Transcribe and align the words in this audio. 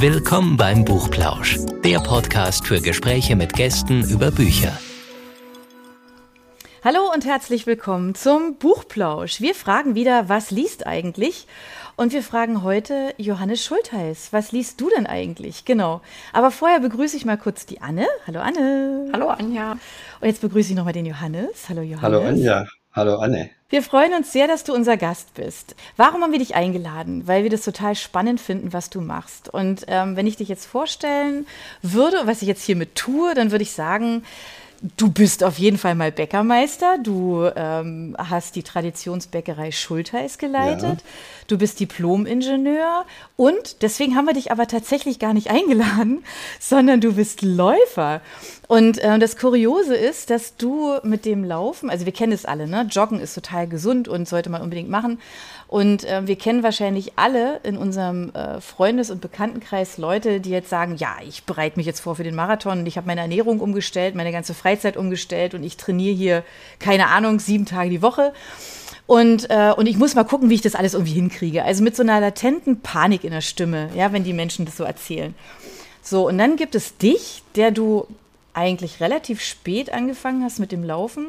Willkommen 0.00 0.56
beim 0.56 0.86
Buchplausch, 0.86 1.58
der 1.84 1.98
Podcast 1.98 2.66
für 2.66 2.80
Gespräche 2.80 3.36
mit 3.36 3.52
Gästen 3.52 4.02
über 4.08 4.30
Bücher. 4.30 4.72
Hallo 6.82 7.00
und 7.12 7.26
herzlich 7.26 7.66
willkommen 7.66 8.14
zum 8.14 8.56
Buchplausch. 8.56 9.42
Wir 9.42 9.54
fragen 9.54 9.94
wieder, 9.94 10.30
was 10.30 10.50
liest 10.50 10.86
eigentlich? 10.86 11.46
Und 11.96 12.14
wir 12.14 12.22
fragen 12.22 12.62
heute 12.62 13.12
Johannes 13.18 13.62
Schultheiß. 13.62 14.32
Was 14.32 14.52
liest 14.52 14.80
du 14.80 14.88
denn 14.88 15.06
eigentlich? 15.06 15.66
Genau. 15.66 16.00
Aber 16.32 16.50
vorher 16.50 16.80
begrüße 16.80 17.18
ich 17.18 17.26
mal 17.26 17.36
kurz 17.36 17.66
die 17.66 17.82
Anne. 17.82 18.06
Hallo 18.26 18.40
Anne. 18.40 19.10
Hallo 19.12 19.28
Anja. 19.28 19.72
Und 19.72 20.26
jetzt 20.26 20.40
begrüße 20.40 20.70
ich 20.70 20.76
nochmal 20.76 20.94
den 20.94 21.04
Johannes. 21.04 21.68
Hallo 21.68 21.82
Johannes. 21.82 22.02
Hallo 22.02 22.22
Anja. 22.22 22.66
Hallo 22.94 23.18
Anne. 23.18 23.50
Wir 23.70 23.84
freuen 23.84 24.14
uns 24.14 24.32
sehr, 24.32 24.48
dass 24.48 24.64
du 24.64 24.74
unser 24.74 24.96
Gast 24.96 25.34
bist. 25.34 25.76
Warum 25.96 26.22
haben 26.22 26.32
wir 26.32 26.40
dich 26.40 26.56
eingeladen? 26.56 27.28
Weil 27.28 27.44
wir 27.44 27.50
das 27.50 27.62
total 27.62 27.94
spannend 27.94 28.40
finden, 28.40 28.72
was 28.72 28.90
du 28.90 29.00
machst. 29.00 29.48
Und 29.48 29.84
ähm, 29.86 30.16
wenn 30.16 30.26
ich 30.26 30.36
dich 30.36 30.48
jetzt 30.48 30.66
vorstellen 30.66 31.46
würde, 31.80 32.22
was 32.24 32.42
ich 32.42 32.48
jetzt 32.48 32.64
hiermit 32.64 32.96
tue, 32.96 33.32
dann 33.32 33.52
würde 33.52 33.62
ich 33.62 33.70
sagen, 33.70 34.24
Du 34.96 35.10
bist 35.10 35.44
auf 35.44 35.58
jeden 35.58 35.76
Fall 35.76 35.94
mal 35.94 36.10
Bäckermeister. 36.10 36.96
Du 37.02 37.44
ähm, 37.54 38.16
hast 38.16 38.56
die 38.56 38.62
Traditionsbäckerei 38.62 39.72
Schultheiß 39.72 40.38
geleitet. 40.38 40.82
Ja. 40.82 41.06
Du 41.48 41.58
bist 41.58 41.80
Diplom-Ingenieur. 41.80 43.04
Und 43.36 43.82
deswegen 43.82 44.16
haben 44.16 44.24
wir 44.24 44.32
dich 44.32 44.50
aber 44.50 44.66
tatsächlich 44.66 45.18
gar 45.18 45.34
nicht 45.34 45.50
eingeladen, 45.50 46.24
sondern 46.60 47.02
du 47.02 47.12
bist 47.12 47.42
Läufer. 47.42 48.22
Und 48.68 48.96
äh, 48.98 49.18
das 49.18 49.36
Kuriose 49.36 49.96
ist, 49.96 50.30
dass 50.30 50.56
du 50.56 50.94
mit 51.02 51.26
dem 51.26 51.44
Laufen, 51.44 51.90
also 51.90 52.06
wir 52.06 52.12
kennen 52.12 52.32
es 52.32 52.46
alle, 52.46 52.66
ne? 52.66 52.86
Joggen 52.90 53.20
ist 53.20 53.34
total 53.34 53.68
gesund 53.68 54.08
und 54.08 54.28
sollte 54.28 54.48
man 54.48 54.62
unbedingt 54.62 54.88
machen. 54.88 55.18
Und 55.70 56.02
äh, 56.02 56.26
wir 56.26 56.34
kennen 56.34 56.64
wahrscheinlich 56.64 57.12
alle 57.14 57.60
in 57.62 57.76
unserem 57.76 58.30
äh, 58.30 58.60
Freundes- 58.60 59.08
und 59.08 59.20
Bekanntenkreis 59.20 59.98
Leute, 59.98 60.40
die 60.40 60.50
jetzt 60.50 60.68
sagen, 60.68 60.96
ja, 60.96 61.14
ich 61.24 61.44
bereite 61.44 61.78
mich 61.78 61.86
jetzt 61.86 62.00
vor 62.00 62.16
für 62.16 62.24
den 62.24 62.34
Marathon 62.34 62.80
und 62.80 62.86
ich 62.86 62.96
habe 62.96 63.06
meine 63.06 63.20
Ernährung 63.20 63.60
umgestellt, 63.60 64.16
meine 64.16 64.32
ganze 64.32 64.52
Freizeit 64.52 64.96
umgestellt 64.96 65.54
und 65.54 65.62
ich 65.62 65.76
trainiere 65.76 66.16
hier, 66.16 66.44
keine 66.80 67.06
Ahnung, 67.06 67.38
sieben 67.38 67.66
Tage 67.66 67.88
die 67.88 68.02
Woche. 68.02 68.32
Und, 69.06 69.48
äh, 69.48 69.72
und 69.76 69.86
ich 69.86 69.96
muss 69.96 70.16
mal 70.16 70.24
gucken, 70.24 70.50
wie 70.50 70.54
ich 70.54 70.60
das 70.60 70.74
alles 70.74 70.94
irgendwie 70.94 71.12
hinkriege. 71.12 71.64
Also 71.64 71.84
mit 71.84 71.94
so 71.94 72.02
einer 72.02 72.18
latenten 72.18 72.80
Panik 72.80 73.22
in 73.22 73.30
der 73.30 73.40
Stimme, 73.40 73.90
ja, 73.94 74.12
wenn 74.12 74.24
die 74.24 74.32
Menschen 74.32 74.64
das 74.64 74.76
so 74.76 74.82
erzählen. 74.82 75.36
So, 76.02 76.26
und 76.26 76.36
dann 76.36 76.56
gibt 76.56 76.74
es 76.74 76.96
dich, 76.96 77.44
der 77.54 77.70
du 77.70 78.08
eigentlich 78.54 78.98
relativ 79.00 79.40
spät 79.40 79.92
angefangen 79.92 80.42
hast 80.42 80.58
mit 80.58 80.72
dem 80.72 80.82
Laufen 80.82 81.28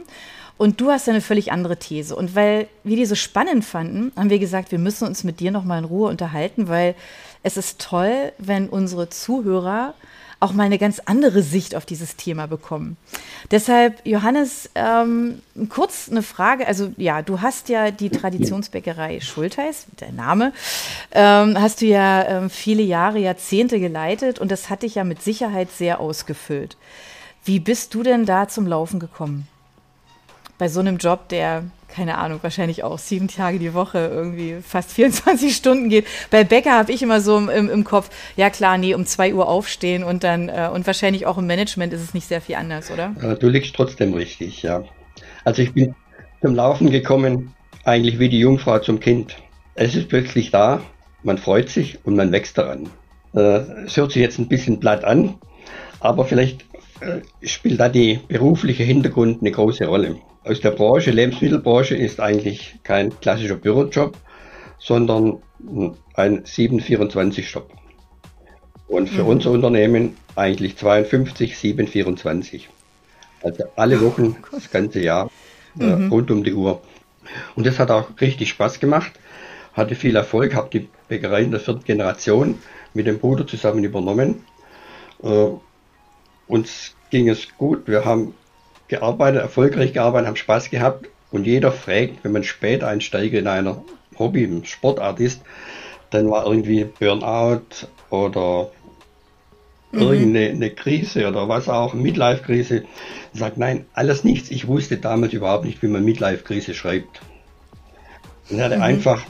und 0.62 0.80
du 0.80 0.92
hast 0.92 1.10
eine 1.10 1.22
völlig 1.22 1.52
andere 1.52 1.78
These. 1.78 2.16
Und 2.16 2.36
weil 2.36 2.68
wir 2.84 2.96
die 2.96 3.08
so 3.08 3.16
spannend 3.16 3.66
fanden, 3.66 4.12
haben 4.16 4.30
wir 4.30 4.38
gesagt, 4.38 4.72
wir 4.72 4.78
müssen 4.78 5.08
uns 5.08 5.24
mit 5.24 5.40
dir 5.40 5.50
noch 5.50 5.64
mal 5.64 5.80
in 5.80 5.86
Ruhe 5.86 6.08
unterhalten, 6.08 6.68
weil 6.68 6.94
es 7.42 7.58
ist 7.58 7.82
toll, 7.82 8.32
wenn 8.38 8.70
unsere 8.70 9.10
Zuhörer 9.10 9.96
auch 10.40 10.54
mal 10.54 10.66
eine 10.66 10.78
ganz 10.78 11.02
andere 11.04 11.42
Sicht 11.42 11.74
auf 11.74 11.88
dieses 11.88 12.16
Thema 12.16 12.46
bekommen. 12.46 12.98
Deshalb, 13.50 14.06
Johannes, 14.06 14.70
ähm, 14.76 15.42
kurz 15.70 16.10
eine 16.12 16.22
Frage. 16.22 16.68
Also 16.68 16.94
ja, 16.96 17.24
du 17.24 17.42
hast 17.42 17.68
ja 17.70 17.90
die 17.90 18.12
Traditionsbäckerei 18.12 19.20
Schultheiß, 19.20 19.88
der 20.00 20.12
Name, 20.12 20.54
ähm, 21.12 21.60
hast 21.60 21.82
du 21.82 21.88
ja 21.88 22.24
ähm, 22.28 22.52
viele 22.52 22.84
Jahre, 22.84 23.18
Jahrzehnte 23.18 23.80
geleitet 23.80 24.38
und 24.38 24.52
das 24.52 24.70
hat 24.70 24.84
dich 24.84 24.94
ja 24.94 25.06
mit 25.06 25.24
Sicherheit 25.24 25.72
sehr 25.72 26.00
ausgefüllt. 26.00 26.78
Wie 27.46 27.60
bist 27.60 27.96
du 27.96 28.04
denn 28.04 28.28
da 28.28 28.48
zum 28.48 28.68
Laufen 28.68 29.00
gekommen? 29.00 29.48
Bei 30.62 30.68
so 30.68 30.80
einem 30.80 30.98
Job, 30.98 31.28
der, 31.30 31.64
keine 31.88 32.20
Ahnung, 32.20 32.38
wahrscheinlich 32.44 32.84
auch 32.84 33.00
sieben 33.00 33.28
Tage 33.28 33.58
die 33.58 33.74
Woche 33.74 33.98
irgendwie 34.14 34.58
fast 34.62 34.92
24 34.94 35.56
Stunden 35.56 35.90
geht. 35.90 36.06
Bei 36.30 36.44
Bäcker 36.44 36.78
habe 36.78 36.92
ich 36.92 37.02
immer 37.02 37.20
so 37.20 37.36
im, 37.36 37.68
im, 37.68 37.84
Kopf, 37.84 38.12
ja 38.38 38.52
klar, 38.52 38.78
nee, 38.78 38.94
um 38.94 39.08
zwei 39.08 39.34
Uhr 39.34 39.48
aufstehen 39.48 40.04
und 40.04 40.24
dann, 40.24 40.50
äh, 40.50 40.70
und 40.72 40.86
wahrscheinlich 40.86 41.26
auch 41.26 41.40
im 41.40 41.48
Management 41.48 41.94
ist 41.94 42.04
es 42.04 42.14
nicht 42.14 42.28
sehr 42.28 42.42
viel 42.42 42.54
anders, 42.54 42.92
oder? 42.92 43.36
Du 43.38 43.50
liegst 43.50 43.76
trotzdem 43.76 44.14
richtig, 44.14 44.62
ja. 44.62 44.84
Also 45.46 45.64
ich 45.64 45.74
bin 45.74 45.96
zum 46.44 46.54
Laufen 46.54 46.92
gekommen, 46.92 47.56
eigentlich 47.84 48.20
wie 48.20 48.30
die 48.30 48.38
Jungfrau 48.38 48.78
zum 48.78 49.00
Kind. 49.00 49.38
Es 49.74 49.96
ist 49.96 50.10
plötzlich 50.10 50.52
da, 50.52 50.84
man 51.24 51.40
freut 51.40 51.70
sich 51.70 51.98
und 52.06 52.16
man 52.16 52.32
wächst 52.32 52.60
daran. 52.60 52.88
Äh, 53.34 53.64
es 53.88 53.98
hört 53.98 54.12
sich 54.12 54.22
jetzt 54.22 54.38
ein 54.38 54.48
bisschen 54.48 54.80
platt 54.80 55.06
an, 55.06 55.40
aber 56.00 56.24
vielleicht 56.26 56.66
äh, 57.00 57.48
spielt 57.48 57.80
da 57.80 57.90
die 57.90 58.20
berufliche 58.28 58.84
Hintergrund 58.84 59.42
eine 59.42 59.50
große 59.50 59.88
Rolle 59.88 60.18
aus 60.44 60.60
der 60.62 60.72
Branche, 60.72 61.12
Lebensmittelbranche, 61.12 61.96
ist 61.96 62.20
eigentlich 62.20 62.76
kein 62.84 63.18
klassischer 63.20 63.56
Bürojob, 63.56 64.18
sondern 64.80 65.42
ein 66.16 66.44
724-Job. 66.44 67.70
Und 68.88 69.10
für 69.10 69.24
mhm. 69.24 69.30
unser 69.30 69.52
Unternehmen 69.52 70.18
eigentlich 70.36 70.78
52, 70.78 71.58
724. 71.58 72.70
Also 73.44 73.64
alle 73.76 74.02
Wochen, 74.02 74.36
das 74.52 74.70
ganze 74.70 75.02
Jahr, 75.02 75.30
äh, 75.80 75.84
mhm. 75.84 76.12
rund 76.12 76.32
um 76.32 76.44
die 76.44 76.54
Uhr. 76.54 76.82
Und 77.56 77.66
das 77.66 77.80
hat 77.80 77.92
auch 77.92 78.10
richtig 78.20 78.50
Spaß 78.50 78.80
gemacht, 78.80 79.14
hatte 79.74 79.96
viel 79.96 80.16
Erfolg, 80.16 80.56
habe 80.56 80.70
die 80.72 80.90
Bäckerei 81.08 81.44
in 81.44 81.52
der 81.52 81.60
vierten 81.60 81.84
Generation 81.84 82.60
mit 82.94 83.08
dem 83.08 83.20
Bruder 83.20 83.48
zusammen 83.48 83.84
übernommen. 83.84 84.44
Äh, 85.24 85.48
uns 86.48 86.96
ging 87.10 87.30
es 87.30 87.48
gut, 87.58 87.88
wir 87.88 88.04
haben 88.04 88.34
gearbeitet, 88.92 89.42
erfolgreich 89.42 89.94
gearbeitet, 89.94 90.28
haben 90.28 90.36
Spaß 90.36 90.70
gehabt 90.70 91.08
und 91.32 91.48
jeder 91.48 91.72
fragt, 91.72 92.24
wenn 92.24 92.34
man 92.34 92.44
spät 92.44 92.84
einsteigt 92.84 93.34
in 93.34 93.48
einer 93.48 93.84
Hobby, 94.20 94.62
Sportart 94.66 95.20
ist, 95.20 95.42
dann 96.12 96.30
war 96.30 96.46
irgendwie 96.46 96.84
Burnout 96.84 97.88
oder 98.10 98.70
mhm. 99.92 100.02
irgendeine 100.02 100.70
Krise 100.72 101.28
oder 101.28 101.48
was 101.48 101.70
auch, 101.70 101.94
Midlife-Krise. 101.94 102.84
Sagt, 103.34 103.58
nein, 103.58 103.86
alles 103.94 104.26
nichts. 104.26 104.52
Ich 104.52 104.68
wusste 104.68 104.98
damals 104.98 105.32
überhaupt 105.32 105.66
nicht, 105.66 105.82
wie 105.82 105.88
man 105.88 106.04
Midlife-Krise 106.04 106.74
schreibt. 106.74 107.22
Und 108.50 108.62
hatte 108.62 108.76
mhm. 108.76 108.84
einfach, 108.84 109.24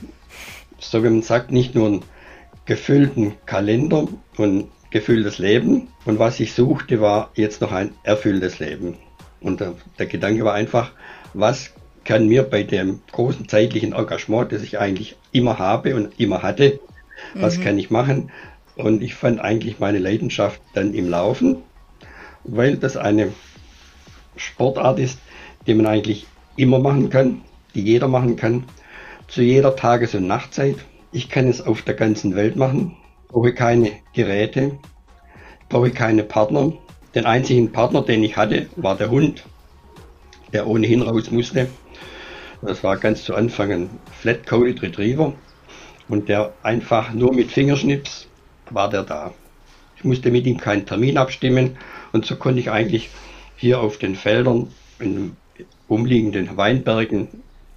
so 0.79 1.03
wie 1.03 1.09
man 1.09 1.22
sagt, 1.22 1.51
nicht 1.51 1.75
nur 1.75 1.88
einen 1.88 2.01
gefüllten 2.66 3.33
Kalender 3.45 4.07
und 4.38 4.69
gefülltes 4.89 5.38
Leben. 5.38 5.89
Und 6.05 6.17
was 6.17 6.39
ich 6.39 6.53
suchte, 6.53 6.99
war 6.99 7.29
jetzt 7.35 7.61
noch 7.61 7.72
ein 7.72 7.91
erfülltes 8.03 8.57
Leben. 8.57 8.97
Und 9.41 9.59
der, 9.59 9.74
der 10.00 10.06
Gedanke 10.06 10.46
war 10.46 10.53
einfach, 10.53 10.91
was 11.34 11.72
kann 12.03 12.28
mir 12.28 12.44
bei 12.44 12.63
dem 12.63 13.02
großen 13.12 13.47
zeitlichen 13.47 13.94
Engagement, 13.94 14.52
das 14.52 14.63
ich 14.63 14.79
eigentlich 14.79 15.16
immer 15.31 15.59
habe 15.59 15.96
und 15.96 16.19
immer 16.19 16.41
hatte, 16.41 16.79
was 17.35 17.57
mhm. 17.57 17.63
kann 17.63 17.78
ich 17.78 17.90
machen? 17.90 18.31
Und 18.75 19.02
ich 19.02 19.16
fand 19.16 19.40
eigentlich 19.40 19.79
meine 19.79 20.00
Leidenschaft 20.00 20.62
dann 20.74 20.94
im 20.94 21.09
Laufen, 21.09 21.57
weil 22.44 22.78
das 22.78 22.97
eine 22.97 23.31
Sportart 24.35 25.00
ist, 25.00 25.19
die 25.68 25.73
man 25.73 25.85
eigentlich 25.85 26.25
immer 26.56 26.79
machen 26.79 27.09
kann, 27.09 27.41
die 27.75 27.81
jeder 27.81 28.08
machen 28.08 28.35
kann, 28.35 28.63
zu 29.28 29.41
jeder 29.41 29.75
Tages- 29.75 30.16
und 30.16 30.28
Nachtzeit. 30.28 30.78
Ich 31.12 31.29
kann 31.29 31.47
es 31.47 31.62
auf 31.62 31.81
der 31.81 31.94
ganzen 31.94 32.35
Welt 32.35 32.56
machen, 32.56 32.96
brauche 33.28 33.53
keine 33.53 33.91
Geräte, 34.13 34.78
brauche 35.69 35.91
keine 35.91 36.23
Partner, 36.23 36.73
den 37.16 37.25
einzigen 37.25 37.72
Partner, 37.72 38.01
den 38.01 38.23
ich 38.23 38.38
hatte, 38.38 38.67
war 38.75 38.95
der 38.95 39.09
Hund, 39.09 39.44
der 40.53 40.67
ohnehin 40.67 41.01
raus 41.01 41.31
musste. 41.31 41.67
Das 42.61 42.83
war 42.83 42.97
ganz 42.97 43.23
zu 43.23 43.35
Anfang 43.35 43.72
ein 43.72 43.89
Flat-Coated 44.19 44.81
Retriever 44.81 45.33
und 46.07 46.29
der 46.29 46.53
einfach 46.61 47.13
nur 47.13 47.33
mit 47.33 47.51
Fingerschnips 47.51 48.27
war 48.69 48.89
der 48.89 49.03
da. 49.03 49.33
Ich 49.97 50.03
musste 50.03 50.31
mit 50.31 50.45
ihm 50.45 50.57
keinen 50.57 50.85
Termin 50.85 51.17
abstimmen 51.17 51.77
und 52.11 52.25
so 52.25 52.35
konnte 52.35 52.59
ich 52.59 52.69
eigentlich 52.69 53.09
hier 53.55 53.79
auf 53.79 53.97
den 53.97 54.16
Feldern 54.16 54.67
in 54.99 55.16
den 55.16 55.38
umliegenden 55.88 56.55
Weinbergen 56.57 57.28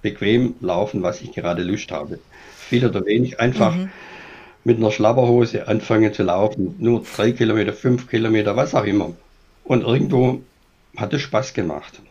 bequem 0.01 0.55
laufen, 0.61 1.03
was 1.03 1.21
ich 1.21 1.31
gerade 1.31 1.63
Lust 1.63 1.91
habe. 1.91 2.19
Viel 2.55 2.85
oder 2.85 3.05
wenig, 3.05 3.39
einfach 3.39 3.75
mhm. 3.75 3.89
mit 4.63 4.77
einer 4.77 4.91
Schlabberhose 4.91 5.67
anfangen 5.67 6.13
zu 6.13 6.23
laufen. 6.23 6.75
Nur 6.77 7.03
drei 7.15 7.31
Kilometer, 7.31 7.73
fünf 7.73 8.07
Kilometer, 8.07 8.55
was 8.55 8.73
auch 8.75 8.85
immer. 8.85 9.13
Und 9.65 9.81
irgendwo 9.81 10.41
hat 10.95 11.13
es 11.13 11.21
Spaß 11.21 11.53
gemacht. 11.53 12.01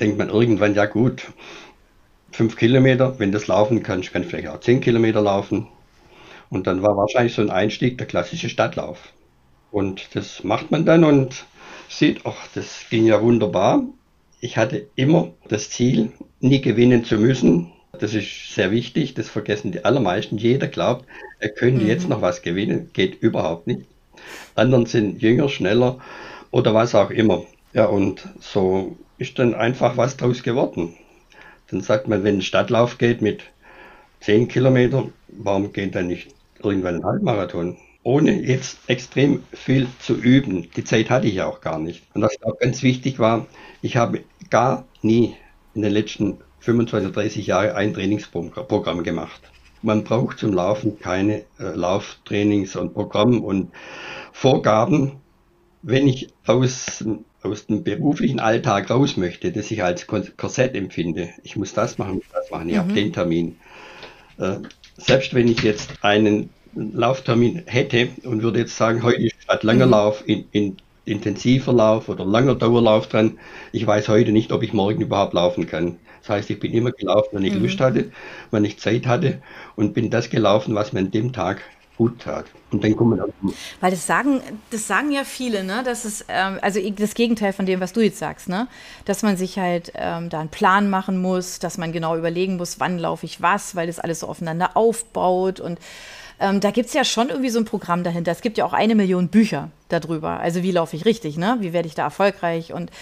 Denkt 0.00 0.18
man 0.18 0.28
irgendwann, 0.28 0.74
ja 0.74 0.84
gut, 0.86 1.28
fünf 2.30 2.56
Kilometer, 2.56 3.18
wenn 3.18 3.32
das 3.32 3.46
laufen 3.46 3.82
kann, 3.82 4.00
ich 4.00 4.12
kann 4.12 4.24
vielleicht 4.24 4.48
auch 4.48 4.60
zehn 4.60 4.80
Kilometer 4.80 5.22
laufen. 5.22 5.68
Und 6.50 6.66
dann 6.66 6.82
war 6.82 6.96
wahrscheinlich 6.96 7.34
so 7.34 7.42
ein 7.42 7.50
Einstieg 7.50 7.98
der 7.98 8.06
klassische 8.06 8.48
Stadtlauf. 8.48 9.12
Und 9.70 10.14
das 10.14 10.44
macht 10.44 10.70
man 10.70 10.84
dann 10.84 11.04
und 11.04 11.44
sieht, 11.88 12.22
ach, 12.24 12.48
das 12.54 12.86
ging 12.90 13.06
ja 13.06 13.22
wunderbar. 13.22 13.82
Ich 14.40 14.56
hatte 14.56 14.86
immer 14.94 15.32
das 15.48 15.70
Ziel, 15.70 16.12
nie 16.40 16.60
gewinnen 16.60 17.04
zu 17.04 17.16
müssen. 17.16 17.72
Das 17.92 18.14
ist 18.14 18.54
sehr 18.54 18.70
wichtig, 18.70 19.14
das 19.14 19.28
vergessen 19.28 19.72
die 19.72 19.84
allermeisten. 19.84 20.38
Jeder 20.38 20.68
glaubt, 20.68 21.04
er 21.38 21.48
könnte 21.48 21.82
mhm. 21.82 21.88
jetzt 21.88 22.08
noch 22.08 22.22
was 22.22 22.42
gewinnen, 22.42 22.90
geht 22.92 23.20
überhaupt 23.20 23.66
nicht. 23.66 23.82
Anderen 24.54 24.86
sind 24.86 25.22
jünger, 25.22 25.48
schneller 25.48 25.98
oder 26.50 26.74
was 26.74 26.94
auch 26.94 27.10
immer. 27.10 27.42
Ja, 27.72 27.86
und 27.86 28.28
so 28.40 28.96
ist 29.18 29.38
dann 29.38 29.54
einfach 29.54 29.96
was 29.96 30.16
draus 30.16 30.42
geworden. 30.42 30.94
Dann 31.70 31.80
sagt 31.80 32.08
man, 32.08 32.24
wenn 32.24 32.36
ein 32.36 32.42
Stadtlauf 32.42 32.98
geht 32.98 33.20
mit 33.20 33.42
10 34.20 34.48
Kilometern, 34.48 35.12
warum 35.28 35.72
geht 35.72 35.94
dann 35.94 36.06
nicht 36.06 36.34
irgendwann 36.62 36.96
ein 36.96 37.04
Halbmarathon? 37.04 37.76
ohne 38.08 38.40
jetzt 38.40 38.78
extrem 38.86 39.42
viel 39.52 39.86
zu 39.98 40.14
üben. 40.14 40.68
Die 40.76 40.84
Zeit 40.84 41.10
hatte 41.10 41.26
ich 41.26 41.34
ja 41.34 41.46
auch 41.46 41.60
gar 41.60 41.78
nicht. 41.78 42.02
Und 42.14 42.22
was 42.22 42.40
auch 42.42 42.58
ganz 42.58 42.82
wichtig 42.82 43.18
war, 43.18 43.46
ich 43.82 43.98
habe 43.98 44.24
gar 44.48 44.86
nie 45.02 45.36
in 45.74 45.82
den 45.82 45.92
letzten 45.92 46.38
25, 46.60 47.12
30 47.12 47.46
Jahren 47.46 47.72
ein 47.72 47.92
Trainingsprogramm 47.92 49.02
gemacht. 49.02 49.42
Man 49.82 50.04
braucht 50.04 50.38
zum 50.38 50.54
Laufen 50.54 50.98
keine 50.98 51.42
äh, 51.58 51.74
Lauftrainings 51.74 52.76
und 52.76 52.94
Programm 52.94 53.42
und 53.42 53.72
Vorgaben. 54.32 55.20
Wenn 55.82 56.08
ich 56.08 56.28
aus, 56.46 57.04
aus 57.42 57.66
dem 57.66 57.84
beruflichen 57.84 58.40
Alltag 58.40 58.90
raus 58.90 59.16
möchte, 59.16 59.52
das 59.52 59.70
ich 59.70 59.82
als 59.82 60.06
Korsett 60.06 60.74
empfinde, 60.74 61.30
ich 61.44 61.56
muss 61.56 61.72
das 61.72 61.98
machen, 61.98 62.22
das 62.32 62.50
machen, 62.50 62.68
ich 62.68 62.74
mhm. 62.74 62.80
habe 62.80 62.92
den 62.92 63.12
Termin. 63.12 63.56
Äh, 64.38 64.56
selbst 64.96 65.34
wenn 65.34 65.48
ich 65.48 65.62
jetzt 65.62 65.90
einen 66.02 66.50
Lauftermin 66.74 67.62
hätte 67.66 68.08
und 68.24 68.42
würde 68.42 68.60
jetzt 68.60 68.76
sagen, 68.76 69.02
heute 69.02 69.22
ist 69.22 69.42
statt 69.42 69.62
langer 69.62 69.86
mhm. 69.86 69.92
Lauf 69.92 70.24
in, 70.26 70.44
in 70.52 70.76
intensiver 71.08 71.72
Lauf 71.72 72.08
oder 72.08 72.24
langer 72.24 72.54
Dauerlauf 72.54 73.08
dran. 73.08 73.38
Ich 73.72 73.86
weiß 73.86 74.08
heute 74.08 74.32
nicht, 74.32 74.52
ob 74.52 74.62
ich 74.62 74.72
morgen 74.72 75.00
überhaupt 75.00 75.34
laufen 75.34 75.66
kann. 75.66 75.96
Das 76.20 76.30
heißt, 76.30 76.50
ich 76.50 76.60
bin 76.60 76.72
immer 76.72 76.92
gelaufen, 76.92 77.30
wenn 77.32 77.44
ich 77.44 77.54
mhm. 77.54 77.62
Lust 77.62 77.80
hatte, 77.80 78.12
wenn 78.50 78.64
ich 78.64 78.78
Zeit 78.78 79.06
hatte 79.06 79.40
und 79.76 79.94
bin 79.94 80.10
das 80.10 80.30
gelaufen, 80.30 80.74
was 80.74 80.92
mir 80.92 81.00
an 81.00 81.10
dem 81.10 81.32
Tag 81.32 81.62
gut 81.98 82.20
tat. 82.20 82.46
Und 82.70 82.82
dann 82.84 82.96
kommen 82.96 83.18
wir 83.18 83.52
Weil 83.80 83.90
das 83.90 84.06
sagen, 84.06 84.40
das 84.70 84.86
sagen 84.86 85.10
ja 85.10 85.24
viele, 85.24 85.64
ne? 85.64 85.82
Das 85.84 86.04
ist 86.04 86.24
ähm, 86.28 86.58
also 86.62 86.80
das 86.90 87.14
Gegenteil 87.14 87.52
von 87.52 87.66
dem, 87.66 87.80
was 87.80 87.92
du 87.92 88.00
jetzt 88.00 88.18
sagst, 88.18 88.48
ne? 88.48 88.68
Dass 89.04 89.22
man 89.22 89.36
sich 89.36 89.58
halt 89.58 89.92
ähm, 89.94 90.30
da 90.30 90.40
einen 90.40 90.48
Plan 90.48 90.88
machen 90.88 91.20
muss, 91.20 91.58
dass 91.58 91.76
man 91.76 91.92
genau 91.92 92.16
überlegen 92.16 92.56
muss, 92.56 92.78
wann 92.78 92.98
laufe 92.98 93.26
ich 93.26 93.42
was, 93.42 93.74
weil 93.74 93.88
das 93.88 93.98
alles 93.98 94.20
so 94.20 94.28
aufeinander 94.28 94.76
aufbaut 94.76 95.60
und 95.60 95.78
ähm, 96.40 96.60
da 96.60 96.70
gibt 96.70 96.86
es 96.86 96.94
ja 96.94 97.04
schon 97.04 97.30
irgendwie 97.30 97.50
so 97.50 97.58
ein 97.58 97.64
Programm 97.64 98.04
dahinter. 98.04 98.30
Es 98.30 98.42
gibt 98.42 98.58
ja 98.58 98.64
auch 98.64 98.72
eine 98.72 98.94
Million 98.94 99.26
Bücher 99.28 99.70
darüber. 99.88 100.38
Also 100.38 100.62
wie 100.62 100.70
laufe 100.70 100.94
ich 100.94 101.04
richtig, 101.04 101.36
ne? 101.36 101.56
Wie 101.58 101.72
werde 101.72 101.88
ich 101.88 101.96
da 101.96 102.04
erfolgreich? 102.04 102.72
Und, 102.72 102.92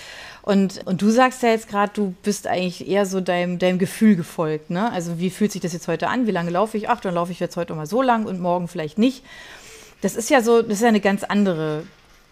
und, 0.46 0.86
und 0.86 1.02
du 1.02 1.10
sagst 1.10 1.42
ja 1.42 1.48
jetzt 1.48 1.68
gerade, 1.68 1.90
du 1.92 2.14
bist 2.22 2.46
eigentlich 2.46 2.86
eher 2.86 3.04
so 3.04 3.20
deinem, 3.20 3.58
deinem 3.58 3.80
Gefühl 3.80 4.14
gefolgt, 4.14 4.70
ne? 4.70 4.92
Also 4.92 5.18
wie 5.18 5.30
fühlt 5.30 5.50
sich 5.50 5.60
das 5.60 5.72
jetzt 5.72 5.88
heute 5.88 6.06
an? 6.06 6.28
Wie 6.28 6.30
lange 6.30 6.50
laufe 6.50 6.76
ich? 6.78 6.88
Ach, 6.88 7.00
dann 7.00 7.14
laufe 7.14 7.32
ich 7.32 7.40
jetzt 7.40 7.56
heute 7.56 7.74
mal 7.74 7.86
so 7.86 8.00
lang 8.00 8.26
und 8.26 8.38
morgen 8.38 8.68
vielleicht 8.68 8.96
nicht. 8.96 9.24
Das 10.02 10.14
ist 10.14 10.30
ja 10.30 10.42
so, 10.42 10.62
das 10.62 10.74
ist 10.74 10.82
ja 10.82 10.88
eine 10.88 11.00
ganz 11.00 11.24
andere, 11.24 11.82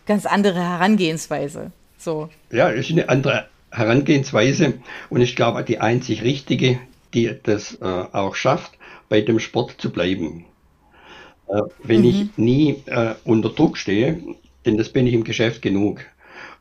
ganz 0.06 0.26
andere 0.26 0.60
Herangehensweise. 0.62 1.72
So. 1.98 2.28
Ja, 2.52 2.68
ist 2.68 2.88
eine 2.88 3.08
andere 3.08 3.48
Herangehensweise 3.72 4.74
und 5.10 5.20
ich 5.20 5.34
glaube 5.34 5.64
die 5.64 5.80
einzig 5.80 6.22
richtige, 6.22 6.78
die 7.14 7.34
das 7.42 7.74
äh, 7.80 7.84
auch 7.84 8.36
schafft, 8.36 8.78
bei 9.08 9.22
dem 9.22 9.40
Sport 9.40 9.74
zu 9.78 9.90
bleiben. 9.90 10.44
Äh, 11.48 11.62
wenn 11.82 12.02
mhm. 12.02 12.06
ich 12.06 12.38
nie 12.38 12.82
äh, 12.86 13.16
unter 13.24 13.48
Druck 13.48 13.76
stehe, 13.76 14.20
denn 14.64 14.78
das 14.78 14.90
bin 14.90 15.08
ich 15.08 15.14
im 15.14 15.24
Geschäft 15.24 15.62
genug. 15.62 16.02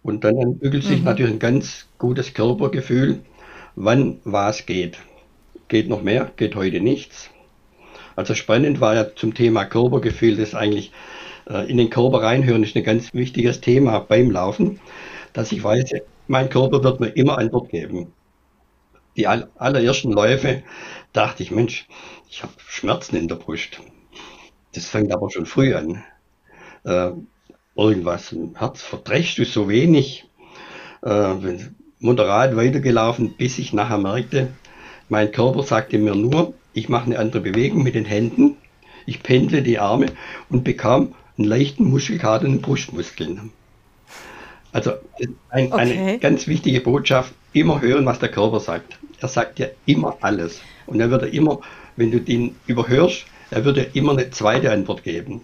Und 0.04 0.26
dann 0.26 0.38
entwickelt 0.38 0.84
sich 0.84 1.00
mhm. 1.00 1.06
natürlich 1.06 1.34
ein 1.34 1.40
ganz 1.40 1.88
gutes 1.98 2.34
Körpergefühl, 2.34 3.22
wann 3.76 4.20
was 4.26 4.66
geht. 4.66 4.98
Geht 5.70 5.88
noch 5.90 6.04
mehr, 6.04 6.32
geht 6.36 6.56
heute 6.56 6.82
nichts. 6.82 7.30
Also 8.16 8.36
spannend 8.36 8.80
war 8.82 8.96
ja 8.96 9.16
zum 9.16 9.34
Thema 9.34 9.66
Körpergefühl, 9.66 10.36
das 10.36 10.54
eigentlich 10.54 10.92
äh, 11.50 11.70
in 11.70 11.78
den 11.78 11.90
Körper 11.90 12.22
reinhören, 12.22 12.64
ist 12.64 12.76
ein 12.76 12.84
ganz 12.84 13.14
wichtiges 13.14 13.62
Thema 13.62 14.00
beim 14.00 14.30
Laufen, 14.30 14.80
dass 15.32 15.52
ich 15.52 15.64
weiß, 15.64 15.92
mein 16.28 16.50
Körper 16.50 16.84
wird 16.84 17.00
mir 17.00 17.10
immer 17.10 17.38
Antwort 17.38 17.70
geben. 17.70 18.14
Die 19.16 19.28
allerersten 19.28 20.12
Läufe 20.12 20.64
dachte 21.12 21.44
ich, 21.44 21.52
Mensch, 21.52 21.88
ich 22.30 22.44
habe 22.44 22.54
Schmerzen 22.58 23.16
in 23.16 23.28
der 23.28 23.36
Brust. 23.36 23.80
Das 24.74 24.88
fängt 24.88 25.14
aber 25.14 25.30
schon 25.30 25.46
früh 25.46 25.76
an. 25.76 26.04
Äh, 26.84 27.12
irgendwas 27.76 28.32
im 28.32 28.56
Herz 28.56 28.82
verdrechst 28.82 29.38
du 29.38 29.46
so 29.46 29.70
wenig. 29.70 30.26
Äh, 31.02 31.36
moderat 32.00 32.56
weitergelaufen, 32.56 33.36
bis 33.38 33.58
ich 33.60 33.74
nachher 33.74 33.98
merkte, 33.98 34.50
mein 35.10 35.32
Körper 35.32 35.64
sagte 35.64 35.98
mir 35.98 36.16
nur, 36.16 36.54
ich 36.74 36.90
mache 36.90 37.06
eine 37.06 37.20
andere 37.20 37.42
Bewegung 37.42 37.84
mit 37.84 37.96
den 37.96 38.06
Händen, 38.06 38.58
ich 39.06 39.24
pendle 39.24 39.62
die 39.62 39.80
Arme 39.80 40.08
und 40.50 40.64
bekam 40.64 41.16
einen 41.38 41.48
leichten 41.48 41.86
Muskelkater 41.86 42.46
in 42.46 42.54
den 42.54 42.62
Brustmuskeln. 42.62 43.52
Also 44.72 44.94
ein, 45.50 45.72
okay. 45.72 45.74
eine 45.74 46.20
ganz 46.20 46.48
wichtige 46.48 46.82
Botschaft, 46.82 47.34
immer 47.54 47.80
hören, 47.82 48.06
was 48.06 48.20
der 48.20 48.30
Körper 48.30 48.60
sagt. 48.60 48.98
Er 49.20 49.28
sagt 49.28 49.60
dir 49.60 49.72
immer 49.86 50.18
alles. 50.22 50.62
Und 50.88 51.00
wird 51.00 51.22
er 51.22 51.32
immer, 51.32 51.60
wenn 51.96 52.12
du 52.12 52.20
den 52.20 52.56
überhörst, 52.66 53.26
er 53.52 53.64
würde 53.64 53.88
immer 53.94 54.14
eine 54.14 54.32
zweite 54.32 54.72
Antwort 54.72 55.04
geben. 55.04 55.42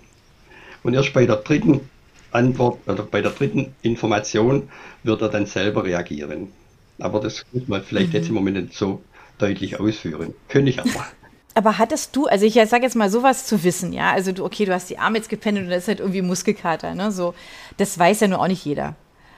Und 0.84 0.96
erst 0.96 1.14
bei 1.14 1.26
der 1.26 1.38
dritten 1.38 1.82
Antwort 2.32 2.80
oder 2.88 3.04
bei 3.04 3.22
der 3.22 3.32
dritten 3.32 3.74
Information 3.82 4.70
wird 5.04 5.22
er 5.22 5.30
dann 5.30 5.46
selber 5.46 5.84
reagieren. 5.84 6.50
Aber 7.00 7.20
das 7.20 7.46
muss 7.52 7.68
man 7.68 7.84
vielleicht 7.84 8.10
mhm. 8.10 8.16
jetzt 8.16 8.30
im 8.30 8.36
Moment 8.36 8.58
nicht 8.58 8.74
so 8.74 9.02
deutlich 9.38 9.80
ausführen. 9.80 10.34
Könnte 10.48 10.72
ich 10.72 10.80
aber. 10.80 10.90
Aber 11.56 11.78
hattest 11.78 12.16
du, 12.16 12.28
also 12.28 12.46
ich 12.46 12.54
sage 12.54 12.84
jetzt 12.84 12.96
mal 12.96 13.10
sowas 13.10 13.46
zu 13.46 13.64
wissen, 13.64 13.92
ja, 13.92 14.12
also 14.12 14.32
du, 14.32 14.46
okay, 14.46 14.64
du 14.66 14.74
hast 14.74 14.90
die 14.90 14.98
Arme 14.98 15.18
jetzt 15.18 15.30
gependelt 15.30 15.66
und 15.66 15.72
das 15.72 15.84
ist 15.84 15.88
halt 15.90 16.00
irgendwie 16.00 16.22
Muskelkater, 16.22 16.96
ne, 16.96 17.12
so, 17.12 17.34
das 17.76 17.98
weiß 17.98 18.22
ja 18.22 18.28
nur 18.28 18.40
auch 18.40 18.48
nicht 18.48 18.64
jeder. 18.64 18.96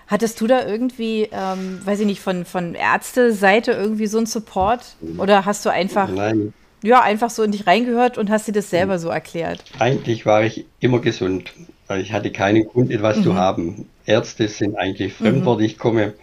Hattest 0.07 0.39
du 0.39 0.45
da 0.45 0.67
irgendwie, 0.67 1.29
ähm, 1.31 1.79
weiß 1.83 2.01
ich 2.01 2.05
nicht, 2.05 2.21
von, 2.21 2.45
von 2.45 2.75
Ärzte-Seite 2.75 3.71
irgendwie 3.71 4.07
so 4.07 4.17
einen 4.17 4.27
Support? 4.27 4.97
Oder 5.17 5.45
hast 5.45 5.65
du 5.65 5.69
einfach 5.69 6.09
Nein 6.09 6.53
ja, 6.83 7.01
einfach 7.01 7.29
so 7.29 7.43
in 7.43 7.51
dich 7.51 7.67
reingehört 7.67 8.17
und 8.17 8.29
hast 8.29 8.47
dir 8.47 8.53
das 8.53 8.69
selber 8.69 8.99
so 8.99 9.09
erklärt? 9.09 9.63
Eigentlich 9.79 10.25
war 10.25 10.43
ich 10.43 10.65
immer 10.79 10.99
gesund. 10.99 11.53
Ich 11.97 12.13
hatte 12.13 12.31
keinen 12.31 12.67
Grund, 12.67 12.91
etwas 12.91 13.17
mhm. 13.17 13.23
zu 13.23 13.35
haben. 13.35 13.85
Ärzte 14.05 14.47
sind 14.47 14.75
eigentlich 14.75 15.13
Fremdwort. 15.13 15.59
Mhm. 15.59 15.65
Ich 15.65 15.77
komme 15.77 16.13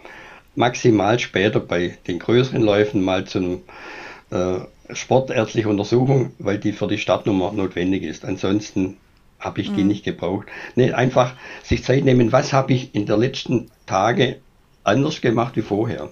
maximal 0.55 1.19
später 1.19 1.59
bei 1.59 1.97
den 2.07 2.19
größeren 2.19 2.61
Läufen 2.61 3.03
mal 3.03 3.25
zu 3.25 3.39
einer 3.39 4.59
äh, 4.59 4.93
sportärztlichen 4.93 5.71
Untersuchung, 5.71 6.31
weil 6.39 6.57
die 6.57 6.73
für 6.73 6.87
die 6.87 6.97
Startnummer 6.97 7.51
notwendig 7.51 8.03
ist. 8.03 8.25
Ansonsten 8.25 8.97
habe 9.39 9.61
ich 9.61 9.73
die 9.73 9.81
mhm. 9.81 9.87
nicht 9.87 10.03
gebraucht. 10.03 10.47
Nee, 10.75 10.91
einfach 10.91 11.33
sich 11.63 11.83
Zeit 11.83 12.03
nehmen, 12.03 12.31
was 12.31 12.53
habe 12.53 12.73
ich 12.73 12.93
in 12.93 13.05
den 13.05 13.19
letzten 13.19 13.71
Tagen 13.85 14.35
anders 14.83 15.21
gemacht 15.21 15.55
wie 15.55 15.61
vorher. 15.61 16.09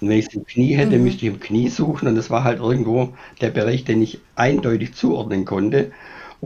Und 0.00 0.08
wenn 0.08 0.18
ich 0.18 0.26
es 0.26 0.34
im 0.34 0.46
Knie 0.46 0.74
hätte, 0.74 0.98
mhm. 0.98 1.04
müsste 1.04 1.26
ich 1.26 1.32
im 1.32 1.40
Knie 1.40 1.68
suchen. 1.68 2.08
Und 2.08 2.16
das 2.16 2.30
war 2.30 2.44
halt 2.44 2.60
irgendwo 2.60 3.14
der 3.40 3.50
Bereich, 3.50 3.84
den 3.84 4.02
ich 4.02 4.18
eindeutig 4.34 4.94
zuordnen 4.94 5.44
konnte. 5.44 5.92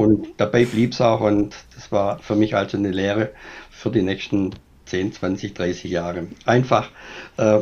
Und 0.00 0.28
dabei 0.38 0.64
blieb 0.64 0.92
es 0.92 1.02
auch. 1.02 1.20
Und 1.20 1.54
das 1.74 1.92
war 1.92 2.20
für 2.20 2.34
mich 2.34 2.56
also 2.56 2.78
eine 2.78 2.90
Lehre 2.90 3.32
für 3.68 3.90
die 3.90 4.00
nächsten 4.00 4.54
10, 4.86 5.12
20, 5.12 5.52
30 5.52 5.90
Jahre. 5.90 6.26
Einfach 6.46 6.88
äh, 7.36 7.58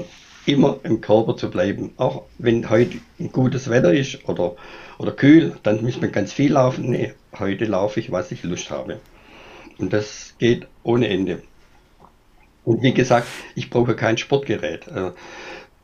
immer 0.46 0.78
im 0.84 1.00
Körper 1.00 1.36
zu 1.36 1.50
bleiben. 1.50 1.90
Auch 1.96 2.26
wenn 2.38 2.70
heute 2.70 2.98
ein 3.18 3.32
gutes 3.32 3.68
Wetter 3.68 3.92
ist 3.92 4.28
oder, 4.28 4.54
oder 4.98 5.10
kühl, 5.10 5.56
dann 5.64 5.82
muss 5.82 6.00
man 6.00 6.12
ganz 6.12 6.32
viel 6.32 6.52
laufen. 6.52 6.90
Nee, 6.90 7.12
heute 7.36 7.64
laufe 7.64 7.98
ich, 7.98 8.12
was 8.12 8.30
ich 8.30 8.44
Lust 8.44 8.70
habe. 8.70 9.00
Und 9.78 9.92
das 9.92 10.36
geht 10.38 10.68
ohne 10.84 11.08
Ende. 11.08 11.42
Und 12.64 12.84
wie 12.84 12.94
gesagt, 12.94 13.26
ich 13.56 13.68
brauche 13.68 13.96
kein 13.96 14.16
Sportgerät. 14.16 14.86
Äh, 14.86 15.10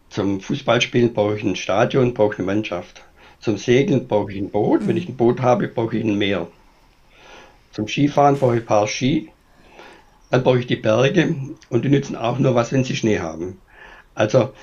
zum 0.08 0.40
Fußballspielen 0.40 1.14
brauche 1.14 1.36
ich 1.36 1.42
ein 1.42 1.56
Stadion, 1.56 2.14
brauche 2.14 2.36
eine 2.36 2.46
Mannschaft. 2.46 3.02
Zum 3.44 3.58
Segeln 3.58 4.08
brauche 4.08 4.32
ich 4.32 4.38
ein 4.38 4.48
Boot. 4.48 4.86
Wenn 4.86 4.96
ich 4.96 5.06
ein 5.06 5.18
Boot 5.18 5.42
habe, 5.42 5.68
brauche 5.68 5.98
ich 5.98 6.02
ein 6.02 6.16
Meer. 6.16 6.48
Zum 7.72 7.86
Skifahren 7.86 8.38
brauche 8.38 8.56
ich 8.56 8.62
ein 8.62 8.66
paar 8.66 8.88
Ski. 8.88 9.28
Dann 10.30 10.42
brauche 10.42 10.60
ich 10.60 10.66
die 10.66 10.76
Berge 10.76 11.36
und 11.68 11.84
die 11.84 11.90
nützen 11.90 12.16
auch 12.16 12.38
nur 12.38 12.54
was, 12.54 12.72
wenn 12.72 12.84
sie 12.84 12.96
Schnee 12.96 13.18
haben. 13.18 13.60
Also 14.14 14.54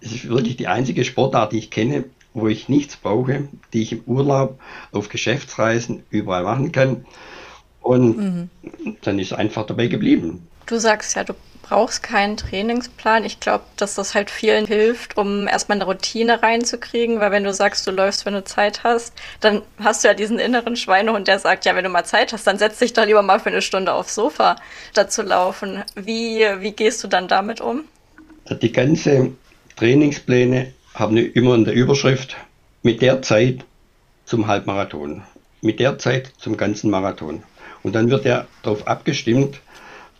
es 0.00 0.10
ist 0.10 0.28
wirklich 0.28 0.56
die 0.56 0.66
einzige 0.66 1.04
Sportart, 1.04 1.52
die 1.52 1.58
ich 1.58 1.70
kenne, 1.70 2.06
wo 2.32 2.48
ich 2.48 2.68
nichts 2.68 2.96
brauche, 2.96 3.46
die 3.72 3.82
ich 3.82 3.92
im 3.92 4.02
Urlaub, 4.06 4.58
auf 4.90 5.08
Geschäftsreisen 5.08 6.02
überall 6.10 6.42
machen 6.42 6.72
kann. 6.72 7.06
Und 7.80 8.18
mhm. 8.18 8.50
dann 9.02 9.20
ist 9.20 9.34
einfach 9.34 9.66
dabei 9.66 9.86
geblieben. 9.86 10.48
Du 10.66 10.80
sagst 10.80 11.14
ja, 11.14 11.22
du 11.22 11.34
brauchst 11.68 12.02
keinen 12.02 12.36
Trainingsplan. 12.36 13.24
Ich 13.24 13.40
glaube, 13.40 13.64
dass 13.76 13.94
das 13.94 14.14
halt 14.14 14.30
vielen 14.30 14.66
hilft, 14.66 15.16
um 15.16 15.48
erstmal 15.48 15.78
eine 15.78 15.86
Routine 15.86 16.42
reinzukriegen, 16.42 17.20
weil 17.20 17.30
wenn 17.30 17.44
du 17.44 17.52
sagst, 17.52 17.86
du 17.86 17.90
läufst, 17.90 18.26
wenn 18.26 18.34
du 18.34 18.44
Zeit 18.44 18.84
hast, 18.84 19.14
dann 19.40 19.62
hast 19.82 20.04
du 20.04 20.08
ja 20.08 20.14
diesen 20.14 20.38
inneren 20.38 20.76
Schweinehund, 20.76 21.26
der 21.26 21.38
sagt, 21.38 21.64
ja, 21.64 21.74
wenn 21.74 21.84
du 21.84 21.90
mal 21.90 22.04
Zeit 22.04 22.32
hast, 22.32 22.46
dann 22.46 22.58
setz 22.58 22.78
dich 22.78 22.92
doch 22.92 23.06
lieber 23.06 23.22
mal 23.22 23.40
für 23.40 23.48
eine 23.48 23.62
Stunde 23.62 23.92
aufs 23.92 24.14
Sofa, 24.14 24.56
statt 24.90 25.10
zu 25.10 25.22
laufen. 25.22 25.82
Wie, 25.94 26.44
wie 26.60 26.72
gehst 26.72 27.02
du 27.02 27.08
dann 27.08 27.28
damit 27.28 27.60
um? 27.60 27.84
Die 28.50 28.72
ganzen 28.72 29.38
Trainingspläne 29.76 30.72
haben 30.94 31.16
immer 31.16 31.54
in 31.54 31.64
der 31.64 31.74
Überschrift 31.74 32.36
mit 32.82 33.00
der 33.00 33.22
Zeit 33.22 33.64
zum 34.26 34.46
Halbmarathon, 34.46 35.22
mit 35.62 35.80
der 35.80 35.98
Zeit 35.98 36.32
zum 36.38 36.56
ganzen 36.56 36.90
Marathon. 36.90 37.42
Und 37.82 37.94
dann 37.94 38.10
wird 38.10 38.24
ja 38.24 38.46
darauf 38.62 38.86
abgestimmt, 38.86 39.60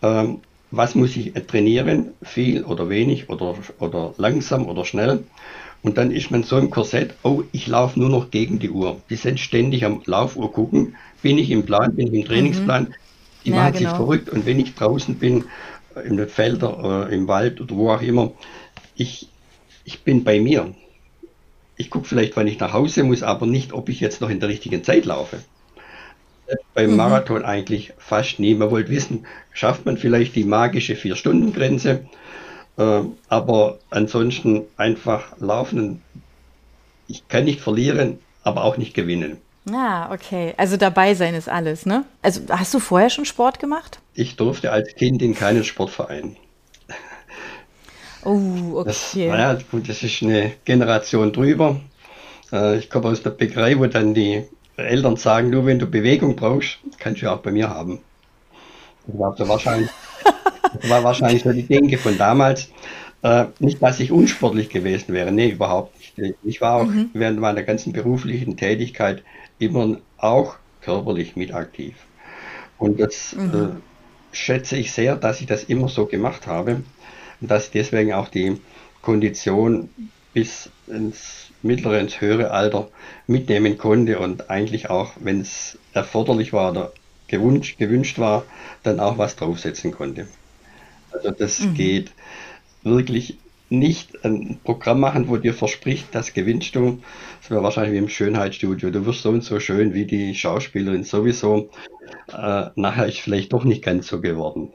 ähm, 0.03 0.41
was 0.77 0.95
muss 0.95 1.17
ich 1.17 1.33
trainieren, 1.47 2.11
viel 2.23 2.65
oder 2.65 2.89
wenig 2.89 3.29
oder, 3.29 3.55
oder 3.79 4.15
langsam 4.17 4.67
oder 4.67 4.85
schnell. 4.85 5.25
Und 5.83 5.99
dann 5.99 6.11
ist 6.11 6.31
man 6.31 6.43
so 6.45 6.57
im 6.59 6.71
Korsett, 6.71 7.15
oh, 7.23 7.43
ich 7.53 7.67
laufe 7.67 8.01
nur 8.01 8.09
noch 8.09 8.31
gegen 8.31 8.59
die 8.59 8.71
Uhr. 8.71 9.01
Die 9.11 9.17
sind 9.17 9.39
ständig 9.39 9.85
am 9.85 10.01
Laufuhr 10.07 10.51
gucken, 10.51 10.97
bin 11.21 11.37
ich 11.37 11.51
im 11.51 11.65
Plan, 11.65 11.95
bin 11.95 12.07
ich 12.09 12.15
im 12.15 12.25
Trainingsplan. 12.25 12.85
Mhm. 12.85 12.95
Die 13.45 13.51
ja, 13.51 13.57
machen 13.57 13.75
genau. 13.75 13.91
sich 13.91 13.97
verrückt. 13.97 14.31
Und 14.31 14.47
wenn 14.47 14.59
ich 14.59 14.75
draußen 14.75 15.17
bin, 15.17 15.45
äh, 15.95 16.01
in 16.01 16.17
den 16.17 16.29
Feldern, 16.29 17.11
äh, 17.11 17.15
im 17.15 17.29
Wald 17.29 17.61
oder 17.61 17.77
wo 17.77 17.91
auch 17.91 18.01
immer, 18.01 18.33
ich, 18.97 19.29
ich 19.85 20.03
bin 20.03 20.25
bei 20.25 20.41
mir. 20.41 20.75
Ich 21.77 21.91
gucke 21.91 22.07
vielleicht, 22.07 22.37
wann 22.37 22.47
ich 22.47 22.59
nach 22.59 22.73
Hause 22.73 23.03
muss, 23.03 23.23
aber 23.23 23.47
nicht, 23.47 23.73
ob 23.73 23.89
ich 23.91 24.01
jetzt 24.01 24.21
noch 24.23 24.31
in 24.31 24.41
der 24.41 24.49
richtigen 24.49 24.85
Zeit 24.85 25.05
laufe. 25.05 25.39
Beim 26.75 26.91
mhm. 26.91 26.97
Marathon 26.97 27.45
eigentlich 27.45 27.93
fast 27.99 28.39
nie. 28.39 28.55
Man 28.55 28.71
wollte 28.71 28.91
wissen, 28.91 29.27
schafft 29.53 29.87
man 29.87 29.97
vielleicht 29.97 30.35
die 30.35 30.45
magische 30.45 30.97
Vier-Stunden-Grenze, 30.97 32.07
äh, 32.77 33.01
aber 33.29 33.79
ansonsten 33.91 34.63
einfach 34.77 35.39
laufen. 35.39 36.03
Ich 37.07 37.29
kann 37.29 37.45
nicht 37.45 37.61
verlieren, 37.61 38.19
aber 38.43 38.65
auch 38.65 38.77
nicht 38.77 38.95
gewinnen. 38.95 39.39
Ah, 39.73 40.13
okay. 40.13 40.53
Also 40.57 40.77
dabei 40.77 41.15
sein 41.15 41.35
ist 41.35 41.49
alles, 41.49 41.87
ne? 41.87 42.05
Also 42.21 42.43
hast 42.51 42.75
du 42.75 42.81
vorher 42.81 43.09
schon 43.09 43.25
Sport 43.25 43.59
gemacht? 43.59 43.99
Ich 44.15 44.37
durfte 44.37 44.73
als 44.73 44.95
Kind 44.95 45.23
in 45.23 45.35
keinen 45.35 45.65
Sportverein. 45.65 46.37
Oh, 48.25 48.79
okay. 48.79 48.85
Das, 48.87 49.15
naja, 49.15 49.59
gut, 49.71 49.89
das 49.89 50.03
ist 50.03 50.23
eine 50.23 50.53
Generation 50.65 51.33
drüber. 51.33 51.81
Äh, 52.53 52.79
ich 52.79 52.91
komme 52.91 53.09
aus 53.09 53.23
der 53.23 53.31
Bäckerei, 53.31 53.79
wo 53.79 53.87
dann 53.87 54.15
die 54.15 54.45
Eltern 54.77 55.17
sagen, 55.17 55.51
nur 55.51 55.67
wenn 55.67 55.79
du 55.79 55.87
Bewegung 55.87 56.37
brauchst, 56.37 56.79
kannst 56.99 57.23
du 57.23 57.31
auch 57.31 57.41
bei 57.41 57.51
mir 57.51 57.71
haben. 57.71 58.01
Das 59.07 59.19
war, 59.19 59.37
so 59.37 59.49
wahrscheinlich, 59.49 59.91
das 60.81 60.91
war 60.91 61.05
wahrscheinlich 61.05 61.43
so 61.43 61.53
die 61.53 61.63
Denke 61.63 61.99
von 61.99 62.19
damals. 62.19 62.71
Äh, 63.23 63.47
nicht, 63.59 63.83
dass 63.83 64.01
ich 64.01 64.13
unsportlich 64.13 64.69
gewesen 64.69 65.15
wäre, 65.15 65.33
nee, 65.33 65.49
überhaupt 65.49 65.97
nicht. 66.19 66.37
Ich 66.43 66.61
war 66.61 66.75
auch 66.75 66.87
mhm. 66.87 67.11
während 67.15 67.41
meiner 67.41 67.63
ganzen 67.63 67.93
beruflichen 67.93 68.57
Tätigkeit 68.57 69.23
immer 69.59 69.99
auch 70.19 70.57
körperlich 70.83 71.35
mit 71.35 71.55
aktiv. 71.55 71.95
Und 72.79 73.01
das 73.01 73.35
mhm. 73.35 73.55
äh, 73.55 74.37
schätze 74.37 74.77
ich 74.77 74.93
sehr, 74.93 75.17
dass 75.17 75.41
ich 75.41 75.47
das 75.47 75.65
immer 75.65 75.89
so 75.89 76.07
gemacht 76.07 76.47
habe 76.47 76.83
und 77.41 77.51
dass 77.51 77.67
ich 77.67 77.71
deswegen 77.71 78.13
auch 78.13 78.29
die 78.29 78.61
Kondition 79.01 79.89
bis 80.35 80.69
ins 80.87 81.51
mittlere, 81.65 81.99
ins 81.99 82.21
höhere 82.21 82.51
Alter 82.51 82.89
mitnehmen 83.27 83.79
konnte 83.79 84.19
und 84.19 84.51
eigentlich 84.51 84.91
auch, 84.91 85.13
wenn 85.21 85.41
es 85.41 85.79
erforderlich 85.93 86.53
war 86.53 86.71
oder 86.73 86.93
gewünscht, 87.27 87.79
gewünscht 87.79 88.19
war, 88.19 88.45
dann 88.83 89.01
auch 89.01 89.19
was 89.19 89.37
draufsetzen 89.37 89.93
konnte. 89.93 90.29
Also 91.11 91.31
das 91.31 91.61
mhm. 91.61 91.75
geht 91.75 92.13
wirklich 92.83 93.39
nicht 93.71 94.25
ein 94.25 94.61
Programm 94.63 95.01
machen, 95.01 95.29
wo 95.29 95.37
dir 95.37 95.55
verspricht, 95.55 96.09
das 96.13 96.33
gewinnst 96.35 96.75
du. 96.75 97.01
Das 97.41 97.51
wäre 97.51 97.63
wahrscheinlich 97.63 97.95
wie 97.95 97.99
im 97.99 98.09
Schönheitsstudio. 98.09 98.91
Du 98.91 99.07
wirst 99.07 99.23
so 99.23 99.31
und 99.31 99.43
so 99.43 99.59
schön 99.59 99.95
wie 99.95 100.05
die 100.05 100.35
Schauspielerin 100.35 101.05
sowieso. 101.05 101.71
Äh, 102.29 102.67
nachher 102.77 103.07
ist 103.07 103.19
vielleicht 103.19 103.53
doch 103.53 103.65
nicht 103.65 103.83
ganz 103.83 104.07
so 104.07 104.21
geworden. 104.21 104.73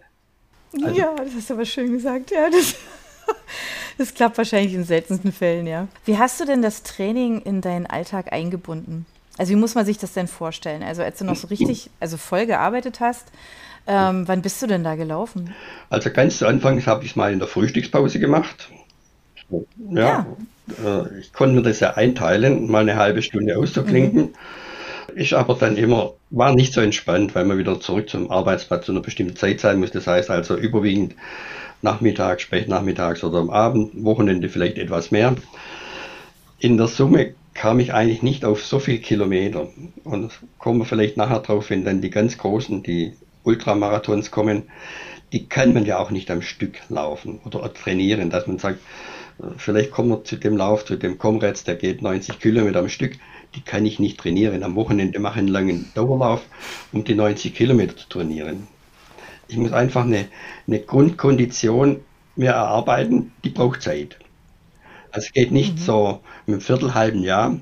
Also, 0.74 1.00
ja, 1.00 1.16
das 1.16 1.36
hast 1.36 1.50
du 1.50 1.54
aber 1.56 1.66
schön 1.66 1.92
gesagt. 1.92 2.32
Ja, 2.32 2.50
das, 2.50 2.76
das 4.00 4.14
klappt 4.14 4.38
wahrscheinlich 4.38 4.74
in 4.74 4.86
seltensten 4.86 5.32
Fällen, 5.32 5.68
ja. 5.68 5.88
Wie 6.06 6.18
hast 6.18 6.40
du 6.40 6.46
denn 6.46 6.62
das 6.62 6.84
Training 6.84 7.42
in 7.42 7.62
deinen 7.62 7.86
Alltag 7.86 8.32
eingebunden? 8.32 9.06
Also 9.38 9.52
wie 9.52 9.58
muss 9.58 9.76
man 9.76 9.86
sich 9.86 9.98
das 9.98 10.14
denn 10.14 10.28
vorstellen? 10.28 10.84
Also 10.84 11.04
als 11.04 11.20
du 11.20 11.26
noch 11.26 11.36
so 11.36 11.48
richtig, 11.48 11.90
also 12.00 12.18
voll 12.18 12.46
gearbeitet 12.46 13.00
hast, 13.00 13.28
ähm, 13.88 14.28
wann 14.28 14.42
bist 14.42 14.62
du 14.62 14.68
denn 14.68 14.84
da 14.84 14.96
gelaufen? 14.96 15.54
Also 15.90 16.12
ganz 16.12 16.38
zu 16.38 16.48
Anfang 16.48 16.86
habe 16.86 17.04
ich 17.04 17.12
es 17.12 17.16
mal 17.16 17.32
in 17.34 17.40
der 17.40 17.48
Frühstückspause 17.48 18.20
gemacht. 18.20 18.70
Ja, 19.50 20.26
ja. 20.84 21.02
Äh, 21.02 21.20
ich 21.20 21.34
konnte 21.34 21.56
mir 21.56 21.62
das 21.62 21.80
ja 21.80 21.96
einteilen, 21.96 22.70
mal 22.70 22.82
eine 22.82 22.96
halbe 22.96 23.22
Stunde 23.22 23.58
auszuklinken. 23.58 24.22
Mhm. 24.22 24.34
Ist 25.16 25.34
aber 25.34 25.56
dann 25.56 25.78
immer, 25.78 26.14
war 26.30 26.54
nicht 26.54 26.74
so 26.74 26.82
entspannt, 26.82 27.36
weil 27.36 27.46
man 27.46 27.58
wieder 27.58 27.80
zurück 27.80 28.10
zum 28.10 28.32
Arbeitsplatz 28.32 28.86
zu 28.86 28.92
einer 28.92 29.02
bestimmten 29.02 29.36
Zeit 29.36 29.60
sein 29.60 29.80
muss. 29.80 29.92
Das 29.92 30.08
heißt 30.08 30.30
also 30.30 30.56
überwiegend 30.56 31.16
nachmittags, 31.82 32.44
spätnachmittags 32.44 33.24
oder 33.24 33.40
am 33.40 33.50
Abend, 33.50 34.04
Wochenende 34.04 34.50
vielleicht 34.50 34.78
etwas 34.78 35.12
mehr. 35.12 35.36
In 36.60 36.78
der 36.78 36.88
Summe 36.88 37.34
kam 37.54 37.80
ich 37.80 37.94
eigentlich 37.94 38.22
nicht 38.22 38.46
auf 38.46 38.66
so 38.66 38.80
viele 38.80 39.00
Kilometer. 39.00 39.68
Und 40.04 40.32
kommen 40.58 40.80
wir 40.80 40.86
vielleicht 40.86 41.18
nachher 41.18 41.40
drauf, 41.40 41.70
wenn 41.70 41.86
dann 41.86 42.02
die 42.02 42.10
ganz 42.10 42.38
großen, 42.38 42.84
die 42.84 43.14
Ultramarathons 43.44 44.32
kommen, 44.32 44.64
die 45.32 45.48
kann 45.48 45.74
man 45.74 45.86
ja 45.86 46.00
auch 46.00 46.12
nicht 46.12 46.32
am 46.32 46.42
Stück 46.42 46.80
laufen 46.90 47.40
oder 47.46 47.74
trainieren, 47.74 48.30
dass 48.30 48.48
man 48.48 48.60
sagt, 48.60 48.80
vielleicht 49.58 49.92
kommen 49.92 50.10
wir 50.10 50.24
zu 50.24 50.36
dem 50.38 50.58
Lauf, 50.58 50.86
zu 50.86 50.96
dem 50.96 51.18
Comrades, 51.18 51.64
der 51.64 51.76
geht 51.76 52.02
90 52.02 52.40
Kilometer 52.40 52.80
am 52.80 52.90
Stück, 52.90 53.18
die 53.56 53.62
kann 53.62 53.86
ich 53.86 54.00
nicht 54.00 54.20
trainieren. 54.20 54.64
Am 54.64 54.76
Wochenende 54.76 55.20
mache 55.20 55.36
ich 55.36 55.40
einen 55.40 55.48
langen 55.48 55.92
Dauerlauf, 55.96 56.42
um 56.92 57.04
die 57.04 57.16
90 57.16 57.56
Kilometer 57.56 57.96
zu 57.96 58.08
trainieren. 58.10 58.68
Ich 59.48 59.58
muss 59.58 59.72
einfach 59.72 60.04
eine, 60.04 60.28
eine 60.68 60.80
Grundkondition 60.80 62.02
mir 62.36 62.52
erarbeiten, 62.52 63.32
die 63.44 63.50
braucht 63.50 63.82
Zeit. 63.82 64.18
Also 65.12 65.28
es 65.28 65.34
geht 65.34 65.52
nicht 65.52 65.76
mhm. 65.76 65.80
so 65.80 66.20
mit 66.46 66.54
einem 66.54 66.62
Viertel, 66.62 66.94
halben 66.94 67.24
Jahr, 67.24 67.60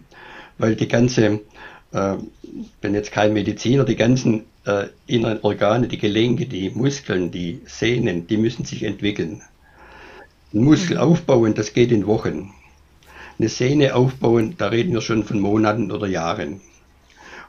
weil 0.57 0.75
die 0.75 0.87
ganze, 0.87 1.39
äh, 1.93 2.15
bin 2.81 2.93
jetzt 2.93 3.11
kein 3.11 3.33
Mediziner, 3.33 3.85
die 3.85 3.95
ganzen 3.95 4.45
äh, 4.65 4.87
inneren 5.05 5.39
Organe, 5.41 5.87
die 5.87 5.97
Gelenke, 5.97 6.45
die 6.45 6.69
Muskeln, 6.69 7.31
die 7.31 7.61
Sehnen, 7.65 8.27
die 8.27 8.37
müssen 8.37 8.65
sich 8.65 8.83
entwickeln. 8.83 9.41
Ein 10.53 10.63
Muskel 10.63 10.97
aufbauen, 10.97 11.53
das 11.53 11.73
geht 11.73 11.91
in 11.91 12.07
Wochen. 12.07 12.53
Eine 13.39 13.49
Sehne 13.49 13.95
aufbauen, 13.95 14.55
da 14.57 14.67
reden 14.67 14.93
wir 14.93 15.01
schon 15.01 15.23
von 15.23 15.39
Monaten 15.39 15.91
oder 15.91 16.07
Jahren. 16.07 16.61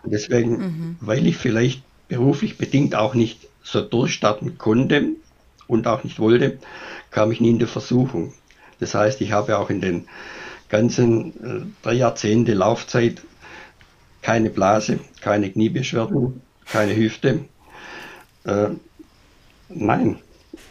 Und 0.02 0.12
deswegen, 0.12 0.58
mhm. 0.58 0.96
weil 1.00 1.26
ich 1.26 1.36
vielleicht 1.36 1.82
beruflich 2.08 2.58
bedingt 2.58 2.94
auch 2.94 3.14
nicht 3.14 3.48
so 3.62 3.80
durchstarten 3.80 4.58
konnte 4.58 5.10
und 5.66 5.86
auch 5.86 6.04
nicht 6.04 6.18
wollte, 6.18 6.58
kam 7.10 7.30
ich 7.32 7.40
nie 7.40 7.50
in 7.50 7.58
die 7.58 7.66
Versuchung. 7.66 8.32
Das 8.80 8.94
heißt, 8.94 9.20
ich 9.20 9.32
habe 9.32 9.58
auch 9.58 9.70
in 9.70 9.80
den 9.80 10.08
ganzen 10.68 11.32
äh, 11.44 11.66
drei 11.82 11.94
Jahrzehnte 11.94 12.54
Laufzeit 12.54 13.22
keine 14.22 14.50
Blase, 14.50 15.00
keine 15.20 15.50
Kniebeschwerden, 15.50 16.40
keine 16.66 16.96
Hüfte. 16.96 17.44
Äh, 18.44 18.68
nein, 19.68 20.18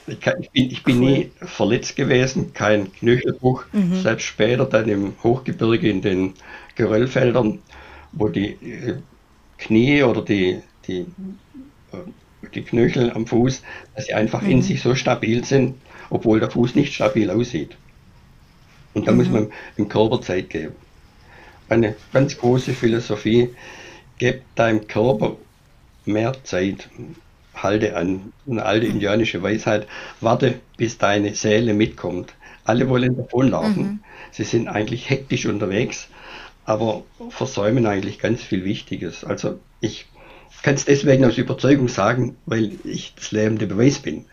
ich, 0.08 0.20
kann, 0.22 0.42
ich, 0.42 0.52
bin, 0.52 0.72
ich 0.72 0.84
bin 0.84 0.98
cool. 0.98 1.10
nie 1.10 1.32
verletzt 1.42 1.96
gewesen, 1.96 2.54
kein 2.54 2.92
Knöchelbruch. 2.94 3.66
Mhm. 3.74 4.02
Selbst 4.02 4.24
später 4.24 4.66
dann 4.66 4.88
im 4.88 5.14
Hochgebirge 5.24 5.90
in 5.90 6.02
den 6.02 6.34
Geröllfeldern, 6.76 7.60
wo 8.14 8.30
die 8.30 8.52
äh, 8.52 8.96
Knie 9.58 10.04
oder 10.04 10.24
die, 10.24 10.62
die, 10.88 11.02
äh, 11.92 12.48
die 12.54 12.62
Knöchel 12.62 13.12
am 13.12 13.28
Fuß, 13.28 13.62
dass 13.96 14.06
sie 14.06 14.14
einfach 14.14 14.42
mhm. 14.42 14.52
in 14.52 14.62
sich 14.62 14.82
so 14.82 14.96
stabil 14.96 15.44
sind, 15.44 15.76
obwohl 16.10 16.40
der 16.40 16.52
Fuß 16.52 16.76
nicht 16.76 16.94
stabil 16.94 17.30
aussieht. 17.30 17.76
Und 18.94 19.08
da 19.08 19.12
mhm. 19.12 19.18
muss 19.18 19.30
man 19.30 19.52
dem 19.78 19.90
Körper 19.90 20.22
Zeit 20.22 20.50
geben. 20.50 20.76
Eine 21.70 21.96
ganz 22.14 22.38
große 22.38 22.74
Philosophie, 22.74 23.50
gebt 24.18 24.44
deinem 24.56 24.88
Körper 24.88 25.36
mehr 26.06 26.34
Zeit. 26.44 26.90
Halte 27.64 27.96
an. 27.96 28.34
Eine 28.50 28.66
alte 28.66 28.88
indianische 28.88 29.42
Weisheit, 29.44 29.88
warte, 30.22 30.60
bis 30.78 30.98
deine 30.98 31.36
Seele 31.36 31.74
mitkommt. 31.74 32.34
Alle 32.64 32.90
wollen 32.90 33.16
davonlaufen. 33.16 33.84
Mhm. 33.84 34.00
Sie 34.32 34.44
sind 34.44 34.68
eigentlich 34.68 35.10
hektisch 35.10 35.46
unterwegs, 35.46 36.10
aber 36.66 37.04
versäumen 37.30 37.86
eigentlich 37.86 38.20
ganz 38.20 38.42
viel 38.42 38.66
Wichtiges. 38.66 39.24
Also 39.24 39.60
ich 39.80 40.06
kann 40.64 40.76
es 40.76 40.86
deswegen 40.86 41.24
aus 41.26 41.38
Überzeugung 41.38 41.88
sagen, 41.88 42.36
weil 42.46 42.74
ich 42.84 43.14
das 43.16 43.32
lebende 43.32 43.68
Beweis 43.68 44.00
bin. 44.00 44.26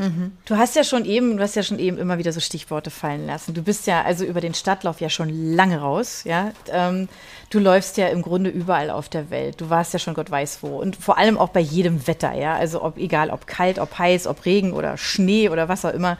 Mhm. 0.00 0.32
Du 0.46 0.56
hast 0.56 0.76
ja 0.76 0.82
schon 0.82 1.04
eben, 1.04 1.36
du 1.36 1.42
hast 1.42 1.56
ja 1.56 1.62
schon 1.62 1.78
eben 1.78 1.98
immer 1.98 2.16
wieder 2.16 2.32
so 2.32 2.40
Stichworte 2.40 2.88
fallen 2.88 3.26
lassen. 3.26 3.52
Du 3.52 3.62
bist 3.62 3.86
ja 3.86 4.00
also 4.00 4.24
über 4.24 4.40
den 4.40 4.54
Stadtlauf 4.54 4.98
ja 5.02 5.10
schon 5.10 5.28
lange 5.54 5.78
raus, 5.78 6.24
ja. 6.24 6.52
Ähm, 6.72 7.10
du 7.50 7.58
läufst 7.58 7.98
ja 7.98 8.08
im 8.08 8.22
Grunde 8.22 8.48
überall 8.48 8.88
auf 8.88 9.10
der 9.10 9.28
Welt. 9.28 9.60
Du 9.60 9.68
warst 9.68 9.92
ja 9.92 9.98
schon 9.98 10.14
Gott 10.14 10.30
weiß 10.30 10.62
wo 10.62 10.78
und 10.78 10.96
vor 10.96 11.18
allem 11.18 11.36
auch 11.36 11.50
bei 11.50 11.60
jedem 11.60 12.06
Wetter, 12.06 12.32
ja. 12.32 12.54
Also 12.54 12.82
ob 12.82 12.96
egal, 12.96 13.28
ob 13.28 13.46
kalt, 13.46 13.78
ob 13.78 13.98
heiß, 13.98 14.26
ob 14.26 14.46
Regen 14.46 14.72
oder 14.72 14.96
Schnee 14.96 15.50
oder 15.50 15.68
was 15.68 15.84
auch 15.84 15.92
immer. 15.92 16.16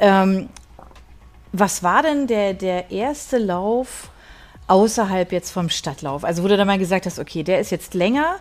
Ähm, 0.00 0.48
was 1.52 1.82
war 1.82 2.02
denn 2.02 2.26
der, 2.26 2.54
der 2.54 2.90
erste 2.90 3.36
Lauf 3.36 4.08
außerhalb 4.68 5.32
jetzt 5.32 5.50
vom 5.50 5.68
Stadtlauf? 5.68 6.24
Also 6.24 6.42
du 6.48 6.56
da 6.56 6.64
mal 6.64 6.78
gesagt 6.78 7.04
hast, 7.04 7.18
okay, 7.18 7.42
der 7.42 7.60
ist 7.60 7.70
jetzt 7.70 7.92
länger, 7.92 8.36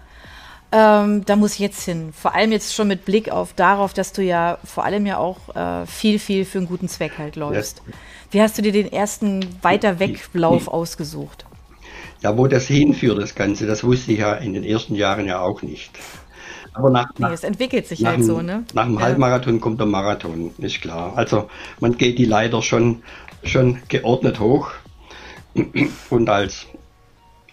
ähm, 0.71 1.25
da 1.25 1.35
muss 1.35 1.53
ich 1.53 1.59
jetzt 1.59 1.83
hin. 1.83 2.13
Vor 2.13 2.33
allem 2.33 2.51
jetzt 2.51 2.73
schon 2.73 2.87
mit 2.87 3.05
Blick 3.05 3.29
auf 3.31 3.53
darauf, 3.53 3.93
dass 3.93 4.13
du 4.13 4.21
ja 4.21 4.57
vor 4.63 4.85
allem 4.85 5.05
ja 5.05 5.17
auch 5.17 5.55
äh, 5.55 5.85
viel, 5.85 6.17
viel 6.17 6.45
für 6.45 6.59
einen 6.59 6.67
guten 6.67 6.87
Zweck 6.87 7.17
halt 7.17 7.35
läufst. 7.35 7.81
Ja. 7.85 7.93
Wie 8.31 8.41
hast 8.41 8.57
du 8.57 8.61
dir 8.61 8.71
den 8.71 8.91
ersten 8.91 9.45
weiter 9.61 9.99
Weglauf 9.99 10.69
ausgesucht? 10.69 11.45
Ja, 12.21 12.37
wo 12.37 12.47
das 12.47 12.67
hinführt, 12.67 13.21
das 13.21 13.35
Ganze, 13.35 13.65
das 13.67 13.83
wusste 13.83 14.13
ich 14.13 14.19
ja 14.19 14.33
in 14.35 14.53
den 14.53 14.63
ersten 14.63 14.95
Jahren 14.95 15.25
ja 15.25 15.41
auch 15.41 15.61
nicht. 15.61 15.91
Aber 16.73 16.89
nach, 16.89 17.09
nach 17.17 17.29
nee, 17.29 17.35
es 17.35 17.43
entwickelt 17.43 17.87
sich 17.87 18.05
halt 18.05 18.23
so, 18.23 18.41
ne? 18.41 18.63
Nach 18.73 18.85
dem 18.85 18.95
ja. 18.95 19.01
Halbmarathon 19.01 19.59
kommt 19.59 19.79
der 19.79 19.87
Marathon, 19.87 20.51
ist 20.59 20.81
klar. 20.81 21.17
Also 21.17 21.49
man 21.81 21.97
geht 21.97 22.17
die 22.17 22.25
Leiter 22.25 22.61
schon, 22.61 23.03
schon 23.43 23.79
geordnet 23.89 24.39
hoch 24.39 24.71
und 26.09 26.29
als 26.29 26.67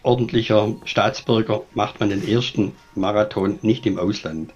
ordentlicher 0.03 0.75
Staatsbürger 0.85 1.63
macht 1.75 2.01
man 2.01 2.11
den 2.11 2.27
ersten 2.27 2.73
Marathon 2.95 3.59
nicht 3.63 3.87
im 3.87 3.99
Ausland. 3.99 4.53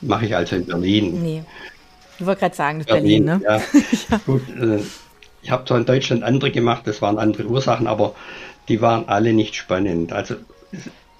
Mache 0.00 0.26
ich 0.26 0.36
also 0.36 0.56
in 0.56 0.66
Berlin. 0.66 1.22
Nee. 1.22 1.42
Ich 2.18 2.26
wollte 2.26 2.40
gerade 2.40 2.54
sagen, 2.54 2.78
das 2.78 2.86
Berlin, 2.86 3.26
Berlin 3.26 3.42
ne? 3.42 3.44
Ja. 3.44 3.56
ja. 4.10 4.20
Gut, 4.24 4.42
äh, 4.60 4.80
ich 5.42 5.50
habe 5.50 5.64
zwar 5.64 5.78
in 5.78 5.86
Deutschland 5.86 6.22
andere 6.22 6.50
gemacht, 6.50 6.82
das 6.86 7.02
waren 7.02 7.18
andere 7.18 7.46
Ursachen, 7.46 7.86
aber 7.86 8.14
die 8.68 8.80
waren 8.80 9.08
alle 9.08 9.32
nicht 9.32 9.54
spannend. 9.54 10.12
Also 10.12 10.34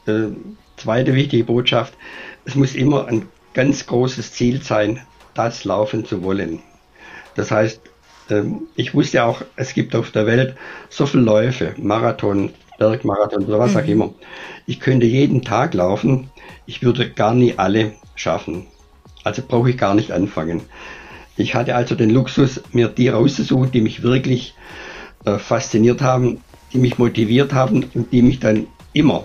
äh, 0.07 0.29
zweite 0.77 1.15
wichtige 1.15 1.45
Botschaft, 1.45 1.95
es 2.45 2.55
muss 2.55 2.75
immer 2.75 3.07
ein 3.07 3.29
ganz 3.55 3.87
großes 3.87 4.33
Ziel 4.33 4.63
sein, 4.63 5.01
das 5.35 5.65
laufen 5.65 6.05
zu 6.05 6.23
wollen. 6.23 6.61
Das 7.35 7.51
heißt, 7.51 7.81
äh, 8.31 8.43
ich 8.75 8.95
wusste 8.95 9.25
auch, 9.25 9.43
es 9.57 9.75
gibt 9.75 9.95
auf 9.95 10.11
der 10.11 10.27
Welt 10.27 10.57
so 10.89 11.07
viele 11.07 11.23
Läufe, 11.23 11.75
Marathon, 11.77 12.53
Bergmarathon 12.79 13.45
oder 13.45 13.59
was 13.59 13.75
mhm. 13.75 13.81
auch 13.81 13.87
immer. 13.87 14.15
Ich 14.67 14.81
könnte 14.81 15.07
jeden 15.07 15.43
Tag 15.43 15.75
laufen, 15.75 16.31
ich 16.67 16.83
würde 16.83 17.11
gar 17.11 17.35
nie 17.35 17.55
alle 17.57 17.93
schaffen. 18.15 18.67
Also 19.25 19.43
brauche 19.47 19.71
ich 19.71 19.79
gar 19.79 19.95
nicht 19.95 20.13
anfangen. 20.13 20.63
Ich 21.37 21.55
hatte 21.55 21.75
also 21.75 21.95
den 21.95 22.11
Luxus, 22.11 22.63
mir 22.73 22.89
die 22.89 23.09
rauszusuchen, 23.09 23.71
die 23.71 23.81
mich 23.81 24.03
wirklich 24.03 24.55
äh, 25.25 25.39
fasziniert 25.39 26.01
haben, 26.01 26.41
die 26.73 26.79
mich 26.79 26.99
motiviert 26.99 27.53
haben 27.53 27.85
und 27.95 28.13
die 28.13 28.23
mich 28.23 28.41
dann 28.41 28.67
immer 28.93 29.25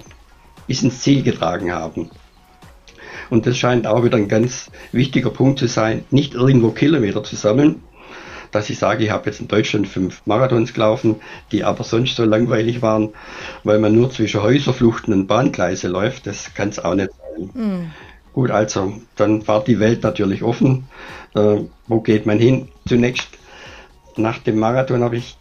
bis 0.67 0.84
ins 0.84 1.01
Ziel 1.01 1.24
getragen 1.24 1.72
haben. 1.72 2.10
Und 3.29 3.46
das 3.46 3.58
scheint 3.58 3.88
auch 3.88 4.03
wieder 4.03 4.17
ein 4.17 4.27
ganz 4.27 4.70
wichtiger 4.91 5.29
Punkt 5.29 5.60
zu 5.60 5.67
sein, 5.67 6.03
nicht 6.12 6.34
irgendwo 6.34 6.72
Kilometer 6.72 7.24
zu 7.24 7.38
sammeln, 7.38 7.81
dass 8.51 8.70
ich 8.70 8.77
sage, 8.77 9.03
ich 9.05 9.12
habe 9.12 9.29
jetzt 9.29 9.39
in 9.39 9.48
Deutschland 9.48 9.88
fünf 9.88 10.22
Marathons 10.25 10.74
gelaufen, 10.74 11.15
die 11.51 11.63
aber 11.63 11.84
sonst 11.84 12.15
so 12.15 12.25
langweilig 12.25 12.81
waren, 12.81 13.10
weil 13.63 13.79
man 13.79 13.96
nur 13.96 14.12
zwischen 14.12 14.41
Häuserfluchten 14.41 15.13
und 15.13 15.27
Bahngleise 15.27 15.88
läuft. 15.88 16.27
Das 16.27 16.53
kann 16.53 16.70
es 16.70 16.79
auch 16.79 16.96
nicht 16.96 17.12
sein. 17.12 17.50
Mhm. 17.53 17.91
Gut, 18.34 18.51
also 18.51 18.93
dann 19.15 19.48
war 19.48 19.63
die 19.63 19.79
Welt 19.79 20.03
natürlich 20.03 20.43
offen. 20.43 20.88
Äh, 21.36 21.62
wo 21.88 22.01
geht 22.01 22.25
man 22.25 22.39
hin? 22.39 22.70
Zunächst 22.88 23.27
nach 24.15 24.39
dem 24.39 24.60
Marathon 24.60 25.03
habe 25.03 25.17
ich 25.17 25.38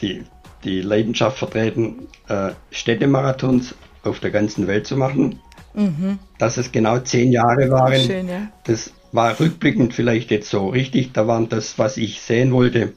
die, 0.00 0.24
die 0.64 0.80
Leidenschaft 0.80 1.38
vertreten, 1.38 2.08
äh, 2.28 2.50
Städtemarathons 2.70 3.74
auf 4.02 4.20
der 4.20 4.30
ganzen 4.30 4.66
Welt 4.66 4.86
zu 4.86 4.96
machen. 4.96 5.40
Mhm. 5.74 6.18
Dass 6.38 6.56
es 6.56 6.72
genau 6.72 6.98
zehn 6.98 7.32
Jahre 7.32 7.70
waren, 7.70 8.00
Schön, 8.00 8.28
ja. 8.28 8.48
das 8.64 8.92
war 9.12 9.38
rückblickend 9.38 9.94
vielleicht 9.94 10.30
jetzt 10.30 10.50
so 10.50 10.68
richtig. 10.68 11.12
Da 11.12 11.26
waren 11.26 11.48
das, 11.48 11.78
was 11.78 11.96
ich 11.96 12.20
sehen 12.20 12.52
wollte, 12.52 12.94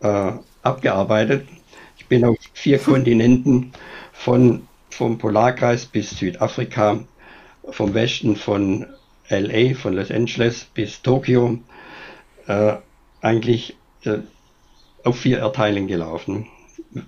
äh, 0.00 0.32
abgearbeitet. 0.62 1.46
Ich 1.98 2.06
bin 2.06 2.24
auf 2.24 2.36
vier 2.54 2.78
Kontinenten 2.78 3.72
von 4.12 4.66
vom 4.90 5.18
Polarkreis 5.18 5.86
bis 5.86 6.10
Südafrika, 6.10 7.00
vom 7.70 7.94
Westen 7.94 8.36
von 8.36 8.86
LA, 9.28 9.74
von 9.74 9.94
Los 9.94 10.10
Angeles 10.10 10.64
bis 10.74 11.02
Tokio, 11.02 11.58
äh, 12.46 12.76
eigentlich 13.20 13.76
äh, 14.04 14.18
auf 15.04 15.18
vier 15.20 15.38
Erteilen 15.38 15.86
gelaufen. 15.86 16.46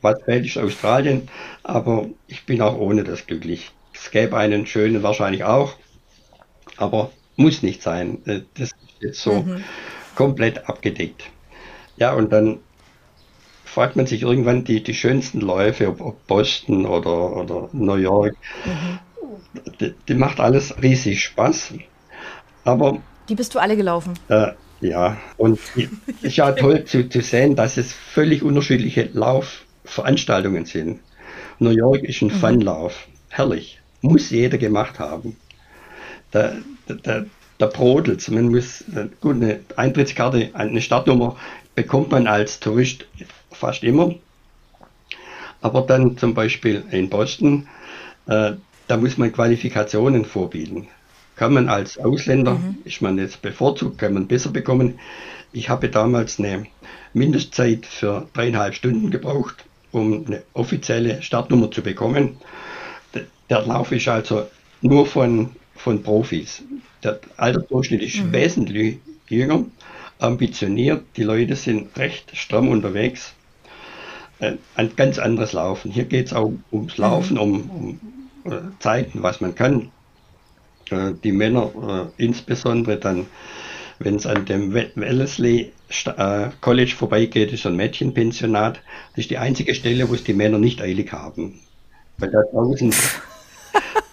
Was 0.02 0.23
fehlt 0.25 0.45
ist 0.47 0.59
Australien, 0.59 1.28
aber 1.62 2.07
ich 2.28 2.45
bin 2.45 2.61
auch 2.61 2.76
ohne 2.78 3.02
das 3.02 3.26
glücklich. 3.26 3.71
Es 3.95 4.11
gäbe 4.11 4.37
einen 4.37 4.66
schönen 4.66 5.02
wahrscheinlich 5.02 5.45
auch, 5.45 5.75
aber 6.76 7.11
muss 7.41 7.63
nicht 7.63 7.83
sein. 7.83 8.19
Äh, 8.27 8.43
das 8.55 8.71
ist 8.71 8.77
jetzt 9.01 9.23
so 9.23 9.43
mhm. 9.43 9.65
komplett 10.15 10.69
abgedeckt. 10.69 11.25
Ja, 11.97 12.13
und 12.13 12.33
dann 12.33 12.59
fragt 13.65 13.97
man 13.97 14.07
sich 14.07 14.23
irgendwann 14.23 14.65
die, 14.65 14.83
die 14.83 14.95
schönsten 14.95 15.41
Läufe, 15.41 15.89
ob, 15.89 16.01
ob 16.01 16.27
Boston 16.27 16.87
oder, 16.87 17.37
oder 17.37 17.69
New 17.73 17.97
York. 17.97 18.37
Mhm. 18.65 18.99
Die, 19.81 19.95
die, 20.09 20.15
macht 20.15 20.41
alles 20.41 20.81
riesig 20.83 21.23
Spaß. 21.25 21.75
Aber. 22.65 22.99
Die 23.29 23.35
bist 23.35 23.55
du 23.55 23.59
alle 23.59 23.76
gelaufen? 23.76 24.15
Äh, 24.29 24.53
ja, 24.81 25.19
und 25.37 25.59
es 25.76 26.23
ist 26.23 26.37
ja 26.37 26.53
toll 26.53 26.85
zu, 26.85 27.09
zu 27.09 27.21
sehen, 27.21 27.55
dass 27.55 27.76
es 27.76 27.93
völlig 27.93 28.43
unterschiedliche 28.43 29.11
Laufveranstaltungen 29.13 30.65
sind. 30.65 31.00
New 31.59 31.71
York 31.71 32.03
ist 32.05 32.23
ein 32.23 32.29
mhm. 32.29 32.33
Funlauf. 32.33 33.09
Herrlich. 33.29 33.81
Muss 34.03 34.31
jeder 34.31 34.57
gemacht 34.59 34.99
haben. 34.99 35.37
Da, 36.31 36.55
da, 36.95 37.25
da 37.59 37.67
brodelt 37.67 38.29
Man 38.31 38.49
muss, 38.49 38.85
gut, 39.21 39.37
eine 39.37 39.61
Eintrittskarte, 39.76 40.50
eine 40.55 40.81
Startnummer 40.81 41.37
bekommt 41.75 42.11
man 42.11 42.26
als 42.26 42.61
Tourist 42.61 43.07
fast 43.50 43.85
immer. 43.85 44.15
Aber 45.61 45.83
dann 45.83 46.17
zum 46.17 46.35
Beispiel 46.35 46.85
in 46.91 47.11
Boston, 47.11 47.69
äh, 48.26 48.53
da 48.87 48.97
muss 48.97 49.19
man 49.19 49.33
Qualifikationen 49.33 50.25
vorbieten. 50.25 50.89
Kann 51.37 51.53
man 51.53 51.69
als 51.69 51.99
Ausländer, 51.99 52.55
mhm. 52.55 52.79
ist 52.85 53.03
man 53.03 53.19
jetzt 53.19 53.43
bevorzugt, 53.43 53.99
kann 53.99 54.15
man 54.15 54.26
besser 54.26 54.50
bekommen. 54.50 54.99
Ich 55.53 55.69
habe 55.69 55.89
damals 55.89 56.39
eine 56.39 56.67
Mindestzeit 57.13 57.87
für 57.87 58.29
dreieinhalb 58.33 58.75
Stunden 58.75 59.11
gebraucht, 59.11 59.65
um 59.93 60.26
eine 60.26 60.43
offizielle 60.55 61.23
Startnummer 61.23 61.71
zu 61.71 61.83
bekommen. 61.83 62.37
Der 63.49 63.67
Lauf 63.67 63.91
ist 63.93 64.09
also 64.09 64.47
nur 64.81 65.07
von 65.07 65.50
von 65.82 66.02
Profis. 66.02 66.62
Der 67.02 67.21
Altersdurchschnitt 67.36 68.02
ist 68.02 68.23
mhm. 68.23 68.32
wesentlich 68.32 68.99
jünger, 69.28 69.64
ambitioniert, 70.19 71.02
die 71.16 71.23
Leute 71.23 71.56
sind 71.56 71.97
recht 71.97 72.36
stramm 72.36 72.69
unterwegs. 72.69 73.32
Äh, 74.40 74.54
ein 74.75 74.95
ganz 74.97 75.19
anderes 75.19 75.52
Laufen. 75.52 75.90
Hier 75.90 76.04
geht 76.04 76.26
es 76.26 76.32
auch 76.32 76.52
ums 76.73 76.99
mhm. 76.99 77.02
Laufen, 77.02 77.38
um, 77.38 77.71
um 78.45 78.52
äh, 78.52 78.60
zeigen, 78.78 79.23
was 79.23 79.40
man 79.40 79.54
kann. 79.54 79.90
Äh, 80.90 81.12
die 81.23 81.32
Männer 81.32 82.10
insbesondere 82.16 82.97
dann, 82.97 83.26
wenn 83.99 84.16
es 84.16 84.26
an 84.26 84.47
dem 84.47 84.73
Wellesley 84.73 85.73
College 86.60 86.95
vorbeigeht, 86.97 87.52
ist 87.52 87.66
ein 87.66 87.76
Mädchenpensionat. 87.76 88.80
Das 89.12 89.25
ist 89.25 89.30
die 89.30 89.38
einzige 89.38 89.75
Stelle, 89.75 90.08
wo 90.08 90.14
es 90.14 90.25
die 90.25 90.32
Männer 90.34 90.58
nicht 90.58 90.80
eilig 90.80 91.12
haben. 91.12 91.60
Weil 92.19 92.30
da 92.30 92.43
draußen 92.52 92.95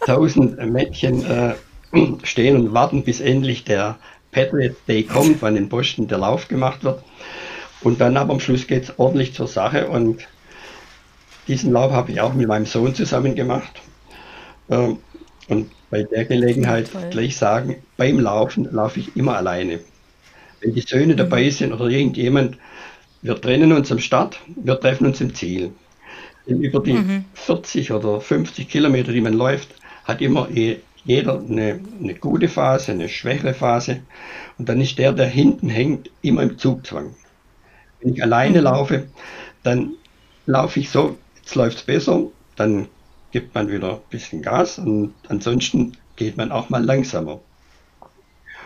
tausend 0.08 0.58
Mädchen 0.72 1.24
äh, 1.26 1.54
stehen 2.24 2.56
und 2.56 2.74
warten, 2.74 3.04
bis 3.04 3.20
endlich 3.20 3.66
der 3.66 4.00
Patriot 4.32 4.76
Day 4.88 5.04
kommt, 5.04 5.42
wann 5.42 5.58
in 5.58 5.70
Boston 5.70 6.08
der 6.08 6.20
Lauf 6.20 6.48
gemacht 6.48 6.84
wird. 6.84 7.04
Und 7.82 8.02
dann 8.02 8.18
aber 8.18 8.34
am 8.34 8.40
Schluss 8.40 8.68
geht 8.68 8.84
es 8.84 9.00
ordentlich 9.00 9.34
zur 9.34 9.48
Sache 9.48 9.88
und 9.88 10.28
diesen 11.48 11.72
Lauf 11.72 11.92
habe 11.92 12.12
ich 12.12 12.22
auch 12.22 12.34
mit 12.34 12.48
meinem 12.48 12.66
Sohn 12.66 12.96
zusammen 12.96 13.36
gemacht. 13.36 13.82
Ähm, 14.70 15.00
und 15.50 15.72
bei 15.90 16.04
der 16.04 16.26
Gelegenheit 16.26 16.90
gleich 17.12 17.38
sagen, 17.38 17.78
beim 17.96 18.20
Laufen 18.20 18.68
laufe 18.72 19.00
ich 19.00 19.16
immer 19.16 19.38
alleine. 19.38 19.80
Wenn 20.62 20.74
die 20.74 20.82
Söhne 20.82 21.14
mhm. 21.14 21.18
dabei 21.18 21.50
sind 21.50 21.74
oder 21.74 21.88
irgendjemand, 21.88 22.58
wir 23.22 23.40
trennen 23.40 23.72
uns 23.72 23.92
am 23.92 24.00
Start, 24.00 24.40
wir 24.56 24.80
treffen 24.80 25.08
uns 25.08 25.22
im 25.22 25.34
Ziel. 25.34 25.72
Denn 26.48 26.62
über 26.62 26.82
die 26.82 26.94
mhm. 26.94 27.26
40 27.34 27.92
oder 27.92 28.22
50 28.22 28.70
Kilometer, 28.70 29.12
die 29.12 29.22
man 29.22 29.34
läuft, 29.34 29.70
hat 30.08 30.22
immer 30.22 30.48
jeder 31.04 31.40
eine, 31.40 31.80
eine 32.02 32.16
gute 32.16 32.48
Phase, 32.48 32.94
eine 32.94 33.10
schwächere 33.10 33.54
Phase. 33.54 34.02
Und 34.58 34.70
dann 34.70 34.82
ist 34.82 34.98
der, 34.98 35.12
der 35.12 35.28
hinten 35.28 35.70
hängt, 35.70 36.10
immer 36.22 36.44
im 36.44 36.58
Zugzwang. 36.58 37.14
Wenn 38.02 38.14
ich 38.14 38.24
alleine 38.24 38.60
mhm. 38.60 38.64
laufe, 38.64 39.08
dann 39.64 39.92
laufe 40.46 40.80
ich 40.80 40.90
so, 40.90 41.18
jetzt 41.36 41.56
läuft 41.56 41.78
es 41.78 41.84
besser, 41.84 42.24
dann 42.56 42.88
gibt 43.32 43.54
man 43.54 43.70
wieder 43.70 43.96
ein 43.96 44.10
bisschen 44.10 44.42
Gas 44.42 44.80
und 44.80 45.14
ansonsten 45.28 45.98
geht 46.16 46.38
man 46.38 46.52
auch 46.52 46.70
mal 46.70 46.84
langsamer. 46.84 47.42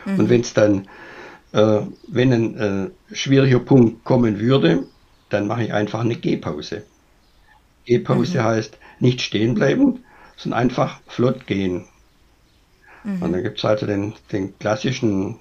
Mhm. 0.06 0.20
Und 0.20 0.30
wenn 0.30 0.42
es 0.42 0.54
dann, 0.54 0.88
äh, 1.54 1.82
wenn 2.08 2.34
ein 2.34 2.58
äh, 2.58 3.16
schwieriger 3.16 3.60
Punkt 3.60 4.04
kommen 4.04 4.40
würde, 4.40 4.86
dann 5.30 5.48
mache 5.48 5.64
ich 5.64 5.74
einfach 5.74 6.02
eine 6.02 6.16
Gehpause. 6.16 6.84
Gehpause 7.86 8.40
mhm. 8.40 8.44
heißt 8.44 8.78
nicht 9.00 9.22
stehen 9.22 9.56
bleiben, 9.56 10.04
sondern 10.42 10.60
einfach 10.60 11.00
flott 11.08 11.46
gehen. 11.48 11.86
Mhm. 13.04 13.22
Und 13.22 13.32
dann 13.34 13.44
gibt 13.44 13.60
es 13.60 13.66
also 13.66 13.86
den, 13.86 14.14
den 14.32 14.58
klassischen 14.58 15.38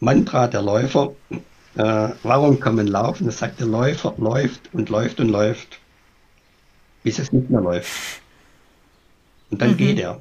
Mantra 0.00 0.48
der 0.48 0.62
Läufer. 0.62 1.12
Äh, 1.76 2.08
warum 2.22 2.58
kann 2.58 2.76
man 2.76 2.86
laufen? 2.86 3.26
Das 3.26 3.38
sagt 3.38 3.60
der 3.60 3.66
Läufer, 3.66 4.14
läuft 4.18 4.72
und 4.72 4.88
läuft 4.88 5.20
und 5.20 5.28
läuft, 5.28 5.78
bis 7.04 7.18
es 7.18 7.32
nicht 7.32 7.50
mehr 7.50 7.60
läuft. 7.60 8.20
Und 9.50 9.62
dann 9.62 9.72
mhm. 9.72 9.76
geht 9.76 9.98
er. 9.98 10.20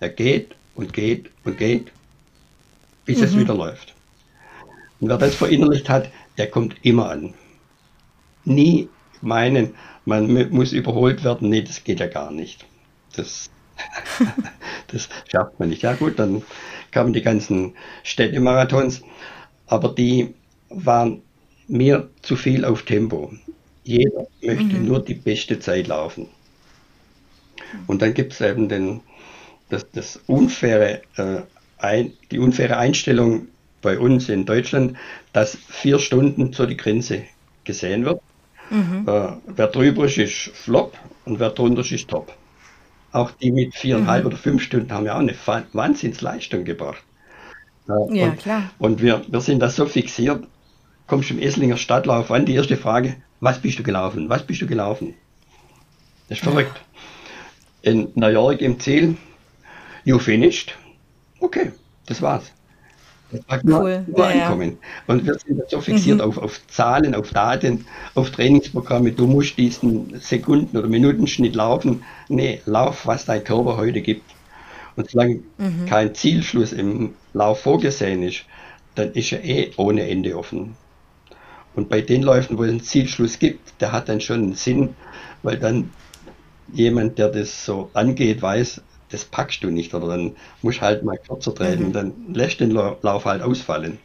Er 0.00 0.08
geht 0.08 0.54
und 0.74 0.92
geht 0.92 1.30
und 1.44 1.58
geht, 1.58 1.92
bis 3.04 3.18
mhm. 3.18 3.24
es 3.24 3.36
wieder 3.38 3.54
läuft. 3.54 3.94
Und 5.00 5.08
wer 5.08 5.18
das 5.18 5.34
verinnerlicht 5.34 5.88
hat, 5.88 6.10
der 6.36 6.50
kommt 6.50 6.76
immer 6.82 7.10
an. 7.10 7.34
Nie 8.44 8.88
meinen, 9.22 9.74
man 10.04 10.50
muss 10.50 10.72
überholt 10.72 11.24
werden, 11.24 11.50
nee, 11.50 11.62
das 11.62 11.84
geht 11.84 12.00
ja 12.00 12.06
gar 12.06 12.30
nicht. 12.30 12.66
Das, 13.20 13.50
das 14.88 15.08
schafft 15.30 15.58
man 15.60 15.68
nicht. 15.68 15.82
Ja 15.82 15.94
gut, 15.94 16.18
dann 16.18 16.42
kamen 16.90 17.12
die 17.12 17.22
ganzen 17.22 17.74
Städtemarathons, 18.02 19.02
aber 19.66 19.90
die 19.90 20.34
waren 20.70 21.22
mir 21.68 22.08
zu 22.22 22.36
viel 22.36 22.64
auf 22.64 22.82
Tempo. 22.82 23.32
Jeder 23.84 24.26
möchte 24.42 24.76
mhm. 24.76 24.86
nur 24.86 25.04
die 25.04 25.14
beste 25.14 25.58
Zeit 25.60 25.86
laufen. 25.86 26.28
Und 27.86 28.02
dann 28.02 28.14
gibt 28.14 28.32
es 28.32 28.40
eben 28.40 28.68
den, 28.68 29.00
das, 29.68 29.86
das 29.92 30.20
unfaire, 30.26 31.02
äh, 31.16 31.42
ein, 31.78 32.12
die 32.30 32.38
unfaire 32.38 32.78
Einstellung 32.78 33.48
bei 33.82 33.98
uns 33.98 34.28
in 34.28 34.46
Deutschland, 34.46 34.96
dass 35.32 35.56
vier 35.68 35.98
Stunden 35.98 36.52
zu 36.52 36.66
die 36.66 36.76
Grenze 36.76 37.24
gesehen 37.64 38.04
wird. 38.04 38.20
Mhm. 38.70 39.06
Äh, 39.06 39.32
wer 39.46 39.66
drüber 39.68 40.06
ist, 40.06 40.18
ist 40.18 40.50
Flop 40.54 40.96
und 41.24 41.38
wer 41.38 41.50
drunter 41.50 41.80
ist, 41.80 41.92
ist 41.92 42.08
Top. 42.08 42.32
Auch 43.12 43.30
die 43.32 43.50
mit 43.50 43.74
viereinhalb 43.74 44.24
mhm. 44.24 44.28
oder 44.28 44.36
fünf 44.36 44.62
Stunden 44.62 44.92
haben 44.92 45.06
ja 45.06 45.14
auch 45.14 45.20
eine 45.20 45.34
Wahnsinnsleistung 45.72 46.64
gebracht. 46.64 47.02
Ja, 47.86 47.94
und, 48.28 48.38
klar. 48.38 48.70
Und 48.78 49.02
wir, 49.02 49.24
wir 49.28 49.40
sind 49.40 49.60
da 49.60 49.68
so 49.68 49.86
fixiert. 49.86 50.46
Kommst 51.06 51.30
du 51.30 51.34
im 51.34 51.40
Esslinger 51.40 51.76
Stadtlauf 51.76 52.30
an, 52.30 52.46
die 52.46 52.54
erste 52.54 52.76
Frage, 52.76 53.16
was 53.40 53.58
bist 53.58 53.78
du 53.78 53.82
gelaufen? 53.82 54.28
Was 54.28 54.46
bist 54.46 54.62
du 54.62 54.66
gelaufen? 54.66 55.14
Das 56.28 56.38
ist 56.38 56.44
verrückt. 56.44 56.80
In 57.82 58.12
New 58.14 58.28
York 58.28 58.60
im 58.60 58.78
Ziel, 58.78 59.16
you 60.04 60.18
finished. 60.18 60.76
Okay, 61.40 61.72
das 62.06 62.22
war's. 62.22 62.52
Das 63.32 63.40
war 63.46 63.60
nur, 63.62 63.80
cool. 63.80 64.04
nur 64.06 64.30
ja, 64.30 64.44
ankommen. 64.44 64.78
Ja. 64.80 65.14
Und 65.14 65.26
wir 65.26 65.34
sind 65.34 65.60
so 65.68 65.80
fixiert 65.80 66.18
mhm. 66.18 66.24
auf, 66.24 66.38
auf 66.38 66.66
Zahlen, 66.68 67.14
auf 67.14 67.30
Daten, 67.30 67.86
auf 68.14 68.30
Trainingsprogramme. 68.30 69.12
Du 69.12 69.26
musst 69.26 69.56
diesen 69.58 70.18
Sekunden- 70.20 70.76
oder 70.76 70.88
Minutenschnitt 70.88 71.54
laufen. 71.54 72.02
Nee, 72.28 72.60
lauf, 72.66 73.06
was 73.06 73.24
dein 73.24 73.44
Körper 73.44 73.76
heute 73.76 74.00
gibt. 74.00 74.24
Und 74.96 75.10
solange 75.10 75.40
mhm. 75.58 75.86
kein 75.86 76.14
Zielschluss 76.14 76.72
im 76.72 77.14
Lauf 77.32 77.60
vorgesehen 77.60 78.22
ist, 78.22 78.44
dann 78.94 79.12
ist 79.12 79.32
er 79.32 79.44
eh 79.44 79.70
ohne 79.76 80.08
Ende 80.08 80.36
offen. 80.36 80.76
Und 81.74 81.88
bei 81.88 82.00
den 82.00 82.22
Läufen, 82.22 82.58
wo 82.58 82.64
es 82.64 82.70
einen 82.70 82.82
Zielschluss 82.82 83.38
gibt, 83.38 83.80
der 83.80 83.92
hat 83.92 84.08
dann 84.08 84.20
schon 84.20 84.42
einen 84.42 84.54
Sinn, 84.54 84.90
weil 85.42 85.56
dann 85.56 85.90
jemand, 86.72 87.18
der 87.18 87.28
das 87.28 87.64
so 87.64 87.90
angeht, 87.94 88.42
weiß, 88.42 88.82
das 89.10 89.24
packst 89.24 89.62
du 89.62 89.70
nicht 89.70 89.92
oder 89.94 90.08
dann 90.08 90.36
musst 90.62 90.80
halt 90.80 91.02
mal 91.02 91.18
kürzer 91.18 91.54
treten, 91.54 91.88
mhm. 91.88 91.92
dann 91.92 92.12
lässt 92.32 92.60
den 92.60 92.70
Lauf 92.70 93.24
halt 93.24 93.42
ausfallen. 93.42 93.98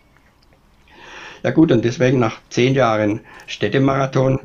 Ja 1.43 1.51
gut, 1.51 1.71
und 1.71 1.85
deswegen 1.85 2.19
nach 2.19 2.39
zehn 2.49 2.73
Jahren 2.73 3.21
Städtemarathon 3.45 4.39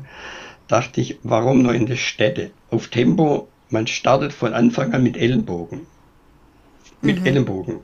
dachte 0.67 1.01
ich, 1.01 1.17
warum 1.23 1.63
nur 1.63 1.73
in 1.73 1.87
die 1.87 1.97
Städte? 1.97 2.51
Auf 2.69 2.89
Tempo, 2.89 3.47
man 3.69 3.87
startet 3.87 4.33
von 4.33 4.53
Anfang 4.53 4.93
an 4.93 5.03
mit 5.03 5.17
Ellenbogen. 5.17 5.87
Mit 7.01 7.21
mhm. 7.21 7.25
Ellenbogen. 7.25 7.79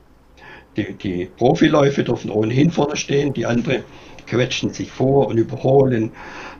Die, 0.76 0.92
die 0.92 1.24
Profiläufe 1.36 2.04
dürfen 2.04 2.30
ohnehin 2.30 2.70
vorne 2.70 2.96
stehen, 2.96 3.34
die 3.34 3.44
anderen 3.44 3.82
quetschen 4.28 4.72
sich 4.72 4.92
vor 4.92 5.26
und 5.26 5.36
überholen. 5.36 6.12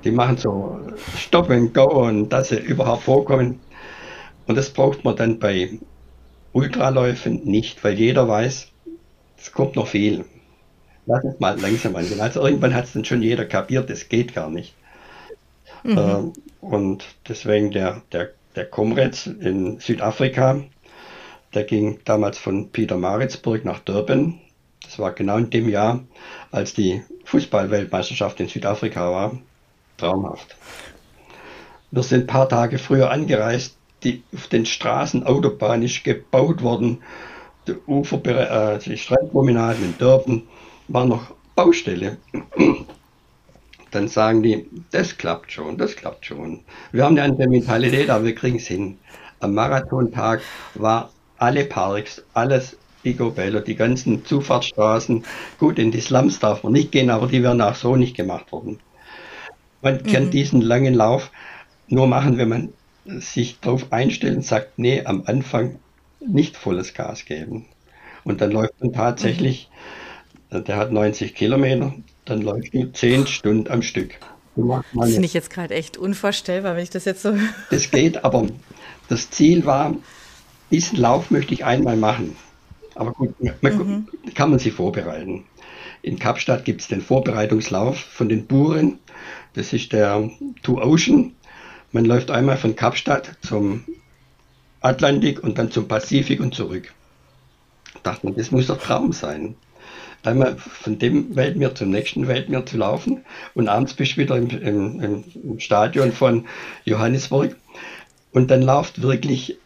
Die 0.03 0.11
machen 0.11 0.37
so 0.37 0.81
Stop 1.17 1.51
and 1.51 1.73
Go 1.73 1.85
und 1.85 2.31
dass 2.31 2.49
sie 2.49 2.59
überhaupt 2.59 3.05
vorkommen. 3.05 3.61
Und 4.49 4.57
das 4.57 4.71
braucht 4.71 5.05
man 5.05 5.15
dann 5.15 5.39
bei 5.39 5.79
Ultraläufen 6.59 7.45
nicht, 7.45 7.85
weil 7.85 7.95
jeder 7.95 8.27
weiß, 8.27 8.69
es 9.39 9.53
kommt 9.53 9.77
noch 9.77 9.87
viel. 9.87 10.25
Lass 11.07 11.23
uns 11.23 11.39
mal 11.39 11.59
langsam 11.59 11.95
angehen. 11.95 12.21
Also 12.21 12.45
irgendwann 12.45 12.75
hat 12.75 12.87
es 12.87 12.93
dann 12.93 13.05
schon 13.05 13.23
jeder 13.23 13.45
kapiert, 13.45 13.89
das 13.89 14.09
geht 14.09 14.35
gar 14.35 14.51
nicht. 14.51 14.75
Mhm. 15.85 15.99
Äh, 15.99 16.67
und 16.67 17.05
deswegen 17.29 17.71
der, 17.71 18.03
der, 18.13 18.31
der 18.57 18.67
Comrades 18.67 19.27
in 19.27 19.79
Südafrika, 19.79 20.61
der 21.55 21.65
ging 21.65 22.01
damals 22.05 22.39
von 22.39 22.71
Peter 22.71 22.97
Maritzburg 22.97 23.65
nach 23.65 23.79
Durban. 23.79 24.41
Das 24.83 24.99
war 24.99 25.13
genau 25.13 25.39
in 25.39 25.51
dem 25.51 25.69
Jahr, 25.69 26.05
als 26.51 26.75
die 26.75 27.03
Fußballweltmeisterschaft 27.25 28.41
in 28.41 28.49
Südafrika 28.49 29.11
war. 29.13 29.39
Traumhaft. 29.97 30.57
Wir 31.91 32.03
sind 32.03 32.25
ein 32.25 32.27
paar 32.27 32.49
Tage 32.49 32.79
früher 32.79 33.11
angereist. 33.11 33.78
Die, 34.05 34.23
auf 34.35 34.47
den 34.47 34.65
Straßen, 34.65 35.25
Autobahn 35.25 35.83
ist 35.83 36.05
gebaut 36.05 36.63
worden. 36.63 37.03
Die, 37.67 37.75
Ufer, 37.87 38.25
äh, 38.25 38.79
die 38.79 38.97
Strandpromenaden 38.97 39.85
in 39.85 39.99
Durban 39.99 40.43
war 40.89 41.05
noch 41.05 41.33
Baustelle. 41.55 42.19
Dann 43.91 44.09
sagen 44.09 44.43
die, 44.43 44.67
das 44.91 45.17
klappt 45.17 45.53
schon, 45.53 45.79
das 45.79 45.97
klappt 45.97 46.27
schon. 46.27 46.61
Wir 46.93 47.05
haben 47.05 47.17
eine 47.19 47.33
andere 47.33 47.49
Mentalität, 47.49 48.11
aber 48.11 48.27
wir 48.27 48.35
kriegen 48.35 48.59
es 48.59 48.67
hin. 48.67 48.99
Am 49.41 49.55
Marathontag 49.55 50.43
war 50.75 51.11
alle 51.39 51.65
Parks, 51.65 52.23
alles 52.35 52.77
Picobello, 53.03 53.61
die 53.61 53.77
ganzen 53.77 54.25
Zufahrtsstraßen. 54.25 55.25
Gut, 55.59 55.79
in 55.79 55.91
die 55.91 56.01
Slums 56.01 56.39
darf 56.39 56.63
man 56.63 56.73
nicht 56.73 56.93
gehen, 56.93 57.11
aber 57.11 57.27
die 57.27 57.43
werden 57.43 57.63
auch 57.63 57.75
so 57.75 57.97
nicht 57.97 58.17
gemacht 58.17 58.53
worden. 58.53 58.81
Man 59.83 60.03
mhm. 60.03 60.13
kann 60.13 60.31
diesen 60.31 60.61
langen 60.61 60.95
Lauf 60.95 61.31
nur 61.89 62.07
machen, 62.07 62.37
wenn 62.37 62.49
man 62.49 62.73
sich 63.09 63.59
darauf 63.61 63.93
einstellt 63.93 64.37
und 64.37 64.45
sagt, 64.45 64.79
nee, 64.79 65.05
am 65.05 65.23
Anfang 65.27 65.79
nicht 66.21 66.57
volles 66.57 66.95
Gas 66.95 67.25
geben. 67.25 67.67
Und 68.25 68.41
dann 68.41 68.51
läuft 68.51 68.81
man 68.81 68.93
tatsächlich, 68.93 69.71
mhm. 70.51 70.65
der 70.65 70.77
hat 70.77 70.93
90 70.93 71.35
Kilometer, 71.35 71.95
dann 72.25 72.43
läuft 72.43 72.75
du 72.75 72.93
10 72.93 73.27
Stunden 73.27 73.71
am 73.71 73.83
Stück. 73.83 74.19
Das 74.57 75.11
finde 75.11 75.25
ich 75.25 75.35
jetzt 75.35 75.51
gerade 75.51 75.75
echt 75.75 75.97
unvorstellbar, 75.97 76.75
wenn 76.75 76.83
ich 76.83 76.91
das 76.91 77.05
jetzt 77.05 77.23
so. 77.23 77.35
Das 77.71 77.91
geht, 77.91 78.25
aber 78.25 78.47
das 79.09 79.31
Ziel 79.31 79.65
war, 79.65 79.95
diesen 80.71 80.99
Lauf 80.99 81.31
möchte 81.31 81.55
ich 81.55 81.65
einmal 81.65 81.97
machen. 81.97 82.37
Aber 82.95 83.13
gut, 83.13 83.35
man, 83.63 83.77
mhm. 83.77 84.09
kann 84.35 84.51
man 84.51 84.59
sich 84.59 84.73
vorbereiten. 84.73 85.45
In 86.03 86.19
Kapstadt 86.19 86.65
gibt 86.65 86.81
es 86.81 86.89
den 86.89 87.01
Vorbereitungslauf 87.01 87.99
von 87.99 88.29
den 88.29 88.47
Buren. 88.47 88.99
Das 89.55 89.73
ist 89.73 89.93
der 89.93 90.29
Two 90.63 90.81
Ocean. 90.81 91.33
Man 91.93 92.05
läuft 92.05 92.31
einmal 92.31 92.57
von 92.57 92.77
Kapstadt 92.77 93.37
zum 93.41 93.85
Atlantik 94.81 95.43
und 95.43 95.59
dann 95.59 95.71
zum 95.71 95.89
Pazifik 95.89 96.41
und 96.41 96.55
zurück. 96.55 96.93
Dachte 98.03 98.27
man, 98.27 98.37
das 98.37 98.51
muss 98.51 98.67
doch 98.67 98.79
Traum 98.79 99.13
sein. 99.13 99.57
Einmal 100.23 100.57
von 100.57 100.99
dem 100.99 101.37
Weltmeer 101.37 101.75
zum 101.75 101.91
nächsten 101.91 102.29
Weltmeer 102.29 102.67
zu 102.67 102.77
laufen 102.77 103.25
und 103.55 103.69
abends 103.69 103.95
bist 103.95 104.13
du 104.13 104.17
wieder 104.19 104.37
im, 104.37 104.51
im, 104.51 105.25
im 105.35 105.61
Stadion 105.61 106.13
von 106.13 106.47
Johannesburg 106.85 107.57
und 108.33 108.51
dann 108.51 108.63
läuft 108.63 109.01
wirklich 109.01 109.59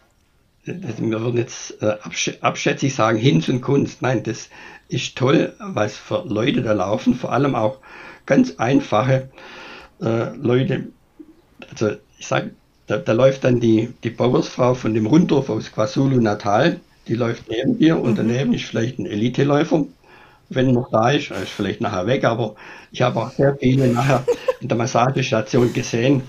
wir 0.65 1.21
würden 1.21 1.39
jetzt 1.39 1.83
äh, 1.83 1.97
abschätzig 2.41 2.95
sagen, 2.95 3.19
Hinz 3.19 3.49
und 3.49 3.63
Kunst. 3.63 4.01
Nein, 4.01 4.23
das 4.23 4.49
ist 4.89 5.17
toll, 5.17 5.55
was 5.59 5.97
für 5.97 6.25
Leute 6.27 6.63
da 6.63 6.73
laufen, 6.73 7.15
vor 7.15 7.33
allem 7.33 7.55
auch 7.55 7.79
ganz 8.27 8.57
einfache 8.59 9.31
äh, 10.01 10.37
Leute. 10.37 10.89
Also 11.71 11.97
ich 12.23 12.29
sage, 12.29 12.53
da, 12.87 12.99
da, 12.99 13.13
läuft 13.13 13.43
dann 13.43 13.59
die, 13.59 13.93
die 14.05 14.11
Bauersfrau 14.11 14.75
von 14.75 14.95
dem 14.95 15.07
Runddorf 15.07 15.51
aus 15.51 15.73
KwaZulu 15.73 16.21
Natal, 16.21 16.79
die 17.09 17.15
läuft 17.15 17.51
neben 17.51 17.79
dir 17.79 17.99
und 17.99 18.13
mhm. 18.13 18.17
daneben 18.17 18.55
ist 18.55 18.65
vielleicht 18.65 19.01
ein 19.01 19.07
Eliteläufer, 19.07 19.87
wenn 20.49 20.71
noch 20.71 20.91
da 20.93 21.11
ist, 21.11 21.33
ist 21.33 21.51
vielleicht 21.51 21.81
nachher 21.81 22.07
weg, 22.07 22.23
aber 22.23 22.55
ich 22.93 23.03
habe 23.03 23.19
auch 23.21 23.33
sehr 23.33 23.57
viele 23.57 23.89
nachher 23.89 24.25
in 24.61 24.69
der 24.69 24.77
Massagestation 24.77 25.73
gesehen, 25.73 26.23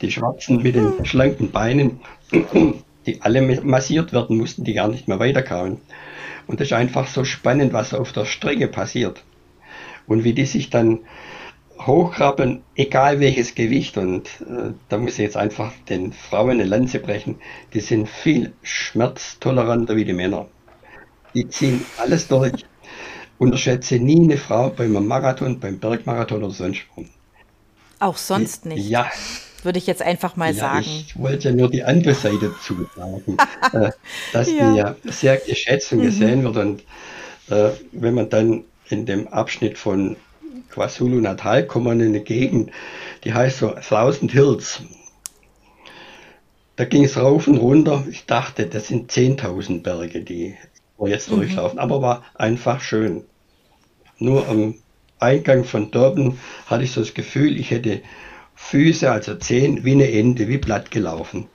die 0.00 0.12
Schwarzen 0.12 0.62
mit 0.62 0.76
den 0.76 1.04
schlanken 1.04 1.50
Beinen 1.50 1.98
die 3.06 3.20
alle 3.22 3.42
massiert 3.64 4.12
werden 4.12 4.36
mussten, 4.36 4.62
die 4.62 4.74
gar 4.74 4.86
nicht 4.86 5.08
mehr 5.08 5.18
weiterkamen. 5.18 5.78
Und 6.46 6.60
das 6.60 6.68
ist 6.68 6.74
einfach 6.74 7.08
so 7.08 7.24
spannend, 7.24 7.72
was 7.72 7.92
auf 7.92 8.12
der 8.12 8.24
Strecke 8.24 8.68
passiert. 8.68 9.24
Und 10.06 10.22
wie 10.22 10.32
die 10.32 10.44
sich 10.44 10.70
dann 10.70 11.00
hochkrabbeln, 11.86 12.62
egal 12.74 13.20
welches 13.20 13.54
Gewicht. 13.54 13.96
Und 13.96 14.28
äh, 14.40 14.72
da 14.88 14.98
muss 14.98 15.12
ich 15.12 15.18
jetzt 15.18 15.36
einfach 15.36 15.72
den 15.88 16.12
Frauen 16.12 16.52
eine 16.52 16.64
Lanze 16.64 16.98
brechen. 16.98 17.36
Die 17.74 17.80
sind 17.80 18.08
viel 18.08 18.52
schmerztoleranter 18.62 19.96
wie 19.96 20.04
die 20.04 20.12
Männer. 20.12 20.46
Die 21.34 21.48
ziehen 21.48 21.84
alles 21.98 22.28
durch. 22.28 22.64
Unterschätze 23.38 23.98
nie 23.98 24.20
eine 24.20 24.36
Frau 24.36 24.68
beim 24.68 24.92
Marathon, 25.06 25.60
beim 25.60 25.78
Bergmarathon 25.78 26.42
oder 26.42 26.52
sonst 26.52 26.82
wo. 26.94 27.04
Auch 27.98 28.16
sonst 28.16 28.66
nicht. 28.66 28.88
Ja, 28.88 29.10
würde 29.62 29.78
ich 29.78 29.86
jetzt 29.86 30.02
einfach 30.02 30.36
mal 30.36 30.52
ja, 30.52 30.60
sagen. 30.60 30.84
Ich 30.86 31.18
wollte 31.18 31.48
ja 31.48 31.54
nur 31.54 31.70
die 31.70 31.82
andere 31.82 32.14
Seite 32.14 32.54
zusagen, 32.62 33.36
äh, 33.72 33.90
dass 34.32 34.50
ja. 34.50 34.72
die 34.72 34.78
ja 34.78 34.96
sehr 35.04 35.36
geschätzt 35.38 35.92
und 35.92 36.00
mhm. 36.00 36.02
gesehen 36.04 36.44
wird. 36.44 36.56
Und 36.56 36.82
äh, 37.50 37.70
wenn 37.92 38.14
man 38.14 38.28
dann 38.28 38.64
in 38.88 39.06
dem 39.06 39.28
Abschnitt 39.28 39.78
von 39.78 40.16
KwaZulu 40.70 41.20
Natal 41.20 41.66
kommt 41.66 41.86
man 41.86 42.00
in 42.00 42.08
eine 42.08 42.20
Gegend, 42.20 42.70
die 43.24 43.34
heißt 43.34 43.58
so 43.58 43.70
Thousand 43.70 44.32
Hills. 44.32 44.82
Da 46.76 46.84
ging 46.84 47.04
es 47.04 47.16
rauf 47.16 47.46
und 47.46 47.58
runter. 47.58 48.04
Ich 48.10 48.24
dachte, 48.24 48.66
das 48.66 48.88
sind 48.88 49.12
10.000 49.12 49.82
Berge, 49.82 50.22
die 50.22 50.56
wir 50.98 51.10
jetzt 51.10 51.30
mhm. 51.30 51.36
durchlaufen. 51.36 51.78
Aber 51.78 52.00
war 52.00 52.24
einfach 52.34 52.80
schön. 52.80 53.24
Nur 54.18 54.48
am 54.48 54.76
Eingang 55.18 55.64
von 55.64 55.90
Durban 55.90 56.38
hatte 56.66 56.84
ich 56.84 56.92
so 56.92 57.00
das 57.00 57.14
Gefühl, 57.14 57.58
ich 57.58 57.70
hätte 57.70 58.00
Füße, 58.54 59.10
also 59.10 59.34
Zehen, 59.34 59.84
wie 59.84 59.92
eine 59.92 60.10
Ente, 60.10 60.48
wie 60.48 60.58
platt 60.58 60.90
gelaufen. 60.90 61.48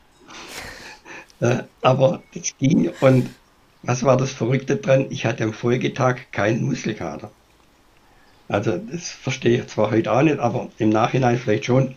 Äh, 1.39 1.63
aber 1.81 2.23
es 2.33 2.57
ging 2.57 2.91
und 3.01 3.29
was 3.83 4.03
war 4.03 4.17
das 4.17 4.31
Verrückte 4.31 4.77
dran? 4.77 5.07
Ich 5.09 5.25
hatte 5.25 5.43
am 5.43 5.53
Folgetag 5.53 6.31
keinen 6.31 6.63
Muskelkater. 6.63 7.31
Also 8.47 8.77
das 8.77 9.09
verstehe 9.09 9.59
ich 9.59 9.67
zwar 9.67 9.91
heute 9.91 10.11
auch 10.11 10.21
nicht, 10.21 10.39
aber 10.39 10.69
im 10.77 10.89
Nachhinein 10.89 11.37
vielleicht 11.37 11.65
schon. 11.65 11.95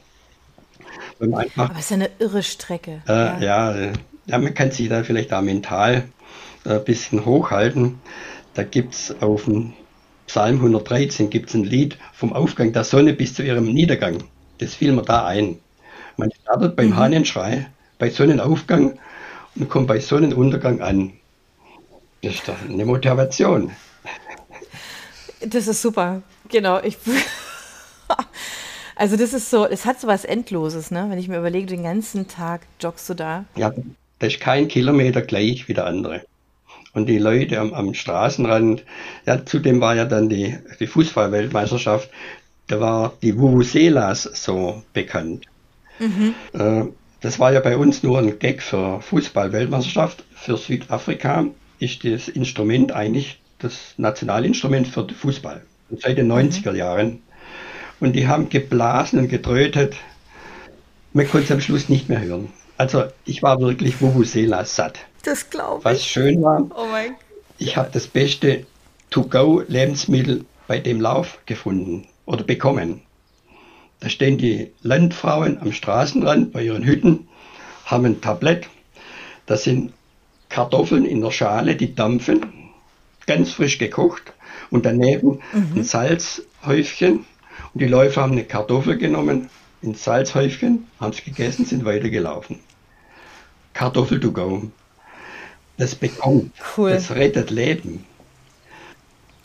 Einfach, 1.21 1.71
aber 1.71 1.79
es 1.79 1.87
ist 1.87 1.93
eine 1.93 2.11
irre 2.19 2.43
Strecke. 2.43 3.03
Äh, 3.09 3.45
ja. 3.45 3.77
Ja, 3.77 3.93
ja, 4.27 4.39
man 4.39 4.55
kann 4.55 4.71
sich 4.71 4.89
da 4.89 5.03
vielleicht 5.03 5.33
auch 5.33 5.43
mental 5.43 6.05
ein 6.65 6.77
äh, 6.77 6.79
bisschen 6.79 7.25
hochhalten. 7.25 7.99
Da 8.55 8.63
gibt 8.63 8.95
es 8.95 9.21
auf 9.21 9.45
dem 9.45 9.73
Psalm 10.27 10.57
113 10.57 11.31
gibt's 11.31 11.55
ein 11.55 11.65
Lied 11.65 11.97
vom 12.13 12.35
Aufgang 12.35 12.73
der 12.73 12.85
Sonne 12.85 13.15
bis 13.15 13.35
zu 13.35 13.43
ihrem 13.43 13.73
Niedergang. 13.73 14.25
Das 14.59 14.75
fiel 14.75 14.93
mir 14.93 15.03
da 15.03 15.27
ein. 15.27 15.59
Man 16.19 16.31
startet 16.43 16.77
beim 16.77 16.91
mhm. 16.91 16.97
Hahnenschrei, 16.97 17.67
bei 17.99 18.11
Sonnenaufgang 18.11 18.99
und 19.57 19.69
kommt 19.71 19.87
bei 19.87 20.01
Sonnenuntergang 20.01 20.83
an. 20.83 21.13
Das 22.23 22.35
ist 22.35 22.49
doch 22.49 22.57
eine 22.69 22.85
Motivation. 22.85 23.71
Das 25.41 25.69
ist 25.69 25.83
super. 25.83 26.23
Genau. 26.49 26.81
Ich, 26.83 26.99
also 28.97 29.17
das 29.17 29.33
ist 29.33 29.51
so, 29.51 29.67
es 29.67 29.85
hat 29.85 30.01
so 30.01 30.09
was 30.09 30.25
Endloses, 30.25 30.91
ne? 30.91 31.07
Wenn 31.09 31.19
ich 31.19 31.29
mir 31.29 31.39
überlege, 31.39 31.67
den 31.67 31.83
ganzen 31.83 32.29
Tag 32.29 32.63
joggst 32.81 33.09
du 33.09 33.15
da. 33.15 33.45
Ja, 33.57 33.73
das 34.19 34.35
ist 34.35 34.41
kein 34.41 34.69
Kilometer 34.69 35.23
gleich 35.23 35.69
wie 35.69 35.75
der 35.75 35.87
andere. 35.87 36.23
Und 36.95 37.07
die 37.07 37.19
Leute 37.19 37.61
am, 37.61 37.75
am 37.75 37.95
Straßenrand, 37.95 38.85
ja, 39.27 39.45
zudem 39.45 39.81
war 39.81 39.95
ja 39.95 40.05
dann 40.05 40.29
die, 40.29 40.59
die 40.81 40.87
Fußballweltmeisterschaft, 40.87 42.11
da 42.67 42.81
war 42.81 43.13
die 43.23 43.39
Vuvuzelas 43.39 44.23
so 44.23 44.83
bekannt. 44.93 45.47
Mhm. 45.99 46.35
Äh, 46.53 46.85
das 47.21 47.39
war 47.39 47.53
ja 47.53 47.61
bei 47.61 47.77
uns 47.77 48.03
nur 48.03 48.19
ein 48.19 48.39
Gag 48.39 48.63
für 48.63 49.01
Fußball-Weltmeisterschaft. 49.01 50.25
Für 50.35 50.57
Südafrika 50.57 51.47
ist 51.79 52.05
das 52.05 52.29
Instrument 52.29 52.93
eigentlich 52.93 53.41
das 53.59 53.95
Nationalinstrument 53.97 54.89
für 54.89 55.05
den 55.05 55.17
Fußball. 55.17 55.63
Seit 55.99 56.19
den 56.19 56.31
90er 56.31 56.73
mhm. 56.73 56.77
Jahren. 56.77 57.23
Und 58.01 58.13
die 58.15 58.29
haben 58.29 58.49
geblasen 58.49 59.19
und 59.19 59.29
getrötet. 59.29 59.97
Man 61.13 61.29
konnte 61.29 61.47
es 61.47 61.53
am 61.53 61.61
Schluss 61.61 61.89
nicht 61.89 62.09
mehr 62.09 62.21
hören. 62.21 62.53
Also 62.77 63.05
ich 63.25 63.43
war 63.43 63.61
wirklich 63.61 64.01
Vuvuzela 64.01 64.65
satt. 64.65 65.01
Das 65.25 65.51
glaube 65.51 65.81
ich. 65.81 65.85
Was 65.85 66.05
schön 66.05 66.43
war, 66.43 66.65
oh 66.77 66.87
mein 66.91 67.17
ich 67.59 67.77
habe 67.77 67.91
das 67.93 68.07
beste 68.07 68.65
To-Go-Lebensmittel 69.11 70.45
bei 70.67 70.79
dem 70.79 71.01
Lauf 71.01 71.41
gefunden 71.47 72.07
oder 72.25 72.45
bekommen. 72.45 73.03
Da 74.01 74.09
stehen 74.09 74.39
die 74.39 74.71
Landfrauen 74.83 75.61
am 75.61 75.73
Straßenrand 75.73 76.53
bei 76.53 76.63
ihren 76.63 76.85
Hütten, 76.85 77.29
haben 77.85 78.05
ein 78.05 78.21
Tablett. 78.21 78.69
Da 79.47 79.57
sind 79.57 79.93
Kartoffeln 80.49 81.05
in 81.05 81.21
der 81.21 81.33
Schale, 81.33 81.75
die 81.75 81.95
dampfen, 81.95 82.47
ganz 83.29 83.53
frisch 83.53 83.79
gekocht. 83.79 84.33
Und 84.71 84.85
daneben 84.85 85.41
mhm. 85.53 85.73
ein 85.77 85.85
Salzhäufchen. 85.85 87.25
Und 87.73 87.81
die 87.81 87.87
Läufer 87.87 88.23
haben 88.23 88.33
eine 88.33 88.45
Kartoffel 88.45 88.99
genommen, 88.99 89.49
ein 89.83 89.95
Salzhäufchen, 89.95 90.89
haben 91.01 91.13
es 91.13 91.25
gegessen, 91.25 91.65
sind 91.65 91.85
weitergelaufen. 91.85 92.59
Kartoffel 93.73 94.19
to 94.19 94.33
go. 94.33 94.63
Das 95.77 95.95
bekommt, 95.95 96.53
cool. 96.77 96.91
das 96.91 97.13
rettet 97.13 97.51
Leben. 97.51 98.05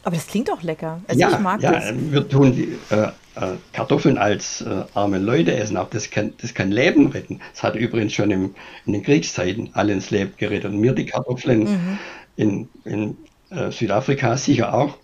Aber 0.04 0.16
das 0.16 0.28
klingt 0.28 0.52
auch 0.52 0.64
lecker. 0.64 1.00
Also 1.08 1.22
ja, 1.22 1.30
ich 1.30 1.40
mag 1.40 1.62
ja, 1.62 1.72
das. 1.72 1.94
wir 1.96 2.28
tun 2.28 2.56
die, 2.56 2.78
äh, 2.90 3.10
äh, 3.36 3.56
Kartoffeln 3.72 4.18
als 4.18 4.62
äh, 4.62 4.84
arme 4.94 5.18
Leute 5.18 5.56
essen, 5.56 5.78
aber 5.78 5.90
das 5.92 6.10
kann, 6.10 6.34
das 6.42 6.54
kann 6.54 6.72
Leben 6.72 7.08
retten. 7.08 7.40
Das 7.54 7.64
hat 7.64 7.76
übrigens 7.76 8.14
schon 8.14 8.32
im, 8.32 8.56
in 8.86 8.94
den 8.94 9.04
Kriegszeiten 9.04 9.70
alle 9.74 9.94
ins 9.94 10.10
Leben 10.10 10.34
gerettet. 10.38 10.72
Und 10.72 10.80
mir 10.80 10.94
die 10.94 11.06
Kartoffeln 11.06 11.64
mhm. 11.64 12.00
in, 12.36 12.70
in 12.84 13.18
äh, 13.54 13.72
Südafrika 13.72 14.38
sicher 14.38 14.74
auch, 14.74 14.98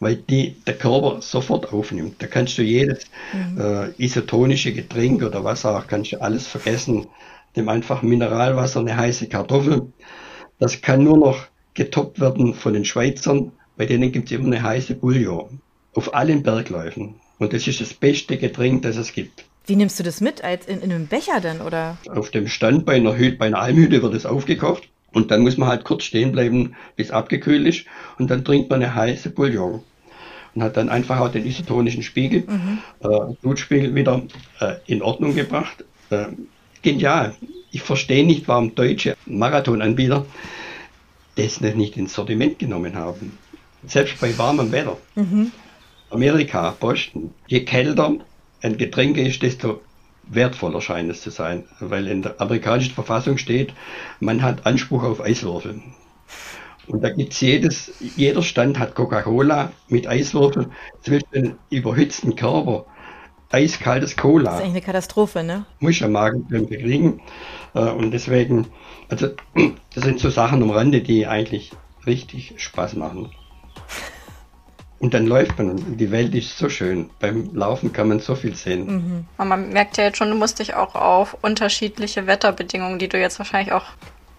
weil 0.00 0.16
die 0.16 0.56
der 0.66 0.74
Körper 0.74 1.22
sofort 1.22 1.72
aufnimmt. 1.72 2.16
Da 2.22 2.26
kannst 2.26 2.58
du 2.58 2.62
jedes 2.62 3.06
mhm. 3.32 3.60
Äh, 3.60 4.04
isotonische 4.04 4.72
Getränk 4.72 5.22
oder 5.22 5.44
was 5.44 5.64
auch, 5.64 5.86
kannst 5.86 6.12
du 6.12 6.20
alles 6.20 6.46
vergessen. 6.46 7.06
Dem 7.56 7.68
einfach 7.68 8.02
Mineralwasser, 8.02 8.80
eine 8.80 8.96
heiße 8.96 9.28
Kartoffel. 9.28 9.92
Das 10.58 10.80
kann 10.80 11.04
nur 11.04 11.18
noch 11.18 11.46
getoppt 11.74 12.20
werden 12.20 12.54
von 12.54 12.72
den 12.72 12.84
Schweizern 12.84 13.52
bei 13.76 13.86
denen 13.86 14.12
gibt 14.12 14.30
es 14.30 14.38
immer 14.38 14.46
eine 14.46 14.62
heiße 14.62 14.94
Bouillon. 14.94 15.60
Auf 15.94 16.14
allen 16.14 16.42
Bergläufen. 16.42 17.16
Und 17.38 17.52
das 17.52 17.66
ist 17.66 17.80
das 17.80 17.94
beste 17.94 18.36
Getränk, 18.36 18.82
das 18.82 18.96
es 18.96 19.12
gibt. 19.12 19.44
Wie 19.66 19.76
nimmst 19.76 19.98
du 19.98 20.02
das 20.02 20.20
mit? 20.20 20.44
Als 20.44 20.66
in, 20.66 20.80
in 20.82 20.92
einem 20.92 21.06
Becher 21.06 21.40
dann, 21.40 21.60
oder? 21.60 21.96
Auf 22.08 22.30
dem 22.30 22.48
Stand 22.48 22.84
bei 22.84 22.94
einer, 22.94 23.16
Hütte, 23.16 23.38
bei 23.38 23.46
einer 23.46 23.60
Almhütte 23.60 24.02
wird 24.02 24.14
es 24.14 24.26
aufgekocht. 24.26 24.88
Und 25.12 25.30
dann 25.30 25.42
muss 25.42 25.56
man 25.56 25.68
halt 25.68 25.84
kurz 25.84 26.04
stehen 26.04 26.32
bleiben, 26.32 26.74
bis 26.96 27.10
abgekühlt 27.10 27.66
ist. 27.66 27.84
Und 28.18 28.30
dann 28.30 28.44
trinkt 28.44 28.70
man 28.70 28.82
eine 28.82 28.94
heiße 28.94 29.30
Bouillon. 29.30 29.82
Und 30.54 30.62
hat 30.62 30.76
dann 30.76 30.88
einfach 30.88 31.20
auch 31.20 31.30
den 31.30 31.46
isotonischen 31.46 32.02
Spiegel, 32.02 32.44
mhm. 32.46 32.78
äh, 33.00 33.34
Blutspiegel 33.40 33.94
wieder 33.94 34.22
äh, 34.60 34.74
in 34.86 35.02
Ordnung 35.02 35.34
gebracht. 35.34 35.84
Äh, 36.10 36.26
genial. 36.82 37.34
Ich 37.70 37.82
verstehe 37.82 38.26
nicht, 38.26 38.48
warum 38.48 38.74
deutsche 38.74 39.16
Marathonanbieter 39.24 40.26
das 41.36 41.60
nicht 41.60 41.96
ins 41.96 42.12
Sortiment 42.12 42.58
genommen 42.58 42.94
haben. 42.94 43.38
Selbst 43.86 44.20
bei 44.20 44.36
warmem 44.36 44.70
Wetter. 44.72 44.98
Mhm. 45.14 45.52
Amerika, 46.10 46.76
Boston. 46.78 47.32
Je 47.46 47.64
kälter 47.64 48.16
ein 48.60 48.76
Getränk 48.76 49.16
ist, 49.16 49.42
desto 49.42 49.80
wertvoller 50.24 50.80
scheint 50.80 51.10
es 51.10 51.22
zu 51.22 51.30
sein. 51.30 51.64
Weil 51.80 52.06
in 52.08 52.22
der 52.22 52.40
amerikanischen 52.40 52.94
Verfassung 52.94 53.38
steht, 53.38 53.74
man 54.20 54.42
hat 54.42 54.66
Anspruch 54.66 55.02
auf 55.02 55.20
Eiswürfel. 55.20 55.80
Und 56.86 57.02
da 57.02 57.10
gibt's 57.10 57.40
jedes, 57.40 57.92
jeder 58.16 58.42
Stand 58.42 58.78
hat 58.78 58.94
Coca-Cola 58.94 59.72
mit 59.88 60.08
Eiswürfel 60.08 60.70
zwischen 61.02 61.58
überhitzten 61.70 62.34
Körper. 62.34 62.86
Eiskaltes 63.50 64.16
Cola. 64.16 64.44
Das 64.44 64.54
ist 64.54 64.60
eigentlich 64.60 64.72
eine 64.72 64.80
Katastrophe, 64.80 65.44
ne? 65.44 65.66
Muss 65.78 66.00
ja 66.00 66.08
Magenkrämpfe 66.08 66.78
kriegen. 66.78 67.20
Äh, 67.74 67.80
und 67.80 68.10
deswegen, 68.10 68.68
also, 69.10 69.28
das 69.94 70.04
sind 70.04 70.20
so 70.20 70.30
Sachen 70.30 70.62
am 70.62 70.70
Rande, 70.70 71.02
die 71.02 71.26
eigentlich 71.26 71.72
richtig 72.06 72.54
Spaß 72.56 72.96
machen. 72.96 73.30
Und 75.02 75.14
dann 75.14 75.26
läuft 75.26 75.58
man 75.58 75.70
und 75.70 75.96
die 75.96 76.12
Welt 76.12 76.32
ist 76.32 76.56
so 76.56 76.68
schön. 76.68 77.10
Beim 77.18 77.52
Laufen 77.56 77.92
kann 77.92 78.06
man 78.06 78.20
so 78.20 78.36
viel 78.36 78.54
sehen. 78.54 78.86
Mhm. 78.86 79.26
Aber 79.36 79.48
man 79.48 79.70
merkt 79.70 79.96
ja 79.96 80.04
jetzt 80.04 80.16
schon, 80.16 80.30
du 80.30 80.36
musst 80.36 80.60
dich 80.60 80.74
auch 80.74 80.94
auf 80.94 81.36
unterschiedliche 81.42 82.28
Wetterbedingungen, 82.28 83.00
die 83.00 83.08
du 83.08 83.18
jetzt 83.18 83.40
wahrscheinlich 83.40 83.72
auch 83.72 83.82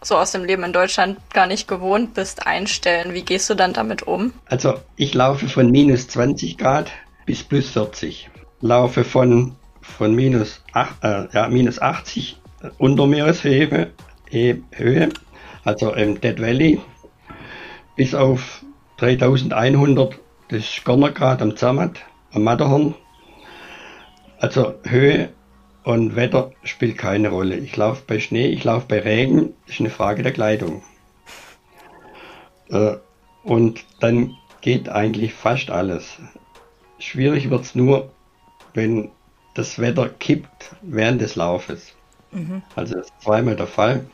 so 0.02 0.16
aus 0.16 0.32
dem 0.32 0.46
Leben 0.46 0.64
in 0.64 0.72
Deutschland 0.72 1.18
gar 1.34 1.48
nicht 1.48 1.68
gewohnt 1.68 2.14
bist, 2.14 2.48
einstellen. 2.48 3.14
Wie 3.14 3.24
gehst 3.24 3.50
du 3.50 3.56
dann 3.56 3.74
damit 3.74 4.04
um? 4.04 4.32
Also 4.46 4.76
ich 4.96 5.14
laufe 5.14 5.50
von 5.50 5.70
minus 5.70 6.08
20 6.08 6.58
Grad 6.58 6.90
bis 7.26 7.44
plus 7.44 7.72
40. 7.72 8.30
Laufe 8.62 9.04
von, 9.04 9.58
von 9.82 10.16
minus, 10.16 10.64
8, 10.72 11.04
äh, 11.04 11.28
ja, 11.34 11.50
minus 11.50 11.82
80 11.82 12.40
unter 12.78 13.06
Meereshöhe, 13.06 13.92
Höhe, 14.32 15.10
also 15.66 15.94
im 15.94 16.22
Dead 16.22 16.40
Valley, 16.40 16.80
bis 17.98 18.16
auf 18.16 18.64
3100 18.96 20.23
das 20.54 20.66
ist 20.66 20.86
Gornergrad 20.86 21.42
am 21.42 21.58
Zermatt, 21.58 22.02
am 22.32 22.44
Matterhorn. 22.44 22.94
Also 24.38 24.76
Höhe 24.84 25.30
und 25.84 26.16
Wetter 26.16 26.52
spielt 26.64 26.96
keine 26.96 27.30
Rolle. 27.30 27.58
Ich 27.58 27.76
laufe 27.76 28.04
bei 28.06 28.20
Schnee, 28.20 28.50
ich 28.50 28.64
laufe 28.64 28.86
bei 28.88 29.00
Regen, 29.00 29.56
ist 29.66 29.80
eine 29.80 29.90
Frage 29.90 30.22
der 30.22 30.32
Kleidung. 30.32 30.84
Äh, 32.70 32.98
und 33.44 33.84
dann 34.00 34.36
geht 34.62 34.90
eigentlich 34.90 35.34
fast 35.34 35.72
alles. 35.72 36.20
Schwierig 37.00 37.50
wird 37.50 37.64
es 37.64 37.74
nur, 37.74 38.12
wenn 38.76 39.10
das 39.56 39.80
Wetter 39.80 40.08
kippt 40.08 40.76
während 40.84 41.20
des 41.20 41.36
Laufes. 41.36 41.96
Mhm. 42.32 42.62
Also 42.76 42.94
das 42.94 43.08
ist 43.08 43.22
zweimal 43.24 43.56
der 43.56 43.68
Fall, 43.68 44.06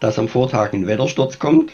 dass 0.00 0.18
am 0.18 0.28
Vortag 0.28 0.72
ein 0.72 0.86
Wettersturz 0.86 1.38
kommt 1.38 1.72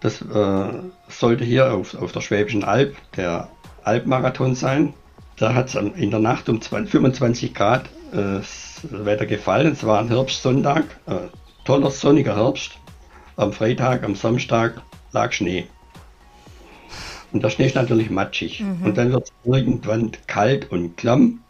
das 0.00 0.20
äh, 0.22 0.68
sollte 1.08 1.44
hier 1.44 1.72
auf, 1.72 1.94
auf 1.94 2.12
der 2.12 2.20
Schwäbischen 2.20 2.64
Alb 2.64 2.96
der 3.16 3.48
Alpmarathon 3.84 4.54
sein. 4.54 4.94
Da 5.36 5.54
hat 5.54 5.68
es 5.68 5.74
in 5.74 6.10
der 6.10 6.20
Nacht 6.20 6.48
um 6.48 6.60
20, 6.60 6.90
25 6.90 7.54
Grad 7.54 7.88
äh, 8.12 8.40
Wetter 8.90 9.26
gefallen. 9.26 9.72
Es 9.72 9.84
war 9.84 10.00
ein 10.00 10.08
Herbstsonntag, 10.08 10.84
äh, 11.06 11.28
toller 11.64 11.90
sonniger 11.90 12.36
Herbst. 12.36 12.72
Am 13.36 13.52
Freitag, 13.52 14.02
am 14.02 14.14
Samstag 14.14 14.80
lag 15.12 15.32
Schnee. 15.32 15.66
Und 17.32 17.42
der 17.42 17.50
Schnee 17.50 17.66
ist 17.66 17.74
natürlich 17.74 18.08
matschig. 18.08 18.60
Mhm. 18.60 18.86
Und 18.86 18.96
dann 18.96 19.12
wird 19.12 19.24
es 19.24 19.32
irgendwann 19.44 20.12
kalt 20.26 20.70
und 20.70 20.96
klamm. 20.96 21.40